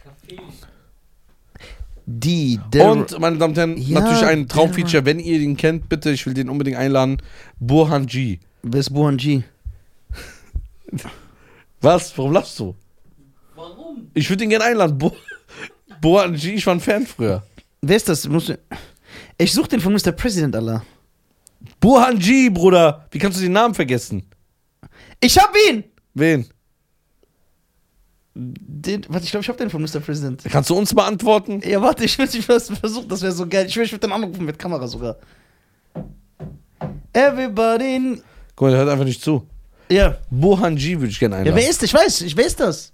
Kaffee. 0.04 0.40
Die, 2.06 2.60
der. 2.74 2.92
Und, 2.92 3.20
meine 3.20 3.38
Damen 3.38 3.52
und 3.52 3.58
Herren, 3.58 3.78
Ja, 3.78 4.00
natürlich 4.02 4.26
ein 4.26 4.48
Traumfeature. 4.48 5.06
Wenn 5.06 5.20
ihr 5.20 5.40
den 5.40 5.56
kennt, 5.58 5.88
bitte, 5.90 6.12
ich 6.12 6.26
will 6.26 6.34
den 6.34 6.50
unbedingt 6.50 6.78
einladen. 6.78 7.18
Burhan 7.60 8.06
G. 8.06 8.40
Wer 8.64 8.80
ist 8.80 8.94
Bohan 8.94 9.18
G? 9.18 9.42
Was? 11.82 12.18
Warum 12.18 12.32
lachst 12.34 12.60
du? 12.60 12.76
Warum? 13.56 14.10
Ich 14.14 14.30
würde 14.30 14.44
ihn 14.44 14.50
gerne 14.50 14.66
einladen. 14.66 14.98
Bo 14.98 15.16
Burhan 16.02 16.36
G, 16.36 16.54
ich 16.56 16.66
war 16.66 16.74
ein 16.76 16.80
Fan 16.80 17.06
früher. 17.06 17.44
Wer 17.82 17.96
ist 17.98 18.10
das? 18.10 18.28
Muss, 18.28 18.52
ich 19.38 19.54
such 19.54 19.68
den 19.68 19.80
von 19.80 19.94
Mr. 19.94 20.12
President, 20.12 20.56
Allah. 20.56 20.84
Burhan 21.80 22.18
G, 22.20 22.50
Bruder. 22.50 23.08
Wie 23.12 23.20
kannst 23.20 23.38
du 23.38 23.44
den 23.44 23.52
Namen 23.54 23.74
vergessen? 23.76 24.24
Ich 25.20 25.38
hab 25.38 25.54
ihn! 25.70 25.84
Wen? 26.14 26.48
Den, 28.34 29.06
warte, 29.10 29.26
ich 29.26 29.32
glaube, 29.32 29.44
ich 29.44 29.50
hab 29.50 29.58
den 29.58 29.70
von 29.70 29.82
Mr. 29.82 30.00
President. 30.00 30.42
Kannst 30.50 30.70
du 30.70 30.76
uns 30.76 30.94
beantworten? 30.94 31.62
Ja, 31.64 31.82
warte, 31.82 32.06
ich 32.06 32.18
will 32.18 32.26
ich 32.26 32.48
will 32.48 32.56
das 32.56 32.70
versuchen, 32.70 33.08
das 33.10 33.22
wäre 33.22 33.32
so 33.34 33.46
geil. 33.48 33.66
Ich 33.68 33.76
will, 33.76 33.84
ich 33.84 33.92
würde 33.92 34.08
den 34.08 34.14
anrufen 34.14 34.46
mit 34.46 34.58
Kamera 34.58 34.88
sogar. 34.88 35.18
Everybody. 37.14 37.96
in- 37.96 38.22
Guck 38.56 38.68
mal, 38.68 38.72
der 38.72 38.80
hört 38.80 38.90
einfach 38.90 39.06
nicht 39.06 39.22
zu. 39.22 39.48
Ja. 39.92 40.18
Burhan 40.30 40.76
G 40.76 40.98
würde 41.00 41.08
ich 41.12 41.20
gerne 41.20 41.36
Ja, 41.36 41.40
einladen. 41.42 41.58
wer 41.58 41.70
ist 41.70 41.82
das? 41.82 41.90
Ich 41.90 41.94
weiß, 41.94 42.22
ich 42.22 42.38
weiß 42.38 42.56
das. 42.56 42.92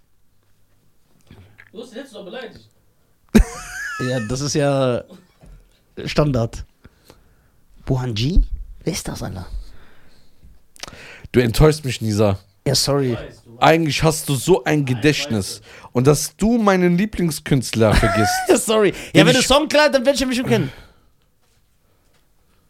Du 1.72 1.82
hast 1.82 1.94
jetzt 1.94 2.14
doch 2.14 2.26
beleidigt. 2.26 2.60
Ja, 4.10 4.20
das 4.28 4.42
ist 4.42 4.54
ja 4.56 5.04
Standard. 6.06 6.66
Bohan 7.86 8.14
G? 8.14 8.40
Wer 8.84 8.94
ist 8.94 9.08
das, 9.08 9.22
Alter? 9.24 9.48
du 11.32 11.40
enttäuschst 11.40 11.84
mich, 11.86 12.02
Nisa. 12.02 12.40
Ja, 12.66 12.76
sorry. 12.76 13.18
Eigentlich 13.60 14.02
hast 14.04 14.28
du 14.30 14.36
so 14.36 14.64
ein 14.64 14.86
Gedächtnis. 14.86 15.62
Und 15.94 16.06
dass 16.08 16.36
du 16.36 16.58
meinen 16.58 16.98
Lieblingskünstler 16.98 17.94
vergisst. 17.94 18.32
Ja, 18.50 18.58
sorry. 18.58 18.94
Ja, 19.14 19.26
wenn 19.26 19.36
du 19.36 19.42
Song 19.42 19.68
klar, 19.68 19.90
dann 19.90 20.06
werde 20.06 20.16
ich 20.16 20.22
ihn 20.22 20.34
schon 20.34 20.46
kennen. 20.48 20.72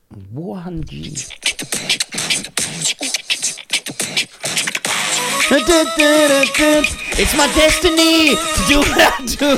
Bohan 0.09 0.82
G. 0.82 1.13
It's 5.50 7.34
my 7.36 7.48
destiny 7.56 8.36
to 8.36 8.62
do 8.68 8.80
what 8.80 9.00
I 9.00 9.26
do. 9.26 9.58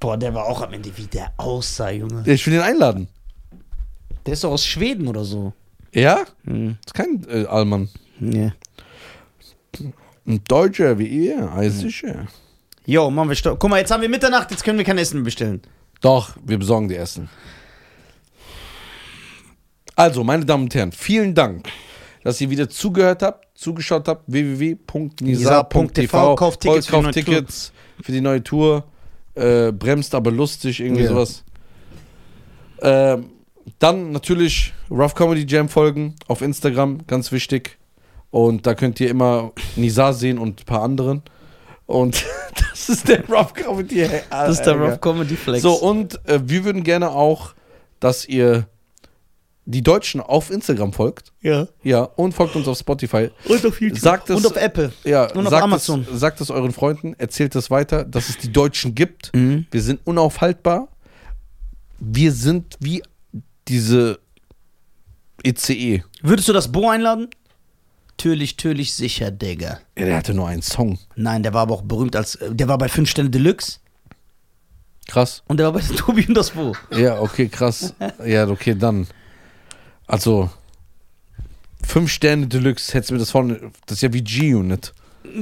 Boah, 0.00 0.16
der 0.16 0.34
war 0.34 0.46
auch 0.46 0.62
am 0.62 0.72
Ende, 0.72 0.90
wie 0.96 1.06
der 1.06 1.32
aussah, 1.36 1.90
Junge. 1.90 2.24
ich 2.26 2.44
will 2.46 2.54
den 2.54 2.62
einladen. 2.62 3.08
Der 4.26 4.32
ist 4.32 4.42
doch 4.44 4.50
aus 4.50 4.66
Schweden 4.66 5.06
oder 5.06 5.24
so. 5.24 5.52
Ja? 5.92 6.24
Hm. 6.44 6.76
ist 6.84 6.94
kein 6.94 7.24
äh, 7.30 7.46
Allmann. 7.46 7.88
Ja. 8.20 8.52
Ein 10.26 10.42
Deutscher 10.46 10.98
wie 10.98 11.06
ihr, 11.06 11.50
also 11.52 11.82
sicher. 11.82 12.26
Jo, 12.84 13.10
machen 13.10 13.28
wir 13.28 13.36
Stopp. 13.36 13.58
Guck 13.60 13.70
mal, 13.70 13.78
jetzt 13.78 13.90
haben 13.90 14.02
wir 14.02 14.08
Mitternacht, 14.08 14.50
jetzt 14.50 14.64
können 14.64 14.78
wir 14.78 14.84
kein 14.84 14.98
Essen 14.98 15.22
bestellen. 15.22 15.62
Doch, 16.00 16.36
wir 16.44 16.58
besorgen 16.58 16.88
dir 16.88 16.98
Essen. 16.98 17.28
Also, 19.94 20.22
meine 20.24 20.44
Damen 20.44 20.64
und 20.64 20.74
Herren, 20.74 20.92
vielen 20.92 21.34
Dank, 21.34 21.68
dass 22.22 22.40
ihr 22.40 22.50
wieder 22.50 22.68
zugehört 22.68 23.22
habt, 23.22 23.47
zugeschaut 23.58 24.06
habt. 24.08 24.22
www.nisa.tv. 24.28 25.24
Nisa.tv, 25.24 26.34
kauft 26.36 26.60
Tickets 26.60 26.86
für 26.86 27.02
die 27.02 27.10
Tickets 27.10 27.72
für 28.00 28.12
die 28.12 28.20
neue 28.20 28.42
Tour. 28.42 28.84
Äh, 29.34 29.72
bremst 29.72 30.14
aber 30.14 30.30
lustig, 30.30 30.80
irgendwie 30.80 31.02
Ja. 31.02 31.08
sowas. 31.08 31.44
Ähm, 32.80 33.30
dann 33.80 34.12
natürlich 34.12 34.72
Rough 34.90 35.14
Comedy 35.14 35.44
Jam 35.46 35.68
folgen 35.68 36.14
auf 36.28 36.40
Instagram, 36.40 37.06
ganz 37.06 37.32
wichtig. 37.32 37.78
Und 38.30 38.66
da 38.66 38.74
könnt 38.74 39.00
ihr 39.00 39.10
immer 39.10 39.52
Nisa 39.76 40.12
sehen 40.12 40.38
und 40.38 40.60
ein 40.62 40.64
paar 40.64 40.82
anderen. 40.82 41.22
Und 41.86 42.24
das 42.72 42.88
ist 42.88 43.08
der 43.08 43.28
Rough 43.28 43.54
Comedy. 43.54 44.08
Das 44.30 44.50
ist 44.50 44.62
der 44.62 44.76
Rough 44.76 45.00
Comedy 45.00 45.36
Flex. 45.36 45.62
So, 45.62 45.74
und 45.74 46.24
äh, 46.26 46.40
wir 46.44 46.64
würden 46.64 46.84
gerne 46.84 47.10
auch, 47.10 47.54
dass 48.00 48.24
ihr 48.26 48.66
die 49.70 49.82
Deutschen 49.82 50.22
auf 50.22 50.50
Instagram 50.50 50.94
folgt. 50.94 51.30
ja. 51.42 51.68
Ja, 51.82 52.00
und 52.02 52.32
folgt 52.32 52.56
uns 52.56 52.66
auf 52.66 52.78
Spotify. 52.78 53.28
Und 53.44 53.66
auf 53.66 53.78
YouTube. 53.80 53.98
Sagt 54.00 54.30
es, 54.30 54.36
und 54.36 54.46
auf 54.46 54.56
Apple. 54.56 54.92
Ja, 55.04 55.30
Und 55.32 55.44
auf 55.46 55.50
sagt 55.50 55.62
Amazon. 55.62 56.06
Es, 56.10 56.20
sagt 56.20 56.40
es 56.40 56.50
euren 56.50 56.72
Freunden, 56.72 57.14
erzählt 57.18 57.54
es 57.54 57.70
weiter, 57.70 58.04
dass 58.04 58.30
es 58.30 58.38
die 58.38 58.50
Deutschen 58.50 58.94
gibt. 58.94 59.30
Mhm. 59.34 59.66
Wir 59.70 59.82
sind 59.82 60.00
unaufhaltbar. 60.04 60.88
Wir 61.98 62.32
sind 62.32 62.76
wie 62.80 63.02
diese 63.68 64.18
E 65.44 65.50
ECE. 65.50 66.02
Würdest 66.22 66.48
du 66.48 66.52
das 66.54 66.72
Bo 66.72 66.88
einladen? 66.88 67.28
Natürlich, 68.12 68.56
natürlich, 68.56 68.94
sicher, 68.94 69.30
Digga. 69.30 69.80
Ja, 69.98 70.04
der 70.06 70.16
hatte 70.16 70.32
nur 70.34 70.48
einen 70.48 70.62
Song. 70.62 70.98
Nein, 71.14 71.42
der 71.42 71.52
war 71.54 71.62
aber 71.62 71.74
auch 71.74 71.82
berühmt 71.82 72.16
als. 72.16 72.36
äh, 72.36 72.54
Der 72.54 72.68
war 72.68 72.78
bei 72.78 72.88
5 72.88 73.08
Sterne 73.08 73.28
Deluxe 73.30 73.78
Krass. 75.06 75.42
und 75.46 75.58
der 75.58 75.66
war 75.66 75.74
bei 75.74 75.80
Tobi 75.96 76.26
und 76.26 76.34
das 76.34 76.50
Bo. 76.50 76.74
Ja, 76.90 77.20
okay, 77.20 77.48
krass. 77.48 77.94
ja, 78.24 78.48
okay, 78.48 78.74
dann. 78.74 79.06
Also, 80.08 80.50
fünf 81.86 82.10
Sterne 82.10 82.46
Deluxe, 82.46 82.92
hättest 82.94 83.10
du 83.10 83.14
mir 83.14 83.20
das 83.20 83.30
vorne. 83.30 83.70
Das 83.86 83.98
ist 83.98 84.02
ja 84.02 84.12
wie 84.12 84.22
G-Unit. 84.22 84.92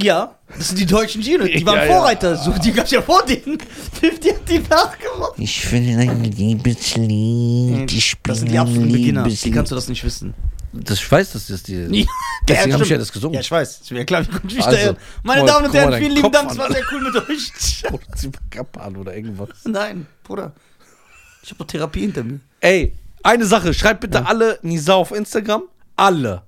Ja, 0.01 0.35
das 0.59 0.69
sind 0.69 0.81
die 0.81 0.87
deutschen 0.87 1.23
Gino. 1.23 1.45
Die 1.45 1.64
waren 1.67 1.77
Ja, 1.77 1.85
ja. 1.85 1.93
Vorreiter. 1.93 2.37
So, 2.37 2.51
die 2.53 2.73
gab's 2.73 2.91
ja 2.91 3.01
vor 3.01 3.25
denen. 3.25 3.59
50 4.01 4.33
hat 4.35 4.49
die 4.49 4.59
nachgemacht. 4.59 5.33
Ich 5.39 5.71
will 5.71 5.99
ein 5.99 6.25
Liebeslied. 6.25 7.93
Ich 7.93 8.17
Das 8.25 8.39
sind 8.39 8.51
die 8.51 8.59
absoluten 8.59 8.91
Beginner. 8.93 9.25
Wie 9.25 9.51
kannst 9.53 9.71
du 9.71 9.77
das 9.77 9.89
nicht 9.89 10.03
wissen? 10.05 10.35
Das, 10.73 10.99
ich 10.99 11.11
weiß, 11.11 11.33
dass 11.33 11.47
das 11.47 11.62
die. 11.62 12.07
Ja, 12.49 12.55
Deswegen 12.55 12.75
habe 12.75 12.85
ich 12.85 12.91
ja 12.91 12.99
das 12.99 13.11
gesungen. 13.12 13.35
Ja, 13.35 13.41
ich 13.41 13.51
weiß. 13.51 13.81
Ist 13.81 13.91
mir 13.91 14.05
klar, 14.05 14.25
wie 14.25 14.31
gut 14.31 14.53
ich 14.53 14.64
Also, 14.64 14.93
da 14.93 14.99
Meine 15.25 15.41
mal- 15.43 15.47
Damen 15.49 15.67
und 15.67 15.75
Herren, 15.75 15.95
vielen 15.99 16.11
lieben 16.12 16.23
Kopf 16.23 16.33
Dank. 16.33 16.51
Es 16.53 16.59
war 16.59 16.71
sehr 16.73 16.83
cool 16.93 17.01
mit 17.03 17.17
euch. 17.17 17.83
An 18.79 18.97
oder 18.97 19.17
irgendwas. 19.17 19.49
Nein, 19.64 20.07
Bruder. 20.23 20.53
Ich 21.43 21.51
habe 21.51 21.59
doch 21.59 21.67
Therapie 21.67 22.01
hinter 22.03 22.23
mir. 22.23 22.39
Ey, 22.61 22.93
eine 23.27 23.45
Sache, 23.45 23.74
schreibt 23.74 24.01
bitte 24.01 24.27
alle 24.27 24.59
Nisa 24.62 24.95
auf 24.95 25.11
Instagram. 25.11 25.64
Alle. 25.97 26.43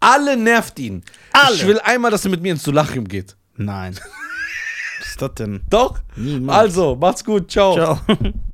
Alle 0.00 0.36
nervt 0.36 0.78
ihn. 0.78 1.02
Alle. 1.32 1.56
Ich 1.56 1.66
will 1.66 1.80
einmal, 1.80 2.10
dass 2.10 2.24
er 2.24 2.30
mit 2.30 2.42
mir 2.42 2.52
ins 2.52 2.62
Solarium 2.62 3.08
geht. 3.08 3.36
Nein. 3.56 3.94
Was 5.00 5.08
ist 5.08 5.22
das 5.22 5.34
denn? 5.34 5.62
Doch? 5.70 5.98
Niemals. 6.16 6.58
Also, 6.58 6.96
macht's 6.96 7.24
gut. 7.24 7.50
Ciao. 7.50 7.74
Ciao. 7.74 8.00